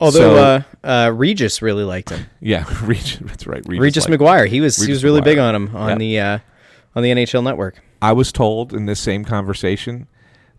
Although 0.00 0.18
So- 0.18 0.36
uh, 0.36 0.62
uh, 1.06 1.10
Regis 1.10 1.60
really 1.62 1.84
liked 1.84 2.10
him. 2.10 2.26
Yeah, 2.40 2.64
Regis, 2.84 3.18
that's 3.22 3.46
right. 3.46 3.62
Regis 3.66 4.08
liked- 4.08 4.20
McGuire. 4.22 4.46
He 4.48 4.60
was 4.60 4.76
he 4.76 4.90
was 4.92 5.04
really 5.04 5.20
big 5.20 5.38
on 5.38 5.54
him 5.54 5.74
on 5.76 5.88
Yep. 5.90 5.98
the 5.98 6.20
uh, 6.20 6.38
on 6.96 7.02
the 7.02 7.10
NHL 7.10 7.42
Network. 7.44 7.82
I 8.00 8.12
was 8.12 8.30
told 8.32 8.72
in 8.72 8.86
this 8.86 9.00
same 9.00 9.24
conversation 9.24 10.06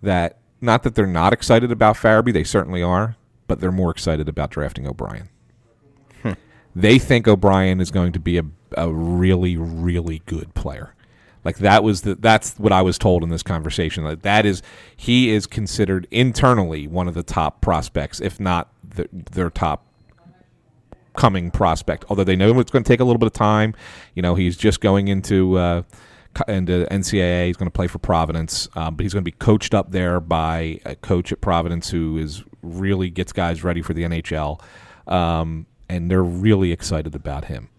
that 0.01 0.37
not 0.61 0.83
that 0.83 0.95
they're 0.95 1.07
not 1.07 1.31
excited 1.31 1.71
about 1.71 1.95
Farabee, 1.95 2.33
they 2.33 2.43
certainly 2.43 2.83
are, 2.83 3.15
but 3.47 3.61
they're 3.61 3.71
more 3.71 3.91
excited 3.91 4.27
about 4.27 4.49
drafting 4.51 4.85
O'Brien. 4.87 5.29
Hmm. 6.21 6.33
They 6.75 6.99
think 6.99 7.27
O'Brien 7.29 7.79
is 7.79 7.91
going 7.91 8.11
to 8.11 8.19
be 8.19 8.37
a, 8.37 8.43
a 8.77 8.91
really, 8.91 9.55
really 9.55 10.21
good 10.25 10.53
player. 10.53 10.93
Like 11.43 11.57
that 11.59 11.83
was 11.83 12.01
the 12.01 12.15
that's 12.15 12.55
what 12.57 12.71
I 12.71 12.81
was 12.81 12.97
told 12.97 13.23
in 13.23 13.29
this 13.29 13.43
conversation. 13.43 14.03
Like 14.03 14.21
that 14.23 14.45
is 14.45 14.61
he 14.95 15.29
is 15.29 15.47
considered 15.47 16.07
internally 16.11 16.87
one 16.87 17.07
of 17.07 17.13
the 17.13 17.23
top 17.23 17.61
prospects, 17.61 18.19
if 18.19 18.39
not 18.39 18.69
the, 18.83 19.07
their 19.11 19.49
top 19.49 19.85
coming 21.15 21.51
prospect. 21.51 22.05
Although 22.09 22.23
they 22.23 22.35
know 22.35 22.59
it's 22.59 22.71
going 22.71 22.83
to 22.83 22.87
take 22.87 22.99
a 22.99 23.03
little 23.03 23.19
bit 23.19 23.27
of 23.27 23.33
time. 23.33 23.73
You 24.15 24.21
know, 24.21 24.35
he's 24.35 24.57
just 24.57 24.81
going 24.81 25.07
into 25.07 25.57
uh, 25.57 25.83
into 26.47 26.85
NCAA. 26.91 27.47
He's 27.47 27.57
going 27.57 27.67
to 27.67 27.75
play 27.75 27.87
for 27.87 27.99
Providence, 27.99 28.67
um, 28.75 28.95
but 28.95 29.03
he's 29.03 29.13
going 29.13 29.23
to 29.23 29.31
be 29.31 29.37
coached 29.37 29.73
up 29.73 29.91
there 29.91 30.19
by 30.19 30.79
a 30.85 30.95
coach 30.95 31.31
at 31.31 31.41
Providence 31.41 31.89
who 31.89 32.17
is 32.17 32.43
really 32.61 33.09
gets 33.09 33.31
guys 33.31 33.63
ready 33.63 33.81
for 33.81 33.93
the 33.93 34.03
NHL, 34.03 34.61
um, 35.07 35.65
and 35.87 36.09
they're 36.09 36.23
really 36.23 36.71
excited 36.71 37.15
about 37.15 37.45
him. 37.45 37.69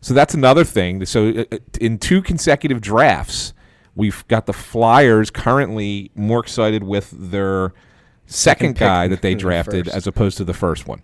So 0.00 0.14
that's 0.14 0.34
another 0.34 0.64
thing. 0.64 1.04
So 1.06 1.28
uh, 1.30 1.44
uh, 1.52 1.58
in 1.80 1.98
two 1.98 2.22
consecutive 2.22 2.80
drafts, 2.80 3.52
we've 3.94 4.26
got 4.28 4.46
the 4.46 4.52
Flyers 4.52 5.30
currently 5.30 6.10
more 6.14 6.40
excited 6.40 6.84
with 6.84 7.10
their 7.10 7.72
second, 8.26 8.76
guy 8.76 9.08
that 9.08 9.22
they 9.22 9.30
than 9.30 9.38
the 9.38 9.42
drafted 9.42 9.88
as 9.88 10.06
opposed 10.06 10.36
to 10.38 10.44
the 10.44 10.54
first 10.54 10.86
one. 10.86 11.02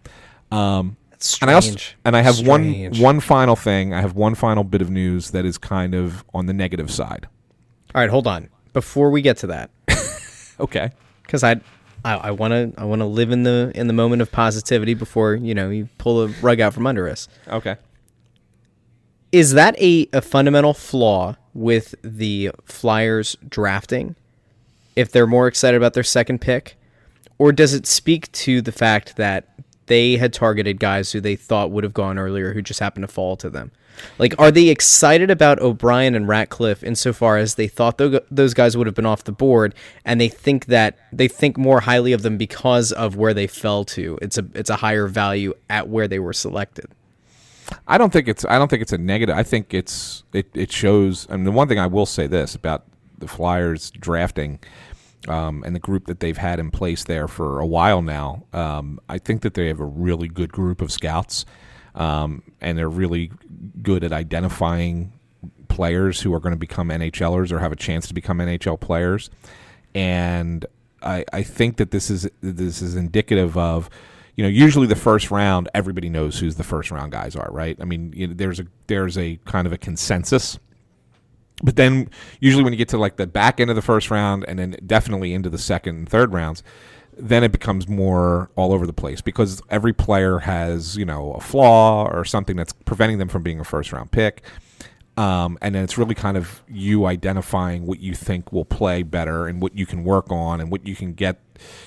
Um, 0.52 0.96
and 1.40 1.50
I 1.50 1.54
also 1.54 1.76
and 2.04 2.16
I 2.16 2.20
have 2.22 2.37
Strange. 2.37 2.98
one 3.00 3.02
one 3.16 3.20
final 3.20 3.57
thing. 3.57 3.94
I 3.94 4.00
have 4.00 4.14
one 4.14 4.35
final 4.35 4.62
bit 4.62 4.83
of 4.83 4.90
news 4.90 5.30
that 5.30 5.44
is 5.44 5.57
kind 5.59 5.94
of 5.94 6.24
on 6.35 6.46
the 6.46 6.52
negative 6.52 6.90
side. 6.90 7.26
All 7.94 8.00
right, 8.00 8.11
hold 8.11 8.26
on. 8.26 8.48
Before 8.72 9.11
we 9.11 9.22
get 9.22 9.38
to 9.38 9.46
that, 9.48 9.70
Okay. 10.61 10.90
because 11.22 11.42
I, 11.42 11.61
I 12.04 12.33
want 12.33 12.52
to 12.52 12.72
I 12.76 12.85
want 12.85 13.00
to 13.00 13.07
live 13.07 13.30
in 13.30 13.44
the 13.44 13.72
in 13.74 13.87
the 13.87 13.92
moment 13.92 14.20
of 14.20 14.30
positivity 14.30 14.92
before 14.94 15.35
you 15.35 15.54
know 15.54 15.70
you 15.70 15.88
pull 15.96 16.26
the 16.26 16.35
rug 16.42 16.61
out 16.61 16.74
from 16.74 16.87
under 16.87 17.09
us. 17.09 17.28
Okay. 17.48 17.76
Is 19.34 19.54
that 19.54 19.76
a, 19.82 20.08
a 20.12 20.22
fundamental 20.22 20.74
flaw 20.74 21.34
with 21.54 21.96
the 22.02 22.52
Flyers 22.66 23.36
drafting? 23.48 24.14
If 24.94 25.10
they're 25.10 25.26
more 25.26 25.48
excited 25.48 25.76
about 25.76 25.94
their 25.94 26.04
second 26.04 26.40
pick, 26.40 26.76
or 27.36 27.50
does 27.50 27.74
it 27.74 27.84
speak 27.84 28.30
to 28.30 28.62
the 28.62 28.70
fact 28.70 29.16
that 29.16 29.48
they 29.86 30.18
had 30.18 30.32
targeted 30.32 30.78
guys 30.78 31.10
who 31.10 31.20
they 31.20 31.34
thought 31.34 31.72
would 31.72 31.82
have 31.82 31.92
gone 31.92 32.16
earlier 32.16 32.54
who 32.54 32.62
just 32.62 32.78
happened 32.78 33.02
to 33.02 33.12
fall 33.12 33.34
to 33.38 33.50
them? 33.50 33.72
Like, 34.20 34.36
are 34.38 34.52
they 34.52 34.68
excited 34.68 35.32
about 35.32 35.58
O'Brien 35.58 36.14
and 36.14 36.28
Ratcliffe 36.28 36.84
insofar 36.84 37.36
as 37.36 37.56
they 37.56 37.66
thought 37.66 37.98
those 37.98 38.54
guys 38.54 38.76
would 38.76 38.86
have 38.86 38.94
been 38.94 39.04
off 39.04 39.24
the 39.24 39.32
board, 39.32 39.74
and 40.04 40.20
they 40.20 40.28
think 40.28 40.66
that 40.66 40.96
they 41.12 41.26
think 41.26 41.58
more 41.58 41.80
highly 41.80 42.12
of 42.12 42.22
them 42.22 42.38
because 42.38 42.92
of 42.92 43.16
where 43.16 43.34
they 43.34 43.48
fell 43.48 43.82
to? 43.86 44.16
It's 44.22 44.38
a 44.38 44.46
it's 44.54 44.70
a 44.70 44.76
higher 44.76 45.08
value 45.08 45.54
at 45.68 45.88
where 45.88 46.06
they 46.06 46.20
were 46.20 46.32
selected. 46.32 46.86
I 47.87 47.98
don't 47.98 48.12
think 48.12 48.29
it's 48.29 48.44
I 48.44 48.59
don't 48.59 48.68
think 48.68 48.83
it's 48.83 48.92
a 48.92 48.98
negative. 48.98 49.37
I 49.37 49.42
think 49.42 49.74
it's 49.74 50.24
it, 50.33 50.48
it 50.55 50.72
shows. 50.72 51.27
I 51.31 51.37
mean, 51.37 51.44
the 51.44 51.53
one 51.53 51.68
thing 51.68 51.79
I 51.79 51.87
will 51.87 52.07
say 52.07 52.27
this 52.27 52.55
about 52.55 52.85
the 53.18 53.29
Flyers 53.29 53.90
drafting 53.90 54.59
um, 55.29 55.62
and 55.64 55.74
the 55.74 55.81
group 55.81 56.07
that 56.07 56.20
they've 56.20 56.37
had 56.37 56.59
in 56.59 56.70
place 56.70 57.05
there 57.05 57.29
for 57.29 57.61
a 57.61 57.66
while 57.66 58.03
now. 58.03 58.44
Um, 58.53 59.00
I 59.09 59.18
think 59.18 59.42
that 59.42 59.55
they 59.55 59.68
have 59.68 59.81
a 59.81 59.85
really 59.85 60.29
good 60.29 60.53
group 60.53 60.81
of 60.81 60.92
scouts, 60.92 61.46
um, 61.94 62.42
and 62.61 62.77
they're 62.77 62.88
really 62.88 63.31
good 63.83 64.05
at 64.05 64.12
identifying 64.12 65.12
players 65.68 66.20
who 66.20 66.33
are 66.35 66.40
going 66.40 66.55
to 66.55 66.59
become 66.59 66.88
NHLers 66.88 67.50
or 67.50 67.59
have 67.59 67.72
a 67.72 67.77
chance 67.77 68.07
to 68.09 68.14
become 68.14 68.38
NHL 68.38 68.79
players. 68.79 69.31
And 69.94 70.64
I, 71.03 71.24
I 71.33 71.42
think 71.42 71.77
that 71.79 71.90
this 71.90 72.11
is 72.11 72.29
this 72.40 72.83
is 72.83 72.94
indicative 72.94 73.57
of, 73.57 73.90
you 74.36 74.42
know, 74.42 74.48
usually 74.48 74.86
the 74.86 74.96
first 74.96 75.30
round 75.30 75.68
everybody 75.74 76.08
knows 76.08 76.38
who's 76.38 76.56
the 76.56 76.64
first 76.64 76.90
round 76.90 77.12
guys 77.12 77.36
are, 77.36 77.48
right? 77.50 77.76
I 77.80 77.84
mean, 77.84 78.12
you 78.14 78.28
know, 78.28 78.34
there's 78.34 78.60
a 78.60 78.66
there's 78.86 79.16
a 79.16 79.36
kind 79.44 79.66
of 79.66 79.72
a 79.72 79.78
consensus. 79.78 80.58
But 81.62 81.76
then 81.76 82.10
usually 82.40 82.64
when 82.64 82.72
you 82.72 82.76
get 82.76 82.88
to 82.88 82.98
like 82.98 83.16
the 83.16 83.28
back 83.28 83.60
end 83.60 83.70
of 83.70 83.76
the 83.76 83.82
first 83.82 84.10
round 84.10 84.44
and 84.48 84.58
then 84.58 84.76
definitely 84.84 85.32
into 85.32 85.48
the 85.48 85.58
second 85.58 85.96
and 85.96 86.08
third 86.08 86.32
rounds, 86.32 86.64
then 87.16 87.44
it 87.44 87.52
becomes 87.52 87.88
more 87.88 88.50
all 88.56 88.72
over 88.72 88.86
the 88.86 88.92
place 88.92 89.20
because 89.20 89.62
every 89.70 89.92
player 89.92 90.40
has, 90.40 90.96
you 90.96 91.04
know, 91.04 91.32
a 91.34 91.40
flaw 91.40 92.08
or 92.08 92.24
something 92.24 92.56
that's 92.56 92.72
preventing 92.72 93.18
them 93.18 93.28
from 93.28 93.44
being 93.44 93.60
a 93.60 93.64
first 93.64 93.92
round 93.92 94.10
pick. 94.10 94.42
Um, 95.16 95.58
and 95.62 95.76
then 95.76 95.84
it's 95.84 95.96
really 95.96 96.16
kind 96.16 96.36
of 96.36 96.64
you 96.68 97.06
identifying 97.06 97.86
what 97.86 98.00
you 98.00 98.14
think 98.14 98.52
will 98.52 98.64
play 98.64 99.04
better 99.04 99.46
and 99.46 99.62
what 99.62 99.76
you 99.76 99.86
can 99.86 100.02
work 100.02 100.32
on 100.32 100.60
and 100.60 100.72
what 100.72 100.84
you 100.88 100.96
can 100.96 101.12
get, 101.12 101.40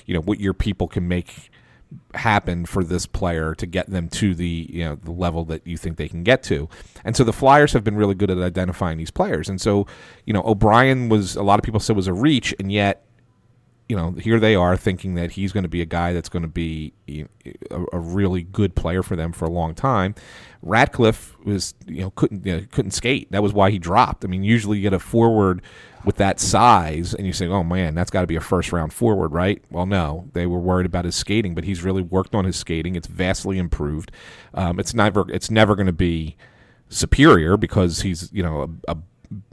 you 0.06 0.14
know, 0.14 0.22
what 0.22 0.40
your 0.40 0.54
people 0.54 0.88
can 0.88 1.06
make 1.06 1.50
happen 2.14 2.66
for 2.66 2.84
this 2.84 3.06
player 3.06 3.54
to 3.54 3.66
get 3.66 3.88
them 3.88 4.08
to 4.08 4.34
the 4.34 4.66
you 4.70 4.84
know 4.84 4.94
the 4.96 5.10
level 5.10 5.44
that 5.44 5.66
you 5.66 5.76
think 5.76 5.96
they 5.96 6.08
can 6.08 6.22
get 6.22 6.42
to. 6.44 6.68
And 7.04 7.16
so 7.16 7.24
the 7.24 7.32
Flyers 7.32 7.72
have 7.72 7.84
been 7.84 7.96
really 7.96 8.14
good 8.14 8.30
at 8.30 8.38
identifying 8.38 8.98
these 8.98 9.10
players. 9.10 9.48
And 9.48 9.60
so, 9.60 9.86
you 10.24 10.32
know, 10.32 10.42
O'Brien 10.44 11.08
was 11.08 11.36
a 11.36 11.42
lot 11.42 11.58
of 11.58 11.64
people 11.64 11.80
said 11.80 11.96
was 11.96 12.06
a 12.06 12.12
reach 12.12 12.54
and 12.58 12.70
yet 12.70 13.07
you 13.88 13.96
know, 13.96 14.12
here 14.12 14.38
they 14.38 14.54
are 14.54 14.76
thinking 14.76 15.14
that 15.14 15.32
he's 15.32 15.52
going 15.52 15.62
to 15.62 15.68
be 15.68 15.80
a 15.80 15.86
guy 15.86 16.12
that's 16.12 16.28
going 16.28 16.42
to 16.42 16.48
be 16.48 16.92
a, 17.08 17.26
a 17.92 17.98
really 17.98 18.42
good 18.42 18.74
player 18.74 19.02
for 19.02 19.16
them 19.16 19.32
for 19.32 19.46
a 19.46 19.50
long 19.50 19.74
time. 19.74 20.14
Ratcliffe 20.60 21.36
was, 21.44 21.74
you 21.86 22.02
know, 22.02 22.10
couldn't 22.10 22.44
you 22.44 22.56
know, 22.56 22.66
couldn't 22.70 22.90
skate. 22.90 23.30
That 23.32 23.42
was 23.42 23.54
why 23.54 23.70
he 23.70 23.78
dropped. 23.78 24.24
I 24.24 24.28
mean, 24.28 24.44
usually 24.44 24.76
you 24.76 24.82
get 24.82 24.92
a 24.92 24.98
forward 24.98 25.62
with 26.04 26.16
that 26.16 26.38
size, 26.38 27.14
and 27.14 27.26
you 27.26 27.32
say, 27.32 27.46
"Oh 27.46 27.64
man, 27.64 27.94
that's 27.94 28.10
got 28.10 28.20
to 28.20 28.26
be 28.26 28.36
a 28.36 28.40
first 28.40 28.72
round 28.72 28.92
forward, 28.92 29.32
right?" 29.32 29.62
Well, 29.70 29.86
no, 29.86 30.28
they 30.34 30.46
were 30.46 30.58
worried 30.58 30.86
about 30.86 31.06
his 31.06 31.16
skating, 31.16 31.54
but 31.54 31.64
he's 31.64 31.82
really 31.82 32.02
worked 32.02 32.34
on 32.34 32.44
his 32.44 32.56
skating. 32.56 32.94
It's 32.94 33.06
vastly 33.06 33.58
improved. 33.58 34.12
Um, 34.52 34.78
it's 34.78 34.92
never 34.92 35.30
it's 35.30 35.50
never 35.50 35.74
going 35.74 35.86
to 35.86 35.92
be 35.92 36.36
superior 36.90 37.56
because 37.56 38.02
he's 38.02 38.30
you 38.32 38.42
know 38.42 38.78
a, 38.86 38.92
a 38.92 38.96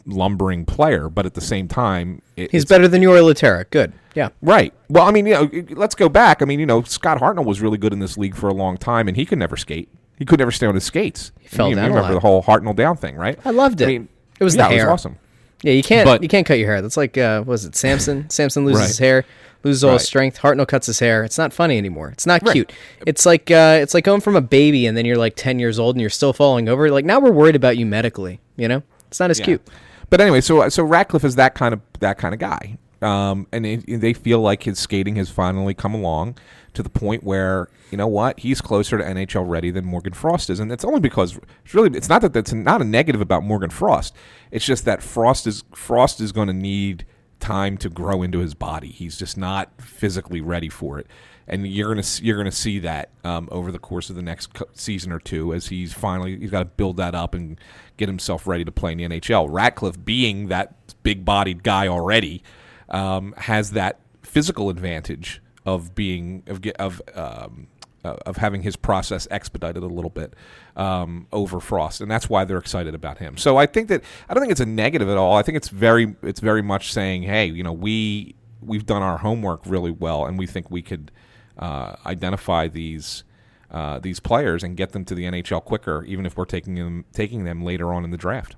lumbering 0.05 0.65
player, 0.65 1.09
but 1.09 1.25
at 1.25 1.33
the 1.33 1.41
same 1.41 1.67
time, 1.67 2.21
it, 2.35 2.51
He's 2.51 2.65
better 2.65 2.87
than 2.87 3.01
Jori 3.01 3.21
Lehtera. 3.21 3.69
Good. 3.69 3.93
Yeah. 4.13 4.29
Right. 4.41 4.73
Well, 4.89 5.05
I 5.05 5.11
mean, 5.11 5.25
you 5.25 5.33
know, 5.33 5.49
let's 5.71 5.95
go 5.95 6.07
back. 6.09 6.41
I 6.41 6.45
mean, 6.45 6.59
you 6.59 6.65
know, 6.65 6.81
Scott 6.83 7.19
Hartnell 7.19 7.45
was 7.45 7.61
really 7.61 7.77
good 7.77 7.91
in 7.93 7.99
this 7.99 8.17
league 8.17 8.35
for 8.35 8.47
a 8.47 8.53
long 8.53 8.77
time, 8.77 9.07
and 9.07 9.17
he 9.17 9.25
could 9.25 9.39
never 9.39 9.57
skate. 9.57 9.89
He 10.17 10.23
could 10.25 10.39
never 10.39 10.51
stay 10.51 10.65
on 10.67 10.75
his 10.75 10.85
skates. 10.85 11.31
He 11.41 11.47
fell 11.49 11.69
you 11.69 11.75
down 11.75 11.85
a 11.85 11.89
remember 11.89 12.13
the 12.13 12.19
whole 12.21 12.41
Hartnell 12.41 12.75
down 12.75 12.95
thing, 12.95 13.15
right? 13.15 13.37
I 13.43 13.51
loved 13.51 13.81
it. 13.81 13.85
I 13.85 13.87
mean, 13.87 14.07
It 14.39 14.43
was 14.45 14.53
the 14.55 14.59
yeah, 14.59 14.69
it 14.69 14.75
was 14.75 14.83
awesome. 14.85 15.17
Yeah, 15.61 15.73
you 15.73 15.83
can't 15.83 16.05
But- 16.05 16.21
you 16.21 16.29
can't 16.29 16.45
cut 16.45 16.59
your 16.59 16.67
hair. 16.69 16.81
That's 16.81 16.95
like 16.97 17.17
uh, 17.17 17.39
what 17.39 17.47
was 17.47 17.65
it 17.65 17.75
Samson? 17.75 18.29
Samson 18.29 18.65
loses 18.65 18.79
Right. 18.81 18.87
his 18.87 18.99
hair, 18.99 19.25
loses 19.63 19.83
all 19.83 19.93
his 19.93 20.03
strength. 20.05 20.39
Hartnell 20.39 20.67
cuts 20.67 20.85
his 20.87 20.99
hair. 20.99 21.23
It's 21.25 21.37
not 21.37 21.51
funny 21.51 21.77
anymore. 21.77 22.09
It's 22.09 22.25
not 22.25 22.41
Right. 22.43 22.53
cute. 22.53 22.71
It's 23.05 23.25
like 23.25 23.51
uh, 23.51 23.79
it's 23.81 23.93
like 23.93 24.03
going 24.05 24.21
from 24.21 24.35
a 24.37 24.41
baby 24.41 24.85
and 24.85 24.95
then 24.95 25.05
you're 25.05 25.17
like 25.17 25.33
ten 25.35 25.59
years 25.59 25.79
old 25.79 25.95
and 25.95 26.01
you're 26.01 26.09
still 26.09 26.31
falling 26.33 26.69
over. 26.69 26.89
Like 26.91 27.03
now 27.03 27.19
we're 27.19 27.31
worried 27.31 27.55
about 27.57 27.75
you 27.77 27.85
medically. 27.85 28.39
You 28.57 28.67
know, 28.69 28.83
it's 29.15 29.19
not 29.21 29.31
as 29.31 29.39
Yeah. 29.39 29.45
cute. 29.45 29.61
But 30.09 30.21
anyway, 30.21 30.41
so 30.41 30.67
so 30.69 30.83
Ratcliffe 30.83 31.23
is 31.23 31.35
that 31.35 31.55
kind 31.55 31.73
of 31.73 31.81
that 31.99 32.17
kind 32.17 32.33
of 32.33 32.39
guy. 32.39 32.77
Um, 33.01 33.47
and 33.51 33.65
it, 33.65 33.99
they 34.01 34.13
feel 34.13 34.39
like 34.39 34.63
his 34.63 34.79
skating 34.79 35.15
has 35.17 35.29
finally 35.29 35.73
come 35.73 35.93
along 35.93 36.37
to 36.73 36.81
the 36.81 36.89
point 36.89 37.23
where 37.23 37.67
you 37.91 37.97
know 37.97 38.07
what 38.07 38.39
he's 38.39 38.61
closer 38.61 38.97
to 38.97 39.03
NHL 39.03 39.47
ready 39.47 39.69
than 39.71 39.85
Morgan 39.85 40.13
Frost 40.13 40.49
is, 40.49 40.59
and 40.59 40.71
it's 40.71 40.83
only 40.85 40.99
because 40.99 41.39
it's 41.63 41.73
really 41.73 41.95
it's 41.97 42.09
not 42.09 42.21
that 42.21 42.33
that's 42.33 42.53
not 42.53 42.81
a 42.81 42.85
negative 42.85 43.21
about 43.21 43.43
Morgan 43.43 43.69
Frost. 43.69 44.13
It's 44.51 44.65
just 44.65 44.85
that 44.85 45.01
Frost 45.03 45.47
is 45.47 45.63
Frost 45.73 46.19
is 46.21 46.31
going 46.31 46.47
to 46.47 46.53
need 46.53 47.05
time 47.39 47.77
to 47.77 47.89
grow 47.89 48.21
into 48.23 48.39
his 48.39 48.53
body. 48.53 48.89
He's 48.89 49.17
just 49.17 49.37
not 49.37 49.69
physically 49.81 50.41
ready 50.41 50.69
for 50.69 50.97
it, 50.99 51.07
and 51.47 51.67
you're 51.67 51.93
gonna 51.93 52.07
you're 52.21 52.37
gonna 52.37 52.51
see 52.51 52.79
that 52.79 53.09
um, 53.23 53.47
over 53.51 53.71
the 53.71 53.79
course 53.79 54.09
of 54.09 54.15
the 54.15 54.21
next 54.21 54.51
season 54.73 55.11
or 55.11 55.19
two 55.19 55.53
as 55.53 55.67
he's 55.67 55.93
finally 55.93 56.37
he's 56.37 56.51
got 56.51 56.59
to 56.59 56.65
build 56.65 56.97
that 56.97 57.13
up 57.13 57.33
and 57.35 57.59
get 57.97 58.09
himself 58.09 58.47
ready 58.47 58.65
to 58.65 58.71
play 58.71 58.91
in 58.91 58.97
the 58.97 59.07
NHL. 59.07 59.47
Ratcliffe, 59.49 60.03
being 60.03 60.47
that 60.47 60.73
big-bodied 61.03 61.63
guy 61.63 61.87
already, 61.87 62.43
um, 62.89 63.33
has 63.37 63.71
that 63.71 63.99
physical 64.23 64.69
advantage 64.69 65.41
of 65.65 65.95
being 65.95 66.43
of 66.47 66.65
of 66.79 67.01
um, 67.13 67.67
uh, 68.03 68.17
of 68.25 68.37
having 68.37 68.61
his 68.61 68.75
process 68.75 69.27
expedited 69.31 69.83
a 69.83 69.87
little 69.87 70.09
bit 70.09 70.33
um, 70.75 71.27
over 71.31 71.59
Frost, 71.59 72.01
and 72.01 72.09
that's 72.09 72.29
why 72.29 72.45
they're 72.45 72.57
excited 72.57 72.93
about 72.93 73.17
him. 73.17 73.37
So 73.37 73.57
I 73.57 73.65
think 73.65 73.87
that 73.89 74.03
I 74.29 74.33
don't 74.33 74.41
think 74.41 74.51
it's 74.51 74.61
a 74.61 74.65
negative 74.65 75.09
at 75.09 75.17
all. 75.17 75.35
I 75.35 75.41
think 75.41 75.57
it's 75.57 75.69
very 75.69 76.15
it's 76.21 76.39
very 76.39 76.61
much 76.61 76.91
saying, 76.91 77.23
hey, 77.23 77.45
you 77.47 77.63
know, 77.63 77.73
we 77.73 78.35
we've 78.61 78.85
done 78.85 79.01
our 79.01 79.17
homework 79.17 79.61
really 79.65 79.91
well, 79.91 80.25
and 80.25 80.37
we 80.37 80.47
think 80.47 80.69
we 80.69 80.81
could 80.81 81.11
uh, 81.57 81.95
identify 82.05 82.67
these. 82.67 83.23
Uh, 83.71 83.99
these 83.99 84.21
players 84.21 84.63
and 84.63 84.77
get 84.77 84.93
them 84.93 85.03
to 85.03 85.13
the 85.15 85.23
NHL 85.23 85.61
quicker, 85.65 86.05
even 86.05 86.25
if 86.25 86.37
we're 86.37 86.45
taking 86.45 86.75
them 86.75 87.03
taking 87.11 87.43
them 87.43 87.63
later 87.63 87.91
on 87.93 88.05
in 88.05 88.11
the 88.11 88.15
draft. 88.15 88.55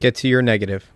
Get 0.00 0.16
to 0.16 0.28
your 0.28 0.42
negative. 0.42 0.90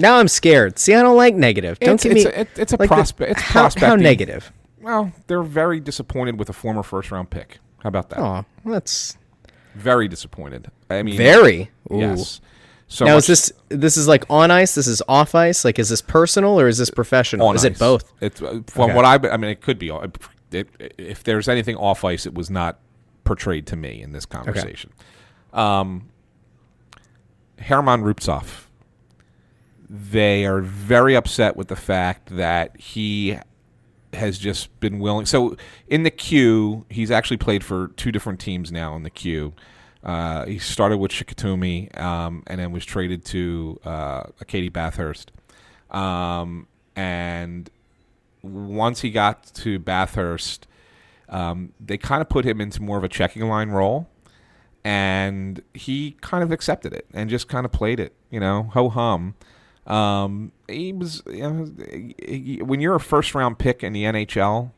Now 0.00 0.16
I'm 0.18 0.28
scared. 0.28 0.78
See, 0.78 0.94
I 0.94 1.02
don't 1.02 1.16
like 1.16 1.34
negative. 1.34 1.78
Don't 1.80 1.94
it's, 1.94 2.04
give 2.04 2.12
it's 2.12 2.24
me. 2.24 2.32
A, 2.32 2.46
it's 2.56 2.72
a 2.72 2.76
like 2.78 2.88
prospect. 2.88 3.32
It's 3.32 3.40
how, 3.40 3.70
how 3.76 3.96
negative? 3.96 4.52
Well, 4.80 5.12
they're 5.26 5.42
very 5.42 5.80
disappointed 5.80 6.38
with 6.38 6.48
a 6.48 6.52
former 6.52 6.82
first 6.82 7.10
round 7.10 7.30
pick. 7.30 7.58
How 7.78 7.88
about 7.88 8.10
that? 8.10 8.18
Oh, 8.18 8.44
that's 8.64 9.16
Very 9.74 10.08
disappointed. 10.08 10.70
I 10.88 11.02
mean, 11.02 11.16
very. 11.16 11.70
Ooh. 11.92 11.98
yes. 11.98 12.40
So 12.92 13.04
now 13.04 13.14
much 13.14 13.28
is 13.30 13.48
this 13.48 13.52
this 13.68 13.96
is 13.96 14.08
like 14.08 14.24
on 14.28 14.50
ice? 14.50 14.74
This 14.74 14.88
is 14.88 15.00
off 15.08 15.34
ice. 15.36 15.64
Like, 15.64 15.78
is 15.78 15.88
this 15.88 16.02
personal 16.02 16.58
or 16.60 16.66
is 16.66 16.76
this 16.76 16.90
professional? 16.90 17.46
on 17.46 17.54
is 17.54 17.64
ice. 17.64 17.70
it 17.70 17.78
both? 17.78 18.12
It's 18.20 18.42
uh, 18.42 18.60
from 18.66 18.90
Okay. 18.90 18.94
what 18.94 19.04
I. 19.04 19.14
I 19.28 19.36
mean, 19.36 19.50
it 19.50 19.60
could 19.60 19.78
be. 19.78 19.90
It, 19.90 20.18
it, 20.50 20.94
if 20.98 21.22
there's 21.22 21.48
anything 21.48 21.76
off 21.76 22.04
ice, 22.04 22.26
it 22.26 22.34
was 22.34 22.50
not 22.50 22.80
portrayed 23.22 23.66
to 23.68 23.76
me 23.76 24.02
in 24.02 24.10
this 24.10 24.26
conversation. 24.26 24.92
Um, 25.52 26.08
Herman 27.60 28.02
Rubtsov. 28.02 28.66
They 29.88 30.44
are 30.44 30.60
very 30.60 31.14
upset 31.14 31.56
with 31.56 31.68
the 31.68 31.76
fact 31.76 32.36
that 32.36 32.76
he 32.78 33.38
has 34.12 34.36
just 34.36 34.78
been 34.80 34.98
willing. 34.98 35.26
So 35.26 35.56
in 35.86 36.02
the 36.02 36.10
queue, 36.10 36.86
he's 36.88 37.12
actually 37.12 37.36
played 37.36 37.62
for 37.62 37.88
two 37.96 38.10
different 38.10 38.40
teams 38.40 38.72
now 38.72 38.96
in 38.96 39.04
the 39.04 39.10
queue. 39.10 39.52
Uh, 40.02 40.46
he 40.46 40.58
started 40.58 40.96
with 40.98 41.10
Chicoutimi 41.10 41.96
um, 42.00 42.42
and 42.46 42.60
then 42.60 42.72
was 42.72 42.84
traded 42.84 43.24
to 43.26 43.78
uh, 43.84 44.24
Acadie-Bathurst. 44.40 45.30
Um, 45.90 46.66
and 46.96 47.68
once 48.42 49.02
he 49.02 49.10
got 49.10 49.44
to 49.54 49.78
Bathurst, 49.78 50.66
um, 51.28 51.72
they 51.78 51.98
kind 51.98 52.22
of 52.22 52.28
put 52.28 52.44
him 52.44 52.60
into 52.60 52.82
more 52.82 52.96
of 52.98 53.04
a 53.04 53.08
checking 53.08 53.46
line 53.48 53.70
role. 53.70 54.08
And 54.82 55.62
he 55.74 56.16
kind 56.22 56.42
of 56.42 56.50
accepted 56.50 56.94
it 56.94 57.06
and 57.12 57.28
just 57.28 57.48
kind 57.48 57.66
of 57.66 57.72
played 57.72 58.00
it, 58.00 58.14
you 58.30 58.40
know, 58.40 58.64
ho 58.72 58.88
hum. 58.88 59.34
Um, 59.86 60.52
he 60.68 60.92
was 60.94 61.22
you 61.26 61.42
know, 61.42 61.70
he- 62.26 62.62
when 62.62 62.80
you're 62.80 62.94
a 62.94 63.00
first 63.00 63.34
round 63.34 63.58
pick 63.58 63.82
in 63.84 63.92
the 63.92 64.04
NHL, 64.04 64.70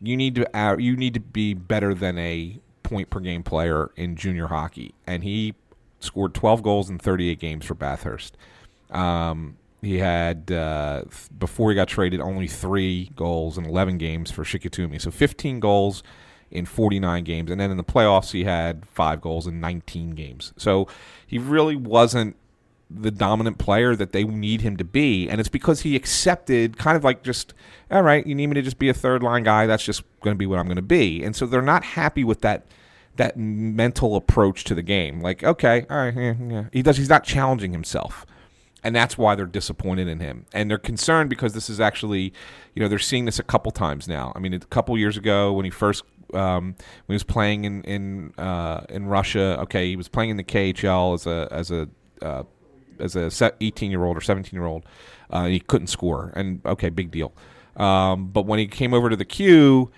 you 0.00 0.16
need 0.16 0.36
to 0.36 0.56
uh, 0.56 0.76
you 0.76 0.96
need 0.96 1.14
to 1.14 1.20
be 1.20 1.54
better 1.54 1.92
than 1.92 2.18
a 2.18 2.60
point 2.92 3.10
per 3.10 3.20
game 3.20 3.42
player 3.42 3.90
in 3.96 4.16
junior 4.16 4.48
hockey, 4.48 4.94
and 5.06 5.24
he 5.24 5.54
scored 6.00 6.34
12 6.34 6.62
goals 6.62 6.90
in 6.90 6.98
38 6.98 7.38
games 7.38 7.64
for 7.64 7.74
Bathurst. 7.74 8.36
Um, 8.90 9.56
he 9.80 9.98
had 9.98 10.52
uh, 10.52 11.04
before 11.38 11.70
he 11.70 11.74
got 11.74 11.88
traded 11.88 12.20
only 12.20 12.46
three 12.46 13.10
goals 13.16 13.56
in 13.56 13.64
11 13.64 13.98
games 13.98 14.30
for 14.30 14.44
Chicoutimi, 14.44 15.00
so 15.00 15.10
15 15.10 15.58
goals 15.58 16.02
in 16.50 16.66
49 16.66 17.24
games, 17.24 17.50
and 17.50 17.58
then 17.58 17.70
in 17.70 17.78
the 17.78 17.84
playoffs 17.84 18.32
he 18.32 18.44
had 18.44 18.86
five 18.86 19.20
goals 19.20 19.46
in 19.46 19.58
19 19.58 20.10
games. 20.10 20.52
So 20.56 20.86
he 21.26 21.38
really 21.38 21.76
wasn't 21.76 22.36
the 22.90 23.10
dominant 23.10 23.56
player 23.56 23.96
that 23.96 24.12
they 24.12 24.24
need 24.24 24.60
him 24.60 24.76
to 24.76 24.84
be, 24.84 25.28
and 25.28 25.40
it's 25.40 25.48
because 25.48 25.80
he 25.80 25.96
accepted 25.96 26.76
kind 26.76 26.96
of 26.96 27.02
like 27.02 27.22
just 27.22 27.54
all 27.90 28.02
right, 28.02 28.26
you 28.26 28.34
need 28.34 28.48
me 28.48 28.54
to 28.54 28.62
just 28.62 28.78
be 28.78 28.88
a 28.88 28.94
third 28.94 29.22
line 29.22 29.42
guy. 29.42 29.66
That's 29.66 29.84
just 29.84 30.02
going 30.20 30.34
to 30.34 30.38
be 30.38 30.46
what 30.46 30.58
I'm 30.58 30.66
going 30.66 30.76
to 30.76 30.82
be, 30.82 31.24
and 31.24 31.34
so 31.34 31.46
they're 31.46 31.62
not 31.62 31.82
happy 31.84 32.22
with 32.22 32.42
that 32.42 32.66
that 33.16 33.36
mental 33.36 34.16
approach 34.16 34.64
to 34.64 34.74
the 34.74 34.82
game. 34.82 35.20
Like, 35.20 35.44
okay, 35.44 35.86
all 35.90 35.96
right, 35.96 36.14
yeah, 36.14 36.34
yeah. 36.48 36.64
he 36.72 36.82
does. 36.82 36.96
He's 36.96 37.08
not 37.08 37.24
challenging 37.24 37.72
himself, 37.72 38.26
and 38.82 38.94
that's 38.94 39.18
why 39.18 39.34
they're 39.34 39.46
disappointed 39.46 40.08
in 40.08 40.20
him, 40.20 40.46
and 40.52 40.70
they're 40.70 40.78
concerned 40.78 41.30
because 41.30 41.52
this 41.52 41.68
is 41.68 41.80
actually, 41.80 42.32
you 42.74 42.82
know, 42.82 42.88
they're 42.88 42.98
seeing 42.98 43.24
this 43.24 43.38
a 43.38 43.42
couple 43.44 43.70
times 43.70 44.08
now. 44.08 44.32
I 44.34 44.38
mean, 44.38 44.54
a 44.54 44.60
couple 44.60 44.96
years 44.96 45.16
ago 45.16 45.52
when 45.52 45.64
he 45.64 45.70
first 45.70 46.04
um, 46.34 46.74
when 47.06 47.14
he 47.14 47.14
was 47.14 47.24
playing 47.24 47.64
in 47.64 47.82
in 47.82 48.32
uh, 48.38 48.84
in 48.88 49.06
Russia, 49.06 49.58
okay, 49.60 49.88
he 49.88 49.96
was 49.96 50.08
playing 50.08 50.30
in 50.30 50.36
the 50.36 50.44
KHL 50.44 51.14
as 51.14 51.26
a 51.26 51.48
as 51.50 51.70
a 51.70 51.88
uh, 52.22 52.44
as 52.98 53.16
a 53.16 53.52
18 53.60 53.90
year 53.90 54.04
old 54.04 54.16
or 54.16 54.20
17 54.20 54.56
year 54.56 54.66
old. 54.66 54.84
Uh, 55.30 55.46
he 55.46 55.60
couldn't 55.60 55.88
score, 55.88 56.32
and 56.34 56.64
okay, 56.66 56.90
big 56.90 57.10
deal. 57.10 57.32
Um, 57.76 58.28
but 58.28 58.46
when 58.46 58.58
he 58.58 58.66
came 58.66 58.92
over 58.92 59.08
to 59.08 59.16
the 59.16 59.24
queue, 59.24 59.90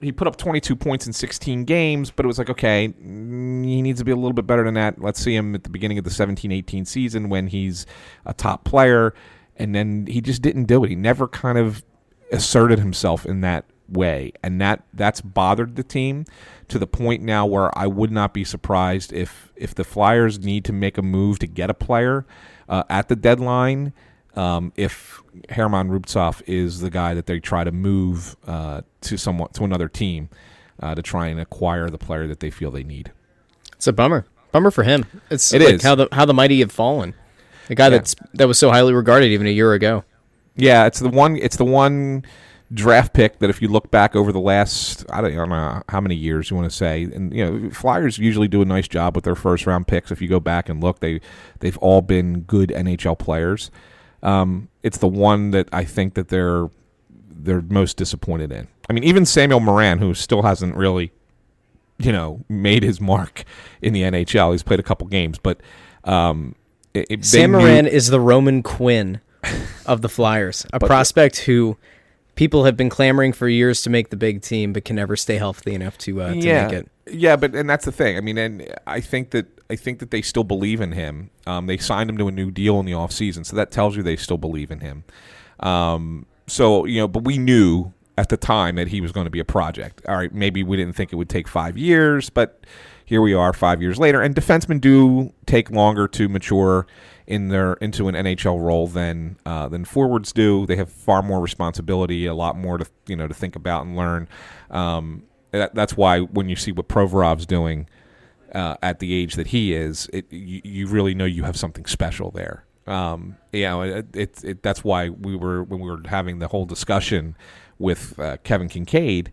he 0.00 0.12
put 0.12 0.26
up 0.26 0.36
22 0.36 0.76
points 0.76 1.06
in 1.06 1.12
16 1.12 1.64
games, 1.64 2.10
but 2.10 2.24
it 2.24 2.28
was 2.28 2.38
like, 2.38 2.50
okay, 2.50 2.92
he 2.98 3.82
needs 3.82 4.00
to 4.00 4.04
be 4.04 4.12
a 4.12 4.16
little 4.16 4.32
bit 4.32 4.46
better 4.46 4.64
than 4.64 4.74
that. 4.74 5.00
Let's 5.00 5.20
see 5.20 5.34
him 5.34 5.54
at 5.54 5.64
the 5.64 5.70
beginning 5.70 5.98
of 5.98 6.04
the 6.04 6.10
17 6.10 6.50
18 6.50 6.84
season 6.84 7.28
when 7.28 7.48
he's 7.48 7.86
a 8.24 8.34
top 8.34 8.64
player. 8.64 9.14
And 9.56 9.74
then 9.74 10.06
he 10.06 10.20
just 10.20 10.40
didn't 10.40 10.64
do 10.64 10.82
it. 10.84 10.90
He 10.90 10.96
never 10.96 11.28
kind 11.28 11.58
of 11.58 11.84
asserted 12.32 12.78
himself 12.78 13.26
in 13.26 13.42
that 13.42 13.66
way. 13.88 14.32
And 14.42 14.60
that 14.60 14.84
that's 14.94 15.20
bothered 15.20 15.76
the 15.76 15.82
team 15.82 16.24
to 16.68 16.78
the 16.78 16.86
point 16.86 17.22
now 17.22 17.44
where 17.44 17.76
I 17.76 17.86
would 17.86 18.10
not 18.10 18.32
be 18.32 18.44
surprised 18.44 19.12
if 19.12 19.52
if 19.56 19.74
the 19.74 19.84
Flyers 19.84 20.38
need 20.38 20.64
to 20.66 20.72
make 20.72 20.96
a 20.96 21.02
move 21.02 21.38
to 21.40 21.46
get 21.46 21.68
a 21.68 21.74
player 21.74 22.24
uh, 22.68 22.84
at 22.88 23.08
the 23.08 23.16
deadline. 23.16 23.92
Um, 24.36 24.72
if 24.76 25.20
Herman 25.50 25.90
Rubtsov 25.90 26.42
is 26.46 26.80
the 26.80 26.90
guy 26.90 27.14
that 27.14 27.26
they 27.26 27.40
try 27.40 27.64
to 27.64 27.72
move 27.72 28.36
uh, 28.46 28.82
to 29.02 29.16
somewhat 29.16 29.54
to 29.54 29.64
another 29.64 29.88
team 29.88 30.28
uh, 30.80 30.94
to 30.94 31.02
try 31.02 31.26
and 31.28 31.40
acquire 31.40 31.90
the 31.90 31.98
player 31.98 32.26
that 32.28 32.40
they 32.40 32.50
feel 32.50 32.70
they 32.70 32.84
need. 32.84 33.10
It's 33.72 33.86
a 33.86 33.92
bummer. 33.92 34.26
Bummer 34.52 34.70
for 34.70 34.84
him. 34.84 35.06
It's 35.30 35.52
It 35.52 35.62
like 35.62 35.74
is. 35.74 35.82
how 35.82 35.94
the 35.94 36.08
how 36.12 36.24
the 36.24 36.34
mighty 36.34 36.60
have 36.60 36.72
fallen. 36.72 37.14
The 37.68 37.74
guy 37.74 37.86
Yeah. 37.86 37.90
that's 37.90 38.14
that 38.34 38.46
was 38.48 38.58
so 38.58 38.70
highly 38.70 38.92
regarded 38.92 39.26
even 39.32 39.46
a 39.46 39.50
year 39.50 39.72
ago. 39.72 40.04
Yeah, 40.56 40.86
it's 40.86 40.98
the 41.00 41.08
one. 41.08 41.36
It's 41.36 41.56
the 41.56 41.64
one 41.64 42.24
draft 42.72 43.12
pick 43.14 43.40
that 43.40 43.50
if 43.50 43.60
you 43.60 43.66
look 43.66 43.90
back 43.90 44.14
over 44.14 44.30
the 44.32 44.38
last 44.40 45.04
I 45.10 45.20
don't, 45.20 45.32
I 45.32 45.36
don't 45.36 45.48
know 45.48 45.82
how 45.88 46.00
many 46.00 46.14
years 46.14 46.50
you 46.50 46.56
want 46.56 46.70
to 46.70 46.76
say, 46.76 47.02
and 47.04 47.34
you 47.34 47.44
know 47.44 47.70
Flyers 47.70 48.18
usually 48.18 48.48
do 48.48 48.62
a 48.62 48.64
nice 48.64 48.86
job 48.88 49.14
with 49.16 49.24
their 49.24 49.34
first 49.36 49.66
round 49.66 49.86
picks. 49.88 50.10
If 50.12 50.20
you 50.22 50.28
go 50.28 50.40
back 50.40 50.68
and 50.68 50.82
look, 50.82 51.00
they 51.00 51.20
they've 51.60 51.78
all 51.78 52.00
been 52.02 52.40
good 52.40 52.70
NHL 52.70 53.18
players. 53.18 53.70
Um, 54.22 54.68
it's 54.82 54.98
the 54.98 55.08
one 55.08 55.50
that 55.52 55.68
I 55.72 55.84
think 55.84 56.14
that 56.14 56.28
they're 56.28 56.68
they're 57.30 57.62
most 57.62 57.96
disappointed 57.96 58.52
in. 58.52 58.68
I 58.88 58.92
mean, 58.92 59.04
even 59.04 59.24
Samuel 59.24 59.60
Morin, 59.60 59.98
who 59.98 60.14
still 60.14 60.42
hasn't 60.42 60.74
really, 60.74 61.12
you 61.98 62.12
know, 62.12 62.44
made 62.48 62.82
his 62.82 63.00
mark 63.00 63.44
in 63.80 63.92
the 63.92 64.02
NHL. 64.02 64.52
He's 64.52 64.62
played 64.62 64.80
a 64.80 64.82
couple 64.82 65.06
games, 65.06 65.38
but 65.38 65.60
um, 66.04 66.54
it, 66.92 67.24
Sam 67.24 67.52
knew- 67.52 67.58
Moran 67.58 67.86
is 67.86 68.08
the 68.08 68.20
Roman 68.20 68.62
Quinn 68.62 69.20
of 69.86 70.02
the 70.02 70.08
Flyers, 70.08 70.66
a 70.72 70.80
prospect 70.86 71.38
who 71.40 71.76
people 72.34 72.64
have 72.64 72.76
been 72.76 72.88
clamoring 72.88 73.32
for 73.32 73.48
years 73.48 73.82
to 73.82 73.90
make 73.90 74.10
the 74.10 74.16
big 74.16 74.42
team, 74.42 74.72
but 74.72 74.84
can 74.84 74.96
never 74.96 75.16
stay 75.16 75.36
healthy 75.36 75.74
enough 75.74 75.96
to 75.98 76.22
uh, 76.22 76.30
to 76.32 76.38
yeah, 76.38 76.64
make 76.64 76.72
it. 76.72 76.88
Yeah, 77.06 77.36
but 77.36 77.54
and 77.54 77.68
that's 77.68 77.84
the 77.84 77.92
thing. 77.92 78.16
I 78.16 78.20
mean, 78.20 78.38
and 78.38 78.74
I 78.86 79.00
think 79.00 79.30
that 79.30 79.46
I 79.70 79.76
think 79.76 80.00
that 80.00 80.10
they 80.10 80.22
still 80.22 80.44
believe 80.44 80.80
in 80.80 80.92
him. 80.92 81.30
Um, 81.46 81.66
they 81.66 81.76
signed 81.76 82.10
him 82.10 82.18
to 82.18 82.28
a 82.28 82.32
new 82.32 82.50
deal 82.50 82.80
in 82.80 82.86
the 82.86 82.92
offseason, 82.92 83.46
so 83.46 83.56
that 83.56 83.70
tells 83.70 83.96
you 83.96 84.02
they 84.02 84.16
still 84.16 84.38
believe 84.38 84.70
in 84.70 84.80
him. 84.80 85.04
Um, 85.60 86.26
so 86.46 86.84
you 86.84 87.00
know, 87.00 87.08
but 87.08 87.24
we 87.24 87.38
knew 87.38 87.92
at 88.18 88.28
the 88.28 88.36
time 88.36 88.76
that 88.76 88.88
he 88.88 89.00
was 89.00 89.12
going 89.12 89.24
to 89.24 89.30
be 89.30 89.40
a 89.40 89.44
project. 89.44 90.02
All 90.08 90.16
right, 90.16 90.32
maybe 90.34 90.62
we 90.62 90.76
didn't 90.76 90.94
think 90.94 91.12
it 91.12 91.16
would 91.16 91.28
take 91.28 91.48
five 91.48 91.78
years, 91.78 92.28
but 92.28 92.66
here 93.04 93.22
we 93.22 93.32
are, 93.32 93.52
five 93.52 93.80
years 93.80 93.98
later. 93.98 94.20
And 94.20 94.34
defensemen 94.34 94.80
do 94.80 95.32
take 95.46 95.70
longer 95.70 96.06
to 96.08 96.28
mature 96.28 96.86
in 97.26 97.48
their 97.48 97.74
into 97.74 98.08
an 98.08 98.14
NHL 98.14 98.60
role 98.60 98.88
than 98.88 99.36
uh, 99.46 99.68
than 99.68 99.84
forwards 99.84 100.32
do. 100.32 100.66
They 100.66 100.76
have 100.76 100.90
far 100.90 101.22
more 101.22 101.40
responsibility, 101.40 102.26
a 102.26 102.34
lot 102.34 102.58
more 102.58 102.78
to 102.78 102.86
you 103.06 103.16
know 103.16 103.28
to 103.28 103.34
think 103.34 103.54
about 103.56 103.86
and 103.86 103.96
learn. 103.96 104.28
Um, 104.70 105.24
that, 105.52 105.74
that's 105.74 105.96
why 105.96 106.20
when 106.20 106.48
you 106.48 106.56
see 106.56 106.72
what 106.72 106.88
Provorov's 106.88 107.46
doing 107.46 107.88
uh, 108.54 108.76
at 108.82 108.98
the 108.98 109.14
age 109.14 109.34
that 109.34 109.48
he 109.48 109.72
is, 109.72 110.08
it, 110.12 110.32
you, 110.32 110.60
you 110.64 110.86
really 110.86 111.14
know 111.14 111.24
you 111.24 111.44
have 111.44 111.56
something 111.56 111.86
special 111.86 112.30
there. 112.30 112.64
Um, 112.86 113.36
you 113.52 113.62
know, 113.62 113.82
it, 113.82 114.16
it, 114.16 114.44
it, 114.44 114.62
that's 114.62 114.82
why 114.82 115.10
we 115.10 115.36
were 115.36 115.62
when 115.62 115.80
we 115.80 115.90
were 115.90 116.02
having 116.06 116.38
the 116.38 116.48
whole 116.48 116.66
discussion 116.66 117.36
with 117.78 118.18
uh, 118.18 118.36
Kevin 118.42 118.68
Kinkead, 118.68 119.28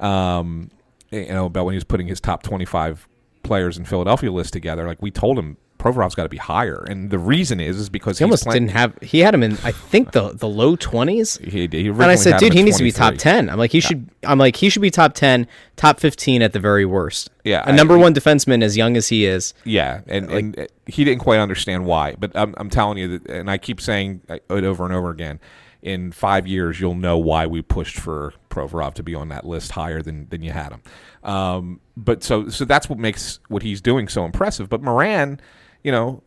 um, 0.00 0.70
you 1.10 1.28
know, 1.28 1.46
about 1.46 1.64
when 1.66 1.72
he 1.74 1.76
was 1.76 1.84
putting 1.84 2.06
his 2.06 2.20
top 2.20 2.42
twenty-five 2.42 3.06
players 3.42 3.76
in 3.76 3.84
Philadelphia 3.84 4.30
list 4.30 4.52
together. 4.52 4.86
Like 4.86 5.02
we 5.02 5.10
told 5.10 5.38
him 5.38 5.56
Provorov's 5.82 6.14
got 6.14 6.22
to 6.22 6.28
be 6.28 6.36
higher, 6.36 6.84
and 6.88 7.10
the 7.10 7.18
reason 7.18 7.58
is 7.58 7.76
is 7.76 7.88
because 7.88 8.18
he 8.18 8.24
almost 8.24 8.48
didn't 8.48 8.68
have. 8.68 8.96
He 9.02 9.18
had 9.18 9.34
him 9.34 9.42
in, 9.42 9.54
I 9.64 9.72
think 9.72 10.12
the 10.12 10.30
the 10.32 10.48
low 10.48 10.76
twenties. 10.76 11.40
He, 11.52 11.66
he 11.70 11.88
and 11.88 12.02
I 12.02 12.14
said, 12.14 12.38
dude, 12.38 12.54
he 12.54 12.62
needs 12.62 12.78
to 12.78 12.84
be 12.84 12.92
top 12.92 13.16
ten. 13.16 13.50
I'm 13.50 13.58
like, 13.58 13.72
he 13.72 13.78
yeah. 13.78 13.88
should. 13.88 14.08
I'm 14.22 14.38
like, 14.38 14.56
he 14.56 14.70
should 14.70 14.80
be 14.80 14.90
top 14.90 15.12
ten, 15.14 15.46
top 15.76 15.98
fifteen 15.98 16.40
at 16.40 16.52
the 16.52 16.60
very 16.60 16.86
worst. 16.86 17.30
Yeah, 17.44 17.68
a 17.68 17.72
number 17.72 17.94
I, 17.94 18.00
one 18.00 18.14
defenseman 18.14 18.62
as 18.62 18.76
young 18.76 18.96
as 18.96 19.08
he 19.08 19.26
is. 19.26 19.54
Yeah, 19.64 20.02
and, 20.06 20.30
like, 20.30 20.44
and 20.44 20.68
he 20.86 21.04
didn't 21.04 21.20
quite 21.20 21.40
understand 21.40 21.84
why, 21.84 22.14
but 22.16 22.30
I'm, 22.36 22.54
I'm 22.58 22.70
telling 22.70 22.98
you 22.98 23.18
that, 23.18 23.28
and 23.28 23.50
I 23.50 23.58
keep 23.58 23.80
saying 23.80 24.22
it 24.28 24.44
over 24.48 24.84
and 24.84 24.94
over 24.94 25.10
again. 25.10 25.40
In 25.82 26.12
five 26.12 26.46
years, 26.46 26.80
you'll 26.80 26.94
know 26.94 27.18
why 27.18 27.48
we 27.48 27.60
pushed 27.60 27.98
for 27.98 28.34
Provorov 28.50 28.94
to 28.94 29.02
be 29.02 29.16
on 29.16 29.30
that 29.30 29.44
list 29.44 29.72
higher 29.72 30.00
than, 30.00 30.28
than 30.28 30.40
you 30.42 30.52
had 30.52 30.70
him. 30.70 30.82
Um, 31.28 31.80
but 31.96 32.22
so 32.22 32.48
so 32.48 32.64
that's 32.64 32.88
what 32.88 33.00
makes 33.00 33.40
what 33.48 33.62
he's 33.62 33.80
doing 33.80 34.06
so 34.06 34.24
impressive. 34.24 34.68
But 34.68 34.80
Morin, 34.80 35.40
you 35.82 35.90
know, 35.90 36.22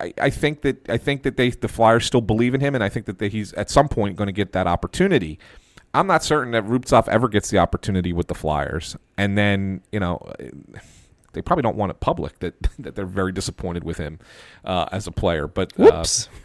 I, 0.00 0.12
I 0.20 0.30
think 0.30 0.62
that 0.62 0.88
I 0.88 0.98
think 0.98 1.22
that 1.22 1.36
they 1.36 1.50
the 1.50 1.68
Flyers 1.68 2.06
still 2.06 2.20
believe 2.20 2.54
in 2.54 2.60
him, 2.60 2.74
and 2.74 2.84
I 2.84 2.88
think 2.88 3.06
that 3.06 3.18
they, 3.18 3.28
he's 3.28 3.52
at 3.54 3.70
some 3.70 3.88
point 3.88 4.16
going 4.16 4.26
to 4.26 4.32
get 4.32 4.52
that 4.52 4.66
opportunity. 4.66 5.38
I'm 5.94 6.06
not 6.06 6.22
certain 6.22 6.52
that 6.52 6.64
Rubtsov 6.64 7.08
ever 7.08 7.28
gets 7.28 7.50
the 7.50 7.58
opportunity 7.58 8.12
with 8.12 8.28
the 8.28 8.34
Flyers, 8.34 8.96
and 9.16 9.38
then 9.38 9.82
you 9.92 10.00
know 10.00 10.32
they 11.32 11.42
probably 11.42 11.62
don't 11.62 11.76
want 11.76 11.90
it 11.90 12.00
public 12.00 12.38
that 12.40 12.54
that 12.78 12.96
they're 12.96 13.06
very 13.06 13.32
disappointed 13.32 13.84
with 13.84 13.98
him 13.98 14.18
uh, 14.64 14.86
as 14.92 15.06
a 15.06 15.12
player. 15.12 15.46
But 15.48 15.72
uh, 15.78 15.84
whoops. 15.84 16.28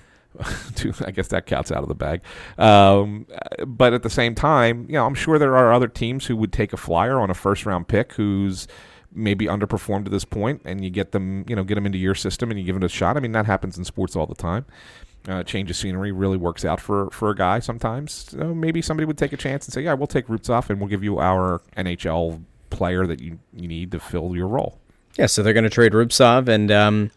I 1.05 1.11
guess 1.11 1.27
that 1.27 1.45
counts 1.45 1.71
out 1.71 1.83
of 1.83 1.89
the 1.89 1.93
bag. 1.95 2.21
Um, 2.57 3.27
but 3.67 3.93
at 3.93 4.01
the 4.01 4.09
same 4.09 4.33
time, 4.33 4.87
you 4.87 4.93
know, 4.93 5.05
I'm 5.05 5.13
sure 5.13 5.37
there 5.37 5.55
are 5.55 5.71
other 5.71 5.87
teams 5.87 6.25
who 6.25 6.35
would 6.37 6.51
take 6.51 6.73
a 6.73 6.77
flyer 6.77 7.19
on 7.19 7.29
a 7.29 7.35
first 7.35 7.67
round 7.67 7.87
pick 7.87 8.13
who's 8.13 8.67
maybe 9.15 9.45
underperformed 9.45 10.05
to 10.05 10.11
this 10.11 10.25
point, 10.25 10.61
and 10.65 10.83
you 10.83 10.89
get 10.89 11.11
them, 11.11 11.45
you 11.47 11.55
know, 11.55 11.63
get 11.63 11.75
them 11.75 11.85
into 11.85 11.97
your 11.97 12.15
system 12.15 12.49
and 12.51 12.59
you 12.59 12.65
give 12.65 12.75
them 12.75 12.83
a 12.83 12.89
shot. 12.89 13.17
I 13.17 13.19
mean, 13.19 13.31
that 13.33 13.45
happens 13.45 13.77
in 13.77 13.83
sports 13.83 14.15
all 14.15 14.25
the 14.25 14.35
time. 14.35 14.65
Uh, 15.27 15.41
change 15.43 15.69
of 15.69 15.77
scenery 15.77 16.11
really 16.11 16.35
works 16.35 16.65
out 16.65 16.81
for 16.81 17.09
for 17.11 17.29
a 17.29 17.35
guy 17.35 17.59
sometimes. 17.59 18.11
So 18.11 18.53
maybe 18.53 18.81
somebody 18.81 19.05
would 19.05 19.17
take 19.17 19.31
a 19.31 19.37
chance 19.37 19.65
and 19.65 19.73
say, 19.73 19.81
"Yeah, 19.81 19.93
we'll 19.93 20.07
take 20.07 20.27
Rubtsov 20.27 20.69
and 20.69 20.79
we'll 20.79 20.89
give 20.89 21.03
you 21.03 21.19
our 21.19 21.61
NHL 21.77 22.43
player 22.69 23.07
that 23.07 23.21
you, 23.21 23.39
you 23.53 23.67
need 23.67 23.91
to 23.91 23.99
fill 23.99 24.35
your 24.35 24.47
role." 24.47 24.79
Yeah, 25.17 25.27
so 25.27 25.41
they're 25.41 25.53
going 25.53 25.63
to 25.63 25.69
trade 25.69 25.93
Rubtsov 25.93 26.47
and 26.47 26.71
um, 26.71 27.11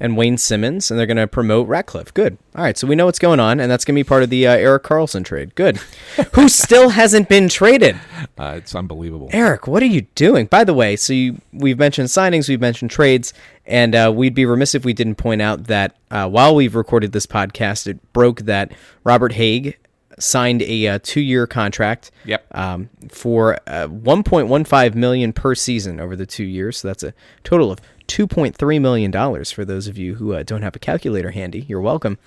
and 0.00 0.16
Wayne 0.16 0.38
Simmonds, 0.38 0.90
and 0.90 0.98
they're 0.98 1.06
going 1.06 1.16
to 1.16 1.26
promote 1.26 1.68
Ratcliffe. 1.68 2.14
Good. 2.14 2.38
All 2.54 2.62
right, 2.62 2.76
so 2.76 2.86
we 2.86 2.94
know 2.94 3.06
what's 3.06 3.18
going 3.18 3.40
on, 3.40 3.60
and 3.60 3.70
that's 3.70 3.84
going 3.84 3.94
to 3.94 3.98
be 3.98 4.08
part 4.08 4.22
of 4.22 4.30
the 4.30 4.46
uh, 4.46 4.52
Erik 4.56 4.84
Karlsson 4.84 5.24
trade. 5.24 5.54
Good. 5.54 5.76
Who 6.32 6.48
still 6.48 6.90
hasn't 6.90 7.28
been 7.28 7.48
traded? 7.48 7.96
Uh, 8.38 8.54
it's 8.56 8.74
unbelievable. 8.74 9.28
Eric, 9.32 9.66
what 9.66 9.82
are 9.82 9.86
you 9.86 10.02
doing? 10.14 10.46
By 10.46 10.64
the 10.64 10.74
way, 10.74 10.96
so 10.96 11.12
you, 11.12 11.40
we've 11.52 11.78
mentioned 11.78 12.08
signings, 12.08 12.48
we've 12.48 12.60
mentioned 12.60 12.90
trades, 12.90 13.32
and 13.66 13.94
uh, 13.94 14.12
we'd 14.14 14.34
be 14.34 14.46
remiss 14.46 14.74
if 14.74 14.84
we 14.84 14.92
didn't 14.92 15.16
point 15.16 15.42
out 15.42 15.64
that 15.64 15.96
uh, 16.10 16.28
while 16.28 16.54
we've 16.54 16.74
recorded 16.74 17.12
this 17.12 17.26
podcast, 17.26 17.86
it 17.86 18.12
broke 18.12 18.42
that 18.42 18.72
Robert 19.04 19.32
Hägg 19.32 19.74
signed 20.18 20.62
a 20.62 20.88
uh, 20.88 20.98
two-year 21.02 21.46
contract. 21.46 22.10
Yep. 22.24 22.46
Um, 22.52 22.90
for 23.10 23.58
uh, 23.66 23.88
1.15 23.88 24.94
million 24.94 25.32
per 25.32 25.54
season 25.54 26.00
over 26.00 26.16
the 26.16 26.26
two 26.26 26.44
years. 26.44 26.78
So 26.78 26.88
that's 26.88 27.02
a 27.02 27.14
total 27.44 27.70
of 27.70 27.80
2.3 28.08 28.80
million 28.80 29.10
dollars. 29.10 29.52
For 29.52 29.64
those 29.64 29.86
of 29.86 29.96
you 29.98 30.16
who 30.16 30.34
uh, 30.34 30.42
don't 30.42 30.62
have 30.62 30.74
a 30.74 30.78
calculator 30.78 31.30
handy, 31.30 31.60
you're 31.68 31.80
welcome. 31.80 32.18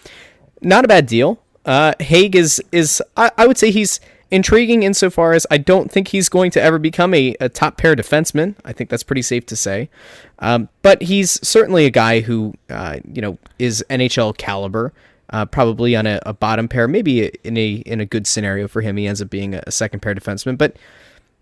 Not 0.62 0.86
a 0.86 0.88
bad 0.88 1.06
deal. 1.06 1.42
Uh, 1.66 1.94
Hägg 2.00 2.36
is 2.36 2.64
is 2.72 3.02
I, 3.18 3.32
I 3.38 3.48
would 3.48 3.58
say 3.58 3.72
he's 3.72 4.00
intriguing 4.32 4.84
insofar 4.84 5.34
as 5.34 5.46
I 5.52 5.58
don't 5.58 5.92
think 5.92 6.08
he's 6.08 6.30
going 6.30 6.52
to 6.52 6.62
ever 6.62 6.80
become 6.80 7.14
a, 7.14 7.36
a 7.40 7.50
top 7.50 7.78
pair 7.78 7.96
defenseman. 7.96 8.56
I 8.64 8.74
think 8.74 8.90
that's 8.90 9.04
pretty 9.04 9.22
safe 9.22 9.46
to 9.48 9.56
say. 9.56 9.90
Um, 10.40 10.70
but 10.82 11.02
he's 11.04 11.46
certainly 11.48 11.86
a 11.86 11.90
guy 11.90 12.22
who, 12.22 12.54
uh, 12.70 13.00
you 13.12 13.22
know, 13.22 13.38
is 13.60 13.84
NHL 13.90 14.38
caliber 14.38 14.94
uh, 15.32 15.46
probably 15.46 15.96
on 15.96 16.06
a, 16.06 16.20
a, 16.26 16.34
bottom 16.34 16.68
pair. 16.68 16.88
Maybe 16.88 17.28
in 17.44 17.58
a 17.58 17.74
in 17.86 18.02
a 18.02 18.06
good 18.06 18.28
scenario 18.28 18.68
for 18.68 18.82
him, 18.82 18.98
he 18.98 19.08
ends 19.08 19.22
up 19.22 19.30
being 19.30 19.56
a, 19.56 19.72
second 19.72 20.02
pair 20.02 20.14
defenseman, 20.14 20.58
but 20.58 20.76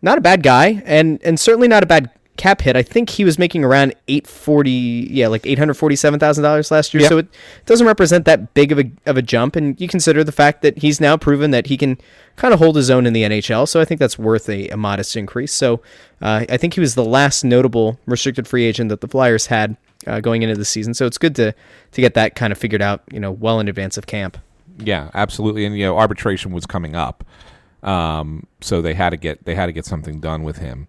not 0.01 0.17
a 0.17 0.21
bad 0.21 0.43
guy, 0.43 0.81
and 0.85 1.21
and 1.23 1.39
certainly 1.39 1.67
not 1.67 1.83
a 1.83 1.85
bad 1.85 2.11
cap 2.37 2.61
hit. 2.61 2.77
I 2.77 2.83
think 2.83 3.09
he 3.09 3.25
was 3.25 3.37
making 3.37 3.63
around 3.63 3.93
eight 4.07 4.25
forty, 4.27 5.07
yeah, 5.11 5.27
like 5.27 5.45
eight 5.45 5.59
hundred 5.59 5.73
forty 5.73 5.95
seven 5.95 6.19
thousand 6.19 6.43
dollars 6.43 6.71
last 6.71 6.93
year. 6.93 7.01
Yep. 7.01 7.09
So 7.09 7.17
it 7.17 7.27
doesn't 7.65 7.87
represent 7.87 8.25
that 8.25 8.53
big 8.53 8.71
of 8.71 8.79
a 8.79 8.91
of 9.05 9.17
a 9.17 9.21
jump, 9.21 9.55
and 9.55 9.79
you 9.79 9.87
consider 9.87 10.23
the 10.23 10.31
fact 10.31 10.61
that 10.61 10.77
he's 10.79 11.01
now 11.01 11.17
proven 11.17 11.51
that 11.51 11.67
he 11.67 11.77
can 11.77 11.97
kind 12.35 12.53
of 12.53 12.59
hold 12.59 12.75
his 12.75 12.89
own 12.89 13.05
in 13.05 13.13
the 13.13 13.23
NHL. 13.23 13.67
So 13.67 13.81
I 13.81 13.85
think 13.85 13.99
that's 13.99 14.17
worth 14.17 14.47
a, 14.49 14.69
a 14.69 14.77
modest 14.77 15.17
increase. 15.17 15.53
So 15.53 15.81
uh, 16.21 16.45
I 16.47 16.57
think 16.57 16.75
he 16.75 16.79
was 16.79 16.95
the 16.95 17.03
last 17.03 17.43
notable 17.43 17.99
restricted 18.05 18.47
free 18.47 18.65
agent 18.65 18.89
that 18.89 19.01
the 19.01 19.07
Flyers 19.07 19.47
had 19.47 19.75
uh, 20.07 20.19
going 20.19 20.41
into 20.41 20.55
the 20.55 20.65
season. 20.65 20.93
So 20.93 21.05
it's 21.05 21.17
good 21.17 21.35
to 21.35 21.53
to 21.91 22.01
get 22.01 22.13
that 22.13 22.35
kind 22.35 22.51
of 22.51 22.57
figured 22.57 22.81
out, 22.81 23.03
you 23.11 23.19
know, 23.19 23.31
well 23.31 23.59
in 23.59 23.67
advance 23.67 23.97
of 23.97 24.07
camp. 24.07 24.37
Yeah, 24.77 25.09
absolutely. 25.13 25.65
And 25.65 25.77
you 25.77 25.85
know, 25.85 25.97
arbitration 25.97 26.51
was 26.51 26.65
coming 26.65 26.95
up, 26.95 27.23
um, 27.83 28.45
so 28.61 28.81
they 28.81 28.93
had 28.93 29.09
to 29.11 29.17
get 29.17 29.45
they 29.45 29.55
had 29.55 29.65
to 29.67 29.73
get 29.73 29.85
something 29.85 30.19
done 30.19 30.43
with 30.43 30.57
him. 30.57 30.87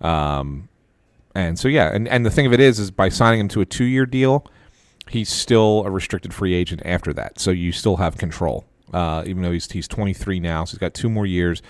Um, 0.00 0.68
and 1.34 1.58
so 1.58 1.68
yeah, 1.68 1.94
and 1.94 2.08
and 2.08 2.26
the 2.26 2.30
thing 2.30 2.46
of 2.46 2.52
it 2.52 2.60
is, 2.60 2.78
is 2.78 2.90
by 2.90 3.08
signing 3.08 3.40
him 3.40 3.48
to 3.48 3.60
a 3.60 3.66
two 3.66 3.84
year 3.84 4.06
deal, 4.06 4.44
he's 5.08 5.28
still 5.28 5.84
a 5.86 5.90
restricted 5.90 6.34
free 6.34 6.54
agent 6.54 6.82
after 6.84 7.12
that. 7.12 7.38
So 7.38 7.50
you 7.50 7.70
still 7.70 7.96
have 7.96 8.16
control, 8.16 8.64
uh, 8.92 9.22
even 9.26 9.42
though 9.42 9.52
he's 9.52 9.70
he's 9.70 9.86
23 9.86 10.40
now, 10.40 10.64
so 10.64 10.72
he's 10.72 10.78
got 10.78 10.94
two 10.94 11.08
more 11.08 11.26
years 11.26 11.62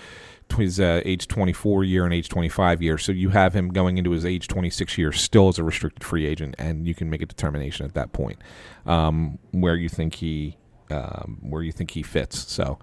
his 0.53 0.79
uh, 0.79 1.01
age 1.05 1.27
24 1.27 1.83
year 1.83 2.05
and 2.05 2.13
age 2.13 2.29
25 2.29 2.81
year. 2.81 2.97
So 2.97 3.11
you 3.11 3.29
have 3.29 3.53
him 3.53 3.69
going 3.69 3.97
into 3.97 4.11
his 4.11 4.25
age 4.25 4.47
26 4.47 4.97
year 4.97 5.11
still 5.11 5.47
as 5.49 5.59
a 5.59 5.63
restricted 5.63 6.03
free 6.03 6.25
agent, 6.25 6.55
and 6.57 6.87
you 6.87 6.95
can 6.95 7.09
make 7.09 7.21
a 7.21 7.25
determination 7.25 7.85
at 7.85 7.93
that 7.93 8.11
point 8.13 8.39
um, 8.85 9.39
where 9.51 9.75
you 9.75 9.89
think 9.89 10.15
he 10.15 10.57
um, 10.91 11.37
where 11.41 11.61
you 11.61 11.71
think 11.71 11.91
he 11.91 12.03
fits. 12.03 12.51
So. 12.51 12.79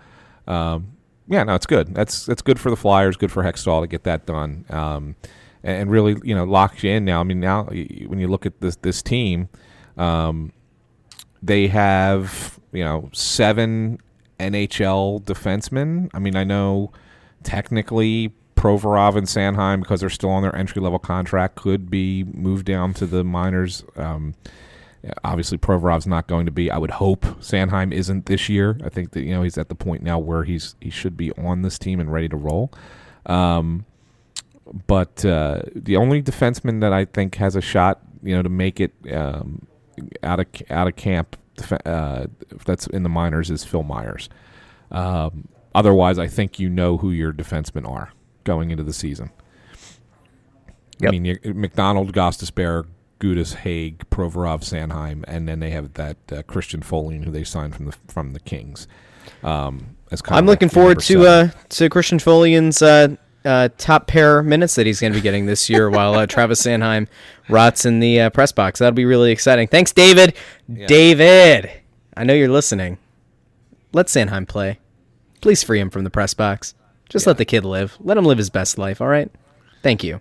Um, 0.47 0.93
yeah, 1.29 1.43
no, 1.43 1.55
it's 1.55 1.67
good. 1.67 1.95
That's 1.95 2.25
that's 2.25 2.43
good 2.43 2.61
for 2.61 2.71
the 2.71 2.77
Flyers. 2.77 3.17
Good 3.17 3.33
for 3.33 3.43
Hextall 3.43 3.81
to 3.83 3.87
get 3.87 4.05
that 4.05 4.27
done, 4.27 4.65
um, 4.71 5.17
and, 5.63 5.91
really, 5.91 6.17
you 6.23 6.35
know, 6.35 6.45
locks 6.45 6.85
you 6.85 6.91
in 6.91 7.05
now. 7.05 7.19
I 7.19 7.25
mean, 7.25 7.41
now 7.41 7.65
when 7.65 8.21
you 8.21 8.29
look 8.29 8.47
at 8.47 8.61
this 8.61 8.77
this 8.77 9.03
team, 9.03 9.49
um, 9.97 10.53
they 11.43 11.67
have 11.67 12.61
you 12.73 12.85
know 12.85 13.11
seven 13.13 13.99
NHL 14.39 15.23
defensemen. 15.25 16.11
I 16.15 16.21
mean, 16.21 16.37
I 16.37 16.45
know 16.45 16.93
technically 17.43 18.33
Provorov 18.57 19.17
and 19.17 19.27
Sanheim, 19.27 19.81
because 19.81 20.01
they're 20.01 20.11
still 20.11 20.31
on 20.31 20.43
their 20.43 20.55
entry 20.57 20.81
level 20.81 20.99
contract, 20.99 21.57
could 21.57 21.91
be 21.91 22.25
moved 22.25 22.67
down 22.67 22.95
to 22.95 23.07
the 23.07 23.23
minors. 23.23 23.85
Um, 23.97 24.35
obviously, 25.25 25.59
Provorov's 25.59 26.07
not 26.07 26.27
going 26.27 26.47
to 26.47 26.53
be. 26.53 26.71
I 26.71 26.79
would 26.79 26.93
hope 26.93 27.23
Sanheim 27.41 27.93
isn't 27.93 28.27
this 28.27 28.49
year. 28.49 28.79
I 28.85 28.89
think 28.89 29.13
that 29.13 29.23
you 29.23 29.35
know 29.35 29.43
he's 29.43 29.59
at 29.59 29.69
the 29.69 29.75
point 29.75 30.03
now 30.03 30.19
where 30.19 30.45
he's 30.45 30.75
he 30.81 30.91
should 30.91 31.17
be 31.17 31.33
on 31.33 31.63
this 31.63 31.79
team 31.79 32.01
and 32.01 32.13
ready 32.13 32.29
to 32.29 32.37
roll. 32.37 32.73
Um, 33.27 33.85
but 34.87 35.25
uh, 35.25 35.63
the 35.75 35.97
only 35.97 36.23
defenseman 36.23 36.81
that 36.81 36.93
I 36.93 37.05
think 37.05 37.37
has 37.37 37.57
a 37.57 37.61
shot, 37.61 38.01
you 38.23 38.35
know, 38.35 38.43
to 38.43 38.49
make 38.49 38.81
it 38.81 38.93
um, 39.13 39.67
out 40.23 40.41
of 40.41 40.47
out 40.71 40.89
of 40.89 40.97
camp 40.97 41.37
uh, 41.85 42.27
that's 42.65 42.87
in 42.89 43.03
the 43.03 43.09
minors 43.09 43.51
is 43.51 43.65
Phil 43.65 43.83
Myers. 43.83 44.29
Um, 44.91 45.49
Otherwise, 45.77 46.19
I 46.19 46.27
think 46.27 46.59
you 46.59 46.71
know 46.71 46.97
who 46.97 47.11
your 47.11 47.35
defensemen 47.35 47.87
are 47.87 48.11
going 48.45 48.71
into 48.71 48.83
the 48.83 48.95
season. 48.95 49.31
Yep. 51.01 51.09
I 51.09 51.11
mean, 51.11 51.25
you, 51.27 51.39
MacDonald, 51.53 52.15
Gostisbehere, 52.15 52.87
Gudas, 53.21 53.57
Hägg, 53.57 53.99
Provorov, 54.11 54.63
Sanheim, 54.63 55.23
and 55.29 55.47
then 55.47 55.61
they 55.61 55.69
have 55.73 55.93
that 55.93 56.17
uh, 56.33 56.43
Christian 56.45 56.81
Folin 56.81 57.25
who 57.25 57.31
they 57.31 57.45
signed 57.45 57.77
from 57.77 57.85
the 57.85 57.97
from 58.09 58.33
the 58.33 58.41
Kings. 58.41 58.89
Um, 59.43 59.97
as 60.11 60.23
I'm 60.29 60.47
looking 60.47 60.71
forward 60.71 61.01
to 61.01 61.27
uh, 61.27 61.51
to 61.69 61.91
Christian 61.91 62.21
Folin's 62.21 62.81
uh, 62.81 63.17
uh, 63.45 63.69
top 63.77 64.07
pair 64.07 64.43
minutes 64.43 64.77
that 64.77 64.87
he's 64.87 64.99
going 64.99 65.13
to 65.13 65.19
be 65.19 65.23
getting 65.23 65.45
this 65.45 65.69
year, 65.69 65.91
while 65.91 66.15
uh, 66.15 66.27
Travis 66.27 66.63
Sanheim 66.63 67.07
rots 67.51 67.85
in 67.85 68.01
the 68.01 68.23
uh, 68.23 68.31
press 68.31 68.51
box. 68.51 68.79
That'll 68.79 68.95
be 68.95 69.05
really 69.05 69.31
exciting. 69.31 69.69
Thanks, 69.69 69.93
David. 69.93 70.35
Yeah. 70.69 70.87
David, 70.87 71.71
I 72.17 72.25
know 72.25 72.33
you're 72.33 72.49
listening. 72.49 72.97
Let 73.93 74.07
Sanheim 74.07 74.49
play. 74.49 74.79
Please 75.47 75.63
free 75.63 75.79
him 75.79 75.91
from 75.91 76.03
the 76.03 76.11
press 76.11 76.35
box. 76.35 76.75
Just 77.09 77.25
yeah. 77.25 77.31
let 77.31 77.39
the 77.39 77.45
kid 77.45 77.65
live. 77.65 77.97
Let 78.01 78.17
him 78.17 78.25
live 78.25 78.37
his 78.37 78.51
best 78.51 78.79
life. 78.79 79.01
All 79.01 79.07
right. 79.07 79.31
Thank 79.81 80.03
you. 80.03 80.21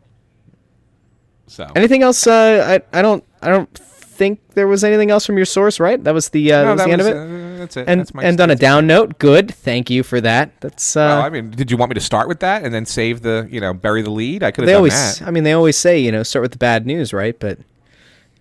So 1.48 1.68
anything 1.76 2.04
else? 2.04 2.28
Uh, 2.28 2.80
I 2.94 3.00
I 3.00 3.02
don't 3.02 3.24
I 3.42 3.50
don't 3.50 3.74
think 3.74 4.40
there 4.54 4.68
was 4.68 4.84
anything 4.84 5.10
else 5.10 5.26
from 5.26 5.36
your 5.36 5.48
source, 5.48 5.80
right? 5.80 6.04
That 6.04 6.14
was 6.14 6.30
the 6.30 6.54
uh, 6.54 6.62
no, 6.62 6.66
that 6.68 6.74
was 6.76 6.84
the 6.86 6.92
end 6.92 7.02
of 7.02 7.08
it. 7.08 7.18
Uh, 7.18 7.58
that's 7.58 7.76
it. 7.76 7.90
And 7.90 8.02
that's 8.02 8.12
and 8.16 8.40
on 8.40 8.52
a 8.52 8.56
down 8.56 8.86
note, 8.86 9.18
good. 9.18 9.52
Thank 9.52 9.90
you 9.90 10.04
for 10.04 10.22
that. 10.22 10.62
That's. 10.62 10.96
Uh, 10.96 11.00
well, 11.00 11.22
I 11.24 11.30
mean, 11.32 11.50
did 11.50 11.72
you 11.72 11.78
want 11.78 11.90
me 11.90 11.96
to 11.96 12.02
start 12.02 12.28
with 12.28 12.42
that 12.42 12.64
and 12.64 12.72
then 12.72 12.86
save 12.86 13.24
the 13.24 13.48
you 13.50 13.60
know 13.60 13.74
bury 13.74 14.04
the 14.04 14.12
lead? 14.12 14.44
I 14.44 14.52
could 14.52 14.66
have 14.66 14.70
done 14.70 14.76
always, 14.76 15.18
that. 15.18 15.28
I 15.28 15.32
mean, 15.32 15.44
they 15.44 15.54
always 15.54 15.76
say 15.76 15.98
you 15.98 16.12
know 16.12 16.22
start 16.22 16.44
with 16.44 16.52
the 16.52 16.60
bad 16.60 16.86
news, 16.86 17.14
right? 17.14 17.40
But 17.40 17.58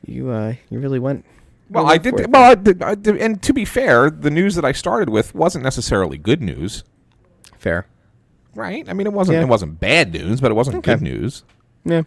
you 0.04 0.28
uh 0.28 0.52
you 0.68 0.80
really 0.80 0.98
went 0.98 1.24
Well, 1.74 1.86
I 1.88 1.98
did. 1.98 2.32
Well, 2.32 2.50
I 2.52 2.94
did, 2.94 3.16
and 3.16 3.42
to 3.42 3.52
be 3.52 3.64
fair, 3.64 4.08
the 4.10 4.30
news 4.30 4.54
that 4.54 4.64
I 4.64 4.72
started 4.72 5.08
with 5.10 5.34
wasn't 5.34 5.64
necessarily 5.64 6.16
good 6.18 6.40
news, 6.40 6.84
Fair. 7.58 7.86
right? 8.54 8.88
I 8.88 8.92
mean, 8.92 9.06
it 9.06 9.12
wasn't. 9.12 9.36
Yeah. 9.36 9.42
It 9.42 9.48
wasn't 9.48 9.80
bad 9.80 10.12
news, 10.12 10.40
but 10.40 10.50
it 10.50 10.54
wasn't 10.54 10.76
Okay. 10.78 10.92
good 10.94 11.02
news. 11.02 11.42
Yeah. 11.84 12.02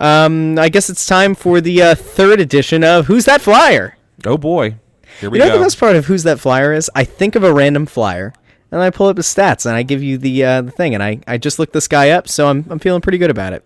Um, 0.00 0.58
I 0.58 0.68
guess 0.68 0.90
it's 0.90 1.06
time 1.06 1.34
for 1.34 1.60
the 1.60 1.80
uh, 1.82 1.94
third 1.94 2.40
edition 2.40 2.82
of 2.84 3.06
Who's 3.06 3.24
That 3.26 3.40
Flyer? 3.40 3.96
Oh 4.26 4.36
boy, 4.36 4.76
here 5.20 5.30
we 5.30 5.38
You 5.38 5.44
know 5.44 5.50
what 5.50 5.54
go. 5.54 5.58
the 5.60 5.64
best 5.64 5.78
part 5.80 5.96
of 5.96 6.06
Who's 6.06 6.24
That 6.24 6.40
Flyer 6.40 6.72
is? 6.72 6.90
I 6.94 7.04
think 7.04 7.36
of 7.36 7.44
a 7.44 7.52
random 7.52 7.86
flyer, 7.86 8.32
and 8.72 8.80
I 8.80 8.90
pull 8.90 9.06
up 9.06 9.16
his 9.16 9.26
stats, 9.26 9.66
and 9.66 9.74
I 9.76 9.82
give 9.82 10.02
you 10.02 10.18
the 10.18 10.44
uh, 10.44 10.62
the 10.62 10.70
thing, 10.72 10.94
and 10.94 11.02
I, 11.02 11.20
I 11.26 11.38
just 11.38 11.58
looked 11.58 11.72
this 11.72 11.88
guy 11.88 12.10
up, 12.10 12.28
so 12.28 12.48
I'm, 12.48 12.66
I'm 12.68 12.78
feeling 12.80 13.00
pretty 13.00 13.18
good 13.18 13.30
about 13.30 13.52
it. 13.52 13.64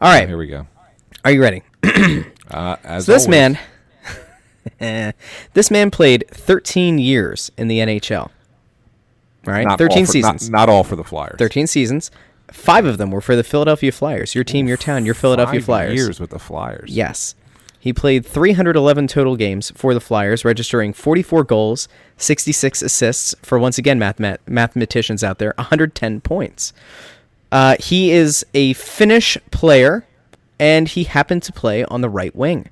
All 0.00 0.10
right, 0.10 0.26
Here 0.28 0.38
we 0.38 0.46
go. 0.46 0.66
are 1.24 1.30
you 1.32 1.42
ready? 1.42 1.62
Uh, 2.50 2.74
as 2.82 3.04
So 3.06 3.12
this 3.12 3.26
always- 3.26 3.28
man, 3.28 3.58
this 5.54 5.70
man 5.70 5.90
played 5.90 6.24
13 6.30 6.98
years 6.98 7.50
in 7.56 7.68
the 7.68 7.78
NHL. 7.78 8.30
All 9.46 9.54
right, 9.54 9.66
not 9.66 9.78
13 9.78 9.98
all 9.98 10.04
for, 10.04 10.12
seasons. 10.12 10.50
Not, 10.50 10.58
not 10.58 10.72
all 10.72 10.84
for 10.84 10.96
the 10.96 11.04
Flyers. 11.04 11.36
13 11.38 11.66
seasons. 11.66 12.10
Five 12.52 12.84
of 12.84 12.98
them 12.98 13.10
were 13.10 13.20
for 13.20 13.36
the 13.36 13.44
Philadelphia 13.44 13.92
Flyers. 13.92 14.34
Your 14.34 14.44
team, 14.44 14.66
your 14.66 14.76
town, 14.76 15.06
your 15.06 15.14
Philadelphia 15.14 15.60
Five 15.60 15.64
Flyers. 15.64 15.94
Years 15.94 16.20
with 16.20 16.30
the 16.30 16.38
Flyers. 16.38 16.90
Yes. 16.90 17.34
He 17.78 17.94
played 17.94 18.26
311 18.26 19.06
total 19.06 19.36
games 19.36 19.72
for 19.74 19.94
the 19.94 20.00
Flyers, 20.00 20.44
registering 20.44 20.92
44 20.92 21.44
goals, 21.44 21.88
66 22.18 22.82
assists 22.82 23.34
for, 23.40 23.58
once 23.58 23.78
again, 23.78 23.98
mathemat- 23.98 24.38
mathematicians 24.46 25.24
out 25.24 25.38
there, 25.38 25.54
110 25.56 26.20
points. 26.20 26.74
Uh, 27.50 27.76
he 27.80 28.10
is 28.10 28.44
a 28.52 28.74
Finnish 28.74 29.38
player, 29.50 30.06
and 30.58 30.88
he 30.88 31.04
happened 31.04 31.42
to 31.44 31.52
play 31.52 31.84
on 31.84 32.02
the 32.02 32.10
right 32.10 32.36
wing. 32.36 32.68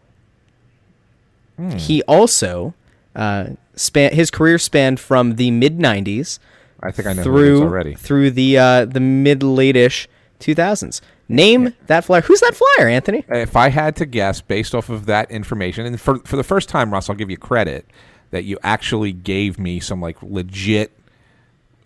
He 1.76 2.02
also, 2.04 2.74
uh, 3.16 3.50
span- 3.74 4.12
his 4.14 4.30
career 4.30 4.58
spanned 4.58 5.00
from 5.00 5.36
the 5.36 5.50
mid 5.50 5.78
90s 5.78 6.38
I 6.80 6.92
think 6.92 7.08
I 7.08 7.12
know 7.14 7.22
who 7.22 7.36
it 7.38 7.42
is 7.42 7.58
through 7.58 7.62
already. 7.62 7.94
through 7.94 8.30
the 8.30 8.58
uh, 8.58 8.84
the 8.84 9.00
mid 9.00 9.42
late-ish 9.42 10.08
2000s. 10.40 11.00
Name 11.28 11.74
that 11.88 12.04
flyer. 12.04 12.20
Who's 12.22 12.40
that 12.40 12.54
flyer, 12.54 12.88
Anthony? 12.88 13.24
If 13.28 13.56
I 13.56 13.68
had 13.68 13.96
to 13.96 14.06
guess 14.06 14.40
based 14.40 14.74
off 14.74 14.88
of 14.88 15.06
that 15.06 15.30
information, 15.30 15.84
and 15.84 16.00
for 16.00 16.20
for 16.20 16.36
the 16.36 16.44
first 16.44 16.68
time, 16.68 16.92
Russ, 16.92 17.10
I'll 17.10 17.16
give 17.16 17.30
you 17.30 17.36
credit 17.36 17.86
that 18.30 18.44
you 18.44 18.58
actually 18.62 19.12
gave 19.12 19.58
me 19.58 19.80
some 19.80 20.00
like 20.00 20.22
legit 20.22 20.92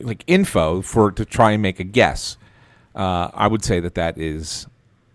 like 0.01 0.23
info 0.27 0.83
for 0.83 1.11
to 1.13 1.25
try 1.25 1.53
and 1.53 1.63
make 1.63 1.81
a 1.81 1.85
guess. 1.85 2.37
Uh, 2.95 3.31
I 3.33 3.47
would 3.47 3.65
say 3.65 3.81
that 3.81 3.95
that 3.95 4.19
is 4.19 4.67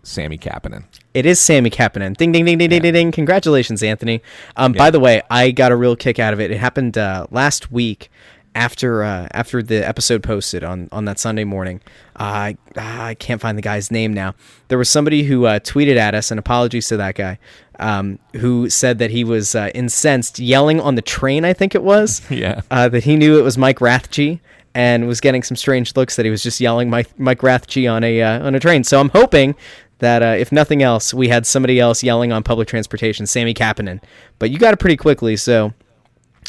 Sami 0.08 0.38
Kapanen. 0.38 0.84
It 1.14 1.26
is 1.26 1.38
Sami 1.38 1.70
Kapanen. 1.70 2.16
Ding 2.16 2.32
ding 2.32 2.44
ding 2.44 2.58
ding 2.58 2.70
ding 2.70 2.82
ding 2.82 2.92
ding. 2.92 3.12
Congratulations, 3.12 3.82
Anthony. 3.82 4.22
Um, 4.56 4.72
By 4.72 4.90
the 4.90 5.00
way, 5.00 5.22
I 5.30 5.50
got 5.50 5.72
a 5.72 5.76
real 5.76 5.96
kick 5.96 6.18
out 6.18 6.32
of 6.32 6.40
it. 6.40 6.50
It 6.50 6.58
happened 6.58 6.96
uh, 6.96 7.26
last 7.30 7.70
week 7.70 8.10
after 8.54 9.04
uh, 9.04 9.28
after 9.32 9.62
the 9.62 9.86
episode 9.86 10.22
posted 10.22 10.64
on 10.64 10.88
on 10.90 11.04
that 11.04 11.18
Sunday 11.18 11.44
morning. 11.44 11.80
I 12.16 12.56
I 12.76 13.14
can't 13.14 13.40
find 13.40 13.56
the 13.56 13.62
guy's 13.62 13.90
name 13.90 14.12
now. 14.12 14.34
There 14.68 14.78
was 14.78 14.88
somebody 14.88 15.22
who 15.24 15.46
uh, 15.46 15.60
tweeted 15.60 15.96
at 15.96 16.14
us, 16.14 16.30
and 16.30 16.38
apologies 16.38 16.88
to 16.88 16.96
that 16.96 17.14
guy, 17.14 17.38
um, 17.78 18.18
who 18.36 18.68
said 18.68 18.98
that 18.98 19.10
he 19.10 19.24
was 19.24 19.54
uh, 19.54 19.70
incensed, 19.74 20.38
yelling 20.38 20.80
on 20.80 20.96
the 20.96 21.02
train. 21.02 21.44
I 21.44 21.52
think 21.52 21.74
it 21.74 21.82
was. 21.82 22.22
Yeah. 22.30 22.60
Uh, 22.70 22.88
that 22.88 23.02
he 23.04 23.16
knew 23.16 23.38
it 23.38 23.42
was 23.42 23.58
Mike 23.58 23.78
Rathje. 23.78 24.40
And 24.74 25.08
was 25.08 25.20
getting 25.20 25.42
some 25.42 25.56
strange 25.56 25.96
looks 25.96 26.14
that 26.16 26.24
he 26.24 26.30
was 26.30 26.40
just 26.40 26.60
yelling 26.60 26.88
Mike 26.88 27.18
Mike 27.18 27.40
Rathje 27.40 27.90
on 27.92 28.04
a 28.04 28.22
uh, 28.22 28.46
on 28.46 28.54
a 28.54 28.60
train. 28.60 28.84
So 28.84 29.00
I'm 29.00 29.08
hoping 29.08 29.56
that 29.98 30.22
uh, 30.22 30.36
if 30.38 30.52
nothing 30.52 30.82
else, 30.82 31.12
we 31.12 31.28
had 31.28 31.46
somebody 31.46 31.80
else 31.80 32.02
yelling 32.02 32.32
on 32.32 32.42
public 32.42 32.68
transportation, 32.68 33.26
Sami 33.26 33.54
Kapanen. 33.54 34.00
But 34.38 34.50
you 34.50 34.58
got 34.58 34.74
it 34.74 34.78
pretty 34.78 34.96
quickly, 34.96 35.36
so 35.36 35.72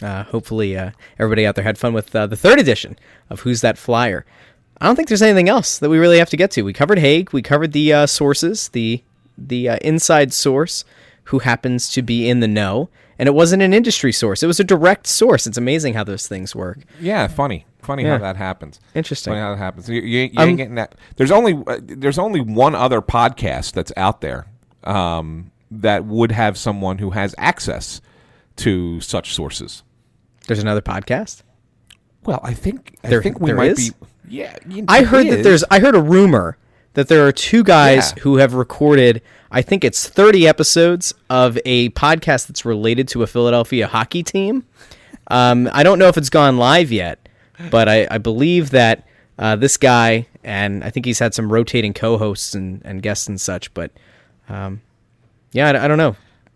uh, 0.01 0.23
hopefully 0.23 0.77
uh, 0.77 0.91
everybody 1.17 1.45
out 1.45 1.55
there 1.55 1.63
had 1.63 1.77
fun 1.77 1.93
with 1.93 2.15
uh, 2.15 2.27
the 2.27 2.35
third 2.35 2.59
edition 2.59 2.97
of 3.29 3.41
Who's 3.41 3.61
That 3.61 3.77
Flyer. 3.77 4.25
I 4.79 4.85
don't 4.85 4.95
think 4.95 5.09
there's 5.09 5.21
anything 5.21 5.49
else 5.49 5.77
that 5.79 5.89
we 5.89 5.97
really 5.97 6.19
have 6.19 6.29
to 6.29 6.37
get 6.37 6.51
to. 6.51 6.61
We 6.61 6.73
covered 6.73 6.99
Hägg, 6.99 7.33
we 7.33 7.41
covered 7.41 7.73
the 7.73 7.93
uh, 7.93 8.07
sources, 8.07 8.69
the 8.69 9.03
the 9.37 9.69
uh, 9.69 9.77
inside 9.81 10.33
source 10.33 10.83
who 11.25 11.39
happens 11.39 11.89
to 11.89 12.01
be 12.01 12.29
in 12.29 12.39
the 12.41 12.47
know, 12.47 12.89
and 13.17 13.27
it 13.27 13.33
wasn't 13.33 13.61
an 13.61 13.73
industry 13.73 14.11
source; 14.13 14.41
it 14.41 14.47
was 14.47 14.59
a 14.59 14.63
direct 14.63 15.07
source. 15.07 15.45
It's 15.47 15.57
amazing 15.57 15.95
how 15.95 16.03
those 16.03 16.27
things 16.27 16.55
work. 16.55 16.79
Yeah, 16.99 17.27
funny, 17.27 17.65
funny 17.81 18.03
Yeah. 18.03 18.13
how 18.13 18.17
that 18.19 18.35
happens. 18.37 18.79
Interesting. 18.95 19.31
Funny 19.31 19.41
how 19.41 19.51
that 19.51 19.57
happens. 19.57 19.89
You, 19.89 20.01
you, 20.01 20.19
you 20.25 20.29
Um, 20.37 20.49
ain't 20.49 20.57
getting 20.57 20.75
that. 20.75 20.95
There's 21.17 21.31
only 21.31 21.61
uh, 21.67 21.79
there's 21.81 22.19
only 22.19 22.41
one 22.41 22.75
other 22.75 23.01
podcast 23.01 23.73
that's 23.73 23.91
out 23.97 24.21
there 24.21 24.47
um, 24.83 25.51
that 25.71 26.05
would 26.05 26.31
have 26.31 26.57
someone 26.57 26.97
who 26.99 27.11
has 27.11 27.33
access 27.37 28.01
to 28.57 28.99
such 29.01 29.33
sources. 29.33 29.83
There's 30.47 30.59
another 30.59 30.81
podcast. 30.81 31.43
Well, 32.25 32.39
I 32.43 32.53
think 32.53 32.97
I 33.03 33.19
think 33.21 33.39
we 33.39 33.53
might 33.53 33.71
is? 33.71 33.89
be. 33.91 33.95
Yeah, 34.27 34.55
you- 34.67 34.85
I 34.87 34.99
there 34.99 35.07
heard 35.07 35.27
that 35.27 35.39
is. 35.39 35.43
there's 35.43 35.63
I 35.71 35.79
heard 35.79 35.95
a 35.95 36.01
rumor 36.01 36.57
that 36.93 37.07
there 37.07 37.25
are 37.27 37.31
two 37.31 37.63
guys 37.63 38.13
Yeah. 38.17 38.23
who 38.23 38.37
have 38.37 38.53
recorded 38.53 39.21
I 39.51 39.63
think 39.63 39.83
it's 39.83 40.07
30 40.07 40.47
episodes 40.47 41.11
of 41.29 41.57
a 41.65 41.89
podcast 41.91 42.47
that's 42.47 42.65
related 42.65 43.07
to 43.09 43.23
a 43.23 43.27
Philadelphia 43.27 43.87
hockey 43.87 44.21
team. 44.21 44.63
Um, 45.31 45.67
I 45.73 45.81
don't 45.81 45.97
know 45.97 46.07
if 46.07 46.17
it's 46.17 46.29
gone 46.29 46.57
live 46.57 46.91
yet, 46.91 47.27
but 47.71 47.89
I, 47.89 48.07
I 48.09 48.17
believe 48.17 48.71
that 48.71 49.07
uh, 49.37 49.55
this 49.55 49.77
guy 49.77 50.27
and 50.43 50.83
I 50.83 50.89
think 50.89 51.05
he's 51.05 51.19
had 51.19 51.33
some 51.33 51.51
rotating 51.51 51.93
co-hosts 51.93 52.55
and, 52.55 52.81
and 52.85 53.01
guests 53.01 53.27
and 53.27 53.39
such. 53.39 53.73
But 53.73 53.91
um, 54.47 54.81
yeah, 55.51 55.67
I, 55.69 55.85
I 55.85 55.87
don't 55.87 55.97
know. 55.97 56.15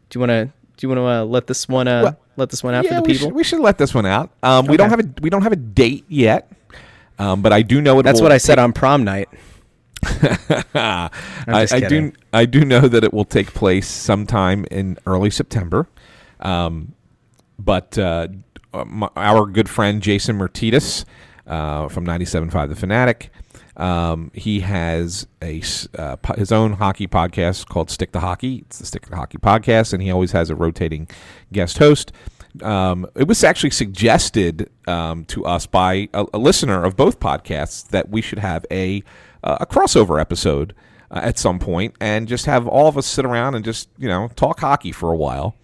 Do 0.09 0.17
you 0.17 0.19
want 0.19 0.29
to 0.31 0.45
do 0.77 0.87
you 0.87 0.89
want 0.89 0.99
to 0.99 1.05
uh, 1.05 1.23
let 1.25 1.47
this 1.47 1.67
one 1.67 1.87
uh, 1.87 2.03
Well, 2.03 2.19
let 2.35 2.49
this 2.49 2.63
one 2.63 2.73
out 2.73 2.85
yeah, 2.85 2.99
for 2.99 3.07
the 3.07 3.07
we 3.07 3.13
should, 3.13 3.31
we 3.33 3.43
should 3.43 3.59
let 3.59 3.77
this 3.77 3.93
one 3.93 4.05
out. 4.05 4.31
Um, 4.41 4.65
We 4.65 4.77
don't 4.77 4.89
have 4.89 4.99
a 4.99 5.09
we 5.21 5.29
don't 5.29 5.43
have 5.43 5.51
a 5.51 5.57
date 5.57 6.05
yet, 6.07 6.51
um, 7.19 7.41
but 7.41 7.53
I 7.53 7.61
do 7.61 7.81
know 7.81 7.99
it. 7.99 8.03
That's 8.03 8.21
what 8.21 8.31
I 8.31 8.37
said 8.37 8.59
on 8.59 8.73
prom 8.73 9.03
night. 9.03 9.29
I, 10.75 11.09
I 11.47 11.79
do. 11.79 12.11
I 12.33 12.45
do 12.45 12.65
know 12.65 12.87
that 12.87 13.03
it 13.03 13.13
will 13.13 13.25
take 13.25 13.53
place 13.53 13.87
sometime 13.87 14.65
in 14.69 14.97
early 15.05 15.29
September. 15.29 15.87
Um, 16.39 16.93
but 17.57 17.97
uh, 18.73 18.81
m- 18.81 19.09
our 19.15 19.45
good 19.45 19.69
friend 19.69 20.01
Jason 20.01 20.37
Myrtetus 20.37 21.05
uh, 21.47 21.87
from 21.89 22.05
97.5 22.05 22.69
The 22.69 22.75
Fanatic, 22.75 23.29
um, 23.75 24.31
he 24.33 24.59
has 24.61 25.27
a 25.41 25.61
uh, 25.97 26.17
his 26.35 26.51
own 26.51 26.73
hockey 26.73 27.07
podcast 27.07 27.67
called 27.67 27.89
Stick 27.89 28.11
to 28.11 28.19
Hockey. 28.19 28.63
It's 28.65 28.79
the 28.79 28.85
Stick 28.85 29.07
to 29.07 29.15
Hockey 29.15 29.37
podcast, 29.37 29.93
and 29.93 30.03
he 30.03 30.11
always 30.11 30.31
has 30.31 30.49
a 30.49 30.55
rotating 30.55 31.07
guest 31.51 31.79
host. 31.79 32.11
Um, 32.61 33.07
it 33.15 33.27
was 33.27 33.43
actually 33.43 33.71
suggested 33.71 34.69
um, 34.87 35.25
to 35.25 35.43
us 35.43 35.65
by 35.65 36.07
a, 36.13 36.25
a 36.33 36.37
listener 36.37 36.83
of 36.83 36.95
both 36.95 37.19
podcasts 37.19 37.87
that 37.89 38.09
we 38.09 38.21
should 38.21 38.39
have 38.39 38.65
a 38.69 39.01
uh, 39.43 39.57
a 39.61 39.65
crossover 39.65 40.21
episode 40.21 40.75
uh, 41.09 41.19
at 41.23 41.39
some 41.39 41.57
point 41.57 41.95
and 41.99 42.27
just 42.27 42.45
have 42.45 42.67
all 42.67 42.87
of 42.87 42.97
us 42.97 43.07
sit 43.07 43.25
around 43.25 43.55
and 43.55 43.65
just 43.65 43.89
you 43.97 44.07
know 44.07 44.29
talk 44.35 44.59
hockey 44.59 44.91
for 44.91 45.11
a 45.11 45.17
while. 45.17 45.55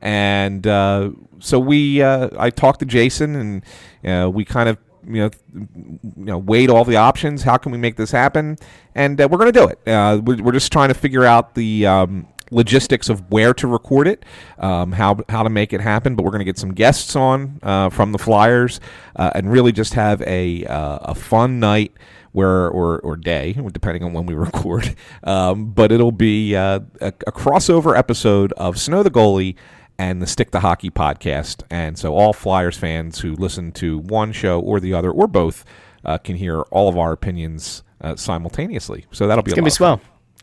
And 0.00 0.66
uh, 0.66 1.10
so 1.38 1.58
we, 1.58 2.02
uh, 2.02 2.30
I 2.38 2.50
talked 2.50 2.80
to 2.80 2.86
Jason, 2.86 3.34
and 3.34 3.64
uh, 4.04 4.30
we 4.30 4.44
kind 4.44 4.68
of 4.68 4.78
you 5.06 5.22
know, 5.22 5.30
you 5.54 6.24
know, 6.24 6.38
weighed 6.38 6.70
all 6.70 6.84
the 6.84 6.96
options. 6.96 7.42
How 7.42 7.56
can 7.56 7.72
we 7.72 7.78
make 7.78 7.96
this 7.96 8.10
happen? 8.10 8.58
And 8.94 9.20
uh, 9.20 9.28
we're 9.30 9.38
going 9.38 9.52
to 9.52 9.58
do 9.58 9.68
it. 9.68 9.88
Uh, 9.88 10.20
we're, 10.22 10.42
we're 10.42 10.52
just 10.52 10.70
trying 10.70 10.88
to 10.88 10.94
figure 10.94 11.24
out 11.24 11.54
the 11.54 11.86
um, 11.86 12.26
logistics 12.50 13.08
of 13.08 13.30
where 13.30 13.54
to 13.54 13.66
record 13.66 14.08
it, 14.08 14.24
um, 14.58 14.92
how 14.92 15.18
how 15.28 15.42
to 15.42 15.50
make 15.50 15.72
it 15.72 15.80
happen. 15.80 16.14
But 16.14 16.24
we're 16.24 16.30
going 16.30 16.40
to 16.40 16.44
get 16.44 16.58
some 16.58 16.74
guests 16.74 17.16
on 17.16 17.58
uh, 17.62 17.90
from 17.90 18.12
the 18.12 18.18
Flyers, 18.18 18.80
uh, 19.16 19.30
and 19.34 19.50
really 19.50 19.72
just 19.72 19.94
have 19.94 20.22
a 20.22 20.64
uh, 20.66 20.98
a 21.02 21.14
fun 21.14 21.60
night 21.60 21.92
where 22.32 22.68
or 22.68 23.00
or 23.00 23.16
day, 23.16 23.56
depending 23.72 24.04
on 24.04 24.12
when 24.12 24.26
we 24.26 24.34
record. 24.48 24.94
Um, 25.24 25.70
but 25.72 25.92
it'll 25.92 26.12
be 26.12 26.54
uh, 26.54 26.80
a, 27.00 27.08
a 27.08 27.32
crossover 27.32 27.96
episode 27.96 28.52
of 28.54 28.78
Snow 28.78 29.02
the 29.02 29.10
Goalie 29.10 29.56
and 29.98 30.22
the 30.22 30.26
Stick 30.26 30.50
to 30.52 30.60
Hockey 30.60 30.90
podcast. 30.90 31.62
And 31.70 31.98
so 31.98 32.14
all 32.14 32.32
Flyers 32.32 32.76
fans 32.76 33.20
who 33.20 33.34
listen 33.34 33.72
to 33.72 33.98
one 33.98 34.32
show 34.32 34.60
or 34.60 34.78
the 34.80 34.94
other 34.94 35.10
or 35.10 35.26
both 35.26 35.64
uh, 36.04 36.18
can 36.18 36.36
hear 36.36 36.60
all 36.70 36.88
of 36.88 36.96
our 36.96 37.12
opinions 37.12 37.82
uh, 38.00 38.14
simultaneously. 38.16 39.06
So 39.10 39.26
that'll 39.26 39.42
be 39.42 39.50
It's 39.50 39.54
a 39.54 39.56
gonna 39.56 39.64
be 39.66 39.70
swell. 39.70 40.00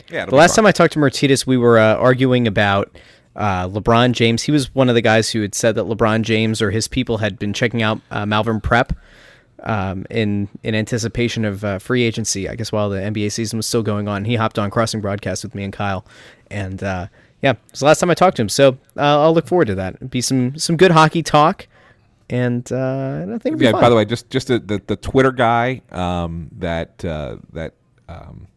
Yeah, 0.09 0.25
The 0.25 0.35
last 0.35 0.55
fun. 0.55 0.63
time 0.63 0.67
I 0.67 0.71
talked 0.71 0.93
to 0.93 0.99
Myrtetus, 0.99 1.47
we 1.47 1.57
were 1.57 1.79
uh, 1.79 1.95
arguing 1.95 2.47
about 2.47 2.95
uh, 3.35 3.67
LeBron 3.69 4.11
James. 4.11 4.43
He 4.43 4.51
was 4.51 4.73
one 4.75 4.89
of 4.89 4.95
the 4.95 5.01
guys 5.01 5.31
who 5.31 5.41
had 5.41 5.55
said 5.55 5.75
that 5.75 5.85
LeBron 5.85 6.21
James 6.23 6.61
or 6.61 6.71
his 6.71 6.87
people 6.87 7.17
had 7.19 7.39
been 7.39 7.53
checking 7.53 7.81
out 7.81 8.01
uh, 8.11 8.25
Malvern 8.25 8.61
Prep 8.61 8.93
um, 9.63 10.05
in 10.09 10.47
in 10.63 10.75
anticipation 10.75 11.43
of 11.45 11.63
uh, 11.63 11.79
free 11.79 12.03
agency. 12.03 12.47
I 12.49 12.55
guess 12.55 12.71
while 12.71 12.89
the 12.89 12.99
NBA 12.99 13.31
season 13.31 13.57
was 13.57 13.65
still 13.65 13.83
going 13.83 14.07
on, 14.07 14.25
he 14.25 14.35
hopped 14.35 14.59
on 14.59 14.69
Crossing 14.69 15.01
Broadcast 15.01 15.43
with 15.43 15.55
me 15.55 15.63
and 15.63 15.73
Kyle, 15.73 16.05
and 16.51 16.83
uh, 16.83 17.07
yeah, 17.45 17.51
it 17.51 17.59
was 17.69 17.81
the 17.81 17.85
last 17.85 17.99
time 17.99 18.09
I 18.09 18.15
talked 18.15 18.37
to 18.37 18.41
him. 18.41 18.49
So 18.49 18.71
uh, 18.97 19.21
I'll 19.21 19.33
look 19.33 19.45
forward 19.45 19.65
to 19.65 19.75
that. 19.75 19.95
It'd 19.95 20.09
be 20.09 20.19
some 20.21 20.57
some 20.57 20.77
good 20.77 20.89
hockey 20.89 21.21
talk, 21.21 21.67
and 22.27 22.69
uh, 22.71 23.27
I 23.35 23.37
think 23.37 23.61
yeah. 23.61 23.69
fun. 23.69 23.81
By 23.81 23.89
the 23.89 23.95
way, 23.95 24.03
just 24.03 24.31
just 24.31 24.47
the 24.47 24.57
the, 24.57 24.81
the 24.87 24.95
Twitter 24.95 25.31
guy 25.31 25.83
um, 25.91 26.49
that 26.57 27.05
uh, 27.05 27.37
that 27.53 27.75
um, 28.09 28.47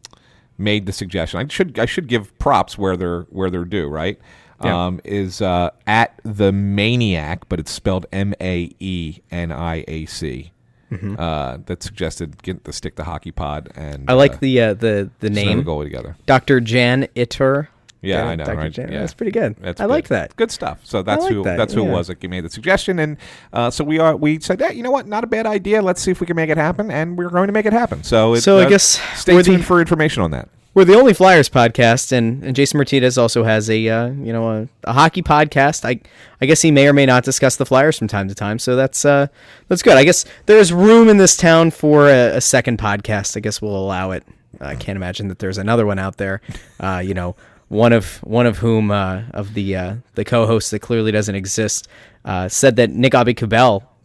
made 0.57 0.87
the 0.87 0.91
suggestion. 0.91 1.39
I 1.39 1.47
should 1.47 1.77
I 1.77 1.85
should 1.85 2.07
give 2.07 2.35
props 2.39 2.79
where 2.79 2.97
they're 2.97 3.21
where 3.29 3.51
they're 3.51 3.63
due. 3.63 3.87
Right. 3.87 4.19
Yeah. 4.61 4.87
um, 4.87 4.99
is 5.05 5.41
uh, 5.41 5.69
at 5.87 6.19
the 6.23 6.51
Maniac, 6.51 7.47
but 7.47 7.61
it's 7.61 7.71
spelled 7.71 8.07
M 8.11 8.33
A 8.41 8.73
E 8.79 9.19
N 9.29 9.51
I 9.51 9.85
A 9.87 10.05
C. 10.07 10.51
Uh, 10.91 11.59
that 11.67 11.83
suggested 11.83 12.41
get 12.41 12.63
the 12.63 12.73
stick 12.73 12.95
the 12.95 13.03
hockey 13.03 13.31
pod 13.31 13.71
and 13.75 13.99
Mm-hmm. 13.99 14.09
I 14.09 14.13
like 14.13 14.33
uh, 14.33 14.37
the 14.41 14.61
uh, 14.61 14.73
the 14.73 15.11
the 15.19 15.27
Snow 15.27 15.35
the 15.35 15.45
name, 15.45 15.63
goalie 15.63 15.83
together. 15.83 16.17
Dr. 16.25 16.59
Jan 16.59 17.07
Itter. 17.15 17.67
Yeah, 18.01 18.23
Yeah, 18.23 18.29
I 18.29 18.35
know, 18.35 18.45
Dr. 18.45 18.57
right? 18.57 18.77
Yeah. 18.77 18.87
That's 18.99 19.13
pretty 19.13 19.31
good. 19.31 19.55
That's 19.59 19.81
I 19.81 19.85
good. 19.85 19.89
like 19.91 20.07
that. 20.07 20.35
Good 20.37 20.51
stuff. 20.51 20.79
So 20.83 21.01
that's 21.01 21.23
like 21.23 21.33
who 21.33 21.43
that, 21.43 21.57
that's 21.57 21.73
who 21.73 21.83
yeah. 21.83 21.89
it 21.89 21.91
was 21.91 22.07
that 22.07 22.23
made 22.23 22.45
the 22.45 22.49
suggestion, 22.49 22.99
and 22.99 23.17
uh, 23.51 23.69
so 23.69 23.83
we 23.83 23.99
are 23.99 24.15
we 24.15 24.39
said 24.39 24.59
that 24.59 24.75
you 24.75 24.83
know 24.83 24.91
what, 24.91 25.07
not 25.07 25.23
a 25.23 25.27
bad 25.27 25.45
idea. 25.45 25.81
Let's 25.81 26.01
see 26.01 26.11
if 26.11 26.21
we 26.21 26.27
can 26.27 26.35
make 26.35 26.49
it 26.49 26.57
happen, 26.57 26.91
and 26.91 27.17
we're 27.17 27.29
going 27.29 27.47
to 27.47 27.53
make 27.53 27.65
it 27.65 27.73
happen. 27.73 28.03
So 28.03 28.35
it, 28.35 28.41
So 28.41 28.59
I 28.59 28.65
uh, 28.65 28.69
guess 28.69 29.01
stay 29.19 29.33
we're 29.33 29.43
the- 29.43 29.51
tuned 29.51 29.65
for 29.65 29.79
information 29.81 30.23
on 30.23 30.31
that. 30.31 30.49
We're 30.75 30.85
the 30.85 30.93
only 30.95 31.13
Flyers 31.15 31.49
podcast, 31.49 32.11
and, 32.11 32.43
and 32.43 32.55
Jason 32.55 32.77
Martinez 32.77 33.17
also 33.17 33.43
has 33.43 33.69
a 33.71 33.89
uh, 33.89 34.07
you 34.11 34.31
know 34.31 34.49
a, 34.49 34.67
a 34.85 34.93
hockey 34.93 35.23
podcast. 35.23 35.83
I 35.83 35.99
I 36.39 36.45
guess 36.45 36.61
he 36.61 36.69
may 36.71 36.87
or 36.87 36.93
may 36.93 37.07
not 37.07 37.23
discuss 37.25 37.55
the 37.57 37.65
Flyers 37.65 37.97
from 37.97 38.07
time 38.07 38.29
to 38.29 38.35
time, 38.35 38.59
so 38.59 38.75
that's 38.75 39.03
uh 39.03 39.27
that's 39.67 39.81
good. 39.81 39.97
I 39.97 40.03
guess 40.05 40.25
there's 40.45 40.71
room 40.71 41.09
in 41.09 41.17
this 41.17 41.35
town 41.35 41.71
for 41.71 42.07
a, 42.07 42.37
a 42.37 42.41
second 42.41 42.77
podcast. 42.77 43.35
I 43.35 43.39
guess 43.41 43.61
we'll 43.61 43.75
allow 43.75 44.11
it. 44.11 44.23
I 44.61 44.75
can't 44.75 44.95
imagine 44.95 45.27
that 45.29 45.39
there's 45.39 45.57
another 45.57 45.85
one 45.85 45.99
out 45.99 46.17
there. 46.17 46.39
Uh, 46.79 47.01
you 47.03 47.13
know, 47.13 47.35
one 47.69 47.93
of 47.93 48.17
one 48.17 48.45
of 48.45 48.57
whom 48.57 48.91
uh, 48.91 49.23
of 49.31 49.53
the 49.53 49.75
uh, 49.75 49.95
the 50.15 50.25
co-hosts 50.25 50.71
that 50.71 50.79
clearly 50.79 51.11
doesn't 51.11 51.35
exist 51.35 51.87
uh, 52.25 52.49
said 52.49 52.75
that 52.75 52.89
Nick 52.89 53.15
Abbe 53.15 53.33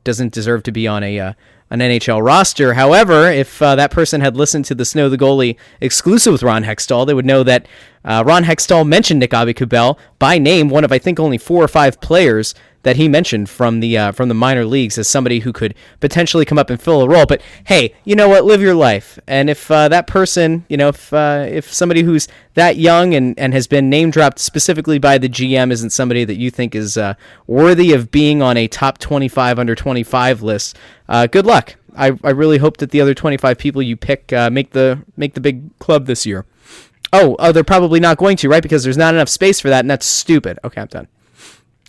doesn't 0.05 0.33
deserve 0.33 0.63
to 0.63 0.73
be 0.73 0.87
on 0.87 1.03
a 1.03 1.19
uh, 1.19 1.33
an 1.71 1.81
NHL 1.81 2.25
roster. 2.25 2.75
However, 2.75 3.31
if 3.31 3.61
uh, 3.61 3.75
that 3.75 3.91
person 3.91 4.21
had 4.21 4.37
listened 4.37 4.67
to 4.67 4.75
the 4.75 4.85
Snow 4.85 5.09
the 5.09 5.19
Goalie 5.19 5.57
exclusive 5.81 6.33
with 6.33 6.43
Ron 6.43 6.63
Hextall, 6.63 7.07
they 7.07 7.15
would 7.15 7.27
know 7.27 7.43
that 7.43 7.67
uh, 8.05 8.23
Ron 8.25 8.45
Hextall 8.45 8.87
mentioned 8.87 9.21
Nick 9.21 9.33
Abbe 9.33 9.55
by 10.19 10.39
name, 10.39 10.69
one 10.69 10.85
of 10.85 10.93
I 10.93 10.99
think 10.99 11.19
only 11.19 11.39
four 11.39 11.65
or 11.65 11.69
five 11.69 12.01
players 12.01 12.55
that 12.85 12.97
he 12.97 13.09
mentioned 13.09 13.51
from 13.51 13.81
the 13.81 13.99
uh, 13.99 14.13
from 14.13 14.29
the 14.29 14.35
minor 14.35 14.65
leagues 14.65 14.97
as 14.97 15.09
somebody 15.09 15.41
who 15.41 15.53
could 15.53 15.75
potentially 16.01 16.45
come 16.45 16.59
up 16.59 16.71
and 16.71 16.81
fill 16.81 17.03
a 17.03 17.09
role. 17.09 17.27
But 17.27 17.43
hey, 17.65 17.95
you 18.05 18.15
know 18.15 18.29
what? 18.29 18.45
Live 18.45 18.63
your 18.63 18.75
life. 18.75 19.19
And 19.27 19.51
if 19.51 19.71
uh, 19.71 19.89
that 19.89 20.07
person, 20.07 20.65
you 20.69 20.77
know, 20.77 20.89
if 20.89 21.13
uh, 21.13 21.47
if 21.49 21.73
somebody 21.73 22.03
who's 22.03 22.29
that 22.55 22.77
young 22.77 23.15
and, 23.15 23.39
and 23.39 23.53
has 23.53 23.67
been 23.67 23.91
name 23.91 24.11
dropped 24.11 24.39
specifically 24.39 24.99
by 24.99 25.19
the 25.19 25.29
GM 25.29 25.73
isn't 25.73 25.91
somebody 25.91 26.25
that 26.25 26.37
you 26.37 26.51
think 26.51 26.75
is 26.75 26.97
uh, 26.97 27.15
worthy 27.47 27.93
of 27.93 28.11
being 28.11 28.41
on 28.41 28.57
a 28.57 28.69
top 28.69 28.99
25 28.99 29.59
under 29.59 29.75
25 29.75 30.43
list, 30.43 30.77
uh, 31.09 31.27
good 31.27 31.47
luck. 31.47 31.77
I, 31.97 32.19
I 32.25 32.31
really 32.31 32.59
hope 32.59 32.79
that 32.79 32.91
the 32.91 33.01
other 33.01 33.15
25 33.15 33.57
people 33.59 33.83
you 33.83 33.97
pick 33.97 34.33
uh, 34.33 34.51
make 34.51 34.71
the 34.71 35.03
make 35.17 35.35
the 35.35 35.41
big 35.41 35.77
club 35.79 36.07
this 36.07 36.27
year. 36.27 36.45
Oh, 37.13 37.37
oh, 37.39 37.53
they're 37.53 37.63
probably 37.63 38.01
not 38.01 38.19
going 38.19 38.37
to, 38.39 38.49
right? 38.49 38.63
Because 38.63 38.83
there's 38.83 38.97
not 38.97 39.15
enough 39.15 39.29
space 39.29 39.61
for 39.61 39.69
that, 39.69 39.81
and 39.81 39.91
that's 39.91 40.05
stupid. 40.05 40.59
Okay, 40.65 40.81
I'm 40.81 40.89
done. 40.89 41.07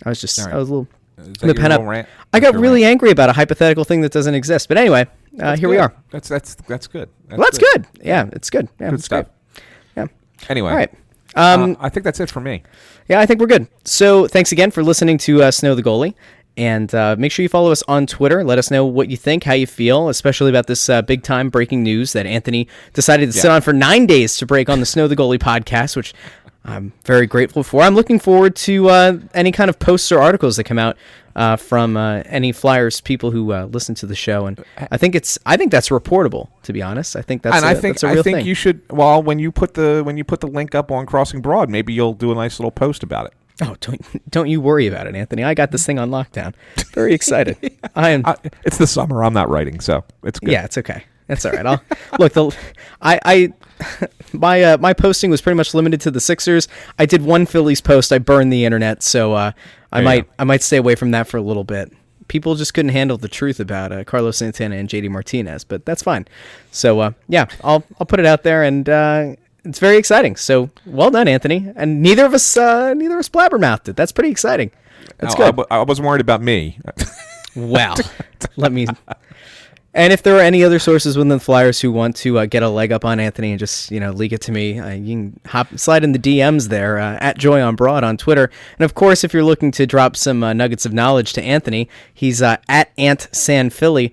I 0.04 0.08
was 0.10 0.20
just, 0.20 0.38
right. 0.38 0.52
I 0.52 0.56
was 0.56 0.68
a 0.68 0.72
little, 0.74 0.88
the 1.16 1.54
pen 1.54 1.72
up. 1.72 1.80
rant? 1.82 2.08
I 2.32 2.40
got 2.40 2.54
really 2.54 2.82
rant? 2.82 2.92
angry 2.92 3.10
about 3.10 3.28
a 3.30 3.32
hypothetical 3.32 3.84
thing 3.84 4.02
that 4.02 4.12
doesn't 4.12 4.34
exist. 4.34 4.68
But 4.68 4.76
anyway, 4.78 5.02
uh, 5.02 5.06
That's 5.36 5.60
here 5.60 5.68
we 5.68 5.78
are. 5.78 5.92
That's 6.10 6.28
that's 6.28 6.54
that's 6.54 6.86
good. 6.86 7.08
Well, 7.30 7.38
that's 7.38 7.58
good. 7.58 7.86
Yeah, 8.02 8.28
it's 8.32 8.50
good. 8.50 8.68
Yeah, 8.78 8.90
Good 8.90 8.94
it's 8.96 9.04
stuff. 9.06 9.26
great. 9.54 9.64
Yeah. 9.96 10.06
Anyway, 10.50 10.70
All 10.70 10.76
right. 10.76 10.92
uh, 11.34 11.40
Um, 11.60 11.76
I 11.80 11.88
think 11.88 12.04
that's 12.04 12.20
it 12.20 12.30
for 12.30 12.40
me. 12.40 12.62
yeah, 13.08 13.20
I 13.20 13.26
think 13.26 13.40
we're 13.40 13.46
good. 13.46 13.66
So 13.84 14.26
thanks 14.26 14.52
again 14.52 14.70
for 14.70 14.82
listening 14.84 15.16
to 15.18 15.42
uh, 15.44 15.50
Snow 15.50 15.74
the 15.74 15.82
Goalie. 15.82 16.14
And 16.58 16.94
uh, 16.94 17.16
make 17.18 17.32
sure 17.32 17.42
you 17.42 17.50
follow 17.50 17.70
us 17.70 17.82
on 17.86 18.06
Twitter. 18.06 18.42
Let 18.42 18.56
us 18.58 18.70
know 18.70 18.86
what 18.86 19.10
you 19.10 19.16
think, 19.18 19.44
how 19.44 19.52
you 19.52 19.66
feel, 19.66 20.08
especially 20.08 20.48
about 20.48 20.66
this 20.66 20.88
uh, 20.88 21.02
big 21.02 21.22
time 21.22 21.50
breaking 21.50 21.82
news 21.82 22.14
that 22.14 22.24
Anthony 22.24 22.66
decided 22.94 23.26
to 23.26 23.38
sit 23.38 23.50
on 23.50 23.60
for 23.60 23.74
nine 23.74 24.06
days 24.06 24.38
to 24.38 24.46
break 24.46 24.70
on 24.70 24.80
the 24.80 24.86
Snow 24.86 25.06
the 25.06 25.14
Goalie 25.16 25.38
podcast, 25.38 25.96
which 25.96 26.14
I'm 26.66 26.92
very 27.04 27.26
grateful 27.26 27.62
for. 27.62 27.82
I'm 27.82 27.94
looking 27.94 28.18
forward 28.18 28.56
to 28.56 28.88
uh, 28.88 29.18
any 29.34 29.52
kind 29.52 29.70
of 29.70 29.78
posts 29.78 30.10
or 30.10 30.20
articles 30.20 30.56
that 30.56 30.64
come 30.64 30.78
out 30.78 30.96
uh, 31.36 31.54
from 31.54 31.96
uh, 31.96 32.22
any 32.26 32.50
Flyers 32.50 33.00
people 33.00 33.30
who 33.30 33.52
uh, 33.52 33.66
listen 33.66 33.94
to 33.96 34.06
the 34.06 34.16
show, 34.16 34.46
and 34.46 34.62
I 34.90 34.96
think 34.96 35.14
it's 35.14 35.38
I 35.46 35.56
think 35.56 35.70
that's 35.70 35.90
reportable. 35.90 36.48
To 36.64 36.72
be 36.72 36.82
honest, 36.82 37.14
I 37.14 37.22
think 37.22 37.42
that's 37.42 37.56
and 37.56 37.64
a, 37.64 37.68
I 37.68 37.74
think 37.74 37.94
that's 37.94 38.02
a 38.02 38.08
real 38.08 38.18
I 38.18 38.22
think 38.22 38.38
thing. 38.38 38.46
you 38.46 38.54
should. 38.54 38.82
Well, 38.90 39.22
when 39.22 39.38
you 39.38 39.52
put 39.52 39.74
the 39.74 40.02
when 40.04 40.16
you 40.16 40.24
put 40.24 40.40
the 40.40 40.48
link 40.48 40.74
up 40.74 40.90
on 40.90 41.06
Crossing 41.06 41.40
Broad, 41.40 41.70
maybe 41.70 41.92
you'll 41.92 42.14
do 42.14 42.32
a 42.32 42.34
nice 42.34 42.58
little 42.58 42.72
post 42.72 43.02
about 43.04 43.26
it. 43.26 43.34
Oh, 43.62 43.76
don't 43.80 44.00
don't 44.30 44.48
you 44.48 44.60
worry 44.60 44.86
about 44.86 45.06
it, 45.06 45.14
Anthony. 45.14 45.44
I 45.44 45.54
got 45.54 45.70
this 45.70 45.86
thing 45.86 45.98
on 45.98 46.10
lockdown. 46.10 46.54
Very 46.92 47.14
excited. 47.14 47.56
I 47.94 48.10
am. 48.10 48.22
I, 48.24 48.36
it's 48.64 48.78
the 48.78 48.86
summer. 48.86 49.22
I'm 49.22 49.34
not 49.34 49.48
writing, 49.48 49.78
so 49.80 50.04
it's 50.24 50.40
good. 50.40 50.50
Yeah, 50.50 50.64
it's 50.64 50.78
okay. 50.78 51.04
That's 51.26 51.44
all 51.44 51.52
right. 51.52 51.66
I'll 51.66 51.82
look. 52.18 52.32
The 52.32 52.56
I 53.02 53.18
I 53.24 53.52
my 54.32 54.62
uh, 54.62 54.78
my 54.78 54.92
posting 54.92 55.30
was 55.30 55.40
pretty 55.40 55.56
much 55.56 55.74
limited 55.74 56.00
to 56.02 56.10
the 56.10 56.20
Sixers. 56.20 56.68
I 56.98 57.06
did 57.06 57.22
one 57.22 57.46
Phillies 57.46 57.80
post. 57.80 58.12
I 58.12 58.18
burned 58.18 58.52
the 58.52 58.64
internet, 58.64 59.02
so 59.02 59.34
uh, 59.34 59.52
I 59.92 59.98
There 59.98 60.04
might. 60.04 60.28
I 60.38 60.44
might 60.44 60.62
stay 60.62 60.76
away 60.76 60.94
from 60.94 61.10
that 61.12 61.26
for 61.28 61.36
a 61.36 61.42
little 61.42 61.64
bit. 61.64 61.92
People 62.28 62.54
just 62.56 62.74
couldn't 62.74 62.90
handle 62.90 63.16
the 63.18 63.28
truth 63.28 63.60
about 63.60 63.92
uh, 63.92 64.02
Carlos 64.04 64.38
Santana 64.38 64.76
and 64.76 64.88
JD 64.88 65.10
Martinez, 65.10 65.62
but 65.64 65.84
that's 65.84 66.02
fine. 66.02 66.26
So 66.72 67.00
uh, 67.00 67.12
yeah, 67.28 67.46
I'll 67.62 67.84
I'll 68.00 68.06
put 68.06 68.20
it 68.20 68.26
out 68.26 68.42
there, 68.42 68.62
and 68.62 68.88
uh, 68.88 69.36
it's 69.64 69.78
very 69.78 69.96
exciting. 69.96 70.36
So 70.36 70.70
well 70.86 71.10
done, 71.10 71.28
Anthony. 71.28 71.72
And 71.76 72.02
neither 72.02 72.24
of 72.24 72.34
us 72.34 72.56
uh, 72.56 72.94
neither 72.94 73.14
of 73.14 73.20
us 73.20 73.28
blabbermouthed 73.28 73.88
it. 73.88 73.96
That's 73.96 74.12
pretty 74.12 74.30
exciting. 74.30 74.70
That's 75.18 75.34
I, 75.34 75.38
good. 75.38 75.56
w- 75.56 75.66
I 75.70 75.82
wasn't 75.82 76.06
worried 76.08 76.20
about 76.20 76.40
me. 76.42 76.78
Well, 77.56 77.96
let 78.56 78.70
me. 78.70 78.86
And 79.96 80.12
if 80.12 80.22
there 80.22 80.36
are 80.36 80.42
any 80.42 80.62
other 80.62 80.78
sources 80.78 81.16
within 81.16 81.30
the 81.30 81.40
Flyers 81.40 81.80
who 81.80 81.90
want 81.90 82.16
to 82.16 82.38
uh, 82.38 82.44
get 82.44 82.62
a 82.62 82.68
leg 82.68 82.92
up 82.92 83.02
on 83.06 83.18
Anthony 83.18 83.52
and 83.52 83.58
just 83.58 83.90
you 83.90 83.98
know 83.98 84.10
leak 84.10 84.30
it 84.30 84.42
to 84.42 84.52
me, 84.52 84.78
uh, 84.78 84.90
you 84.90 85.14
can 85.14 85.40
hop 85.46 85.68
slide 85.78 86.04
in 86.04 86.12
the 86.12 86.18
DMs 86.18 86.68
there 86.68 86.98
uh, 86.98 87.16
at 87.22 87.38
Joy 87.38 87.62
on 87.62 87.76
Broad 87.76 88.04
on 88.04 88.18
Twitter. 88.18 88.50
And 88.78 88.84
of 88.84 88.92
course, 88.92 89.24
if 89.24 89.32
you're 89.32 89.42
looking 89.42 89.70
to 89.70 89.86
drop 89.86 90.14
some 90.14 90.44
uh, 90.44 90.52
nuggets 90.52 90.84
of 90.84 90.92
knowledge 90.92 91.32
to 91.32 91.42
Anthony, 91.42 91.88
he's 92.12 92.42
uh, 92.42 92.58
at 92.68 92.92
Ant 92.98 93.28
San 93.32 93.70
Philly. 93.70 94.12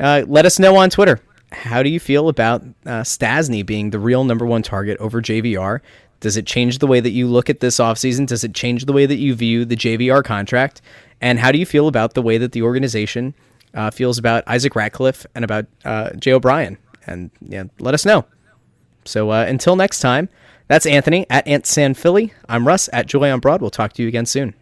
Uh, 0.00 0.24
let 0.26 0.46
us 0.46 0.58
know 0.58 0.76
on 0.76 0.88
Twitter. 0.88 1.20
How 1.52 1.82
do 1.82 1.90
you 1.90 2.00
feel 2.00 2.30
about 2.30 2.64
Stastny 2.86 3.66
being 3.66 3.90
the 3.90 3.98
real 3.98 4.24
number 4.24 4.46
one 4.46 4.62
target 4.62 4.96
over 4.96 5.20
JVR? 5.20 5.80
Does 6.20 6.38
it 6.38 6.46
change 6.46 6.78
the 6.78 6.86
way 6.86 7.00
that 7.00 7.10
you 7.10 7.26
look 7.26 7.50
at 7.50 7.60
this 7.60 7.76
offseason? 7.76 8.26
Does 8.26 8.44
it 8.44 8.54
change 8.54 8.86
the 8.86 8.94
way 8.94 9.04
that 9.04 9.16
you 9.16 9.34
view 9.34 9.66
the 9.66 9.76
JVR 9.76 10.24
contract? 10.24 10.80
And 11.20 11.38
how 11.38 11.52
do 11.52 11.58
you 11.58 11.66
feel 11.66 11.86
about 11.86 12.14
the 12.14 12.22
way 12.22 12.38
that 12.38 12.52
the 12.52 12.62
organization 12.62 13.34
uh, 13.74 13.90
feels 13.90 14.18
about 14.18 14.44
Isaac 14.46 14.74
Ratcliffe 14.74 15.26
and 15.34 15.44
about 15.44 15.66
uh, 15.84 16.10
Jay 16.14 16.32
O'Brien? 16.32 16.78
And 17.06 17.30
yeah, 17.40 17.64
let 17.78 17.94
us 17.94 18.04
know. 18.04 18.24
So 19.04 19.30
uh, 19.30 19.44
until 19.48 19.76
next 19.76 20.00
time, 20.00 20.28
that's 20.68 20.86
Anthony 20.86 21.26
at 21.28 21.46
Ant 21.46 21.66
San 21.66 21.94
Philly. 21.94 22.32
I'm 22.48 22.66
Russ 22.66 22.88
at 22.92 23.06
Joy 23.06 23.30
on 23.30 23.40
Broad. 23.40 23.60
We'll 23.60 23.70
talk 23.70 23.92
to 23.94 24.02
you 24.02 24.08
again 24.08 24.26
soon. 24.26 24.54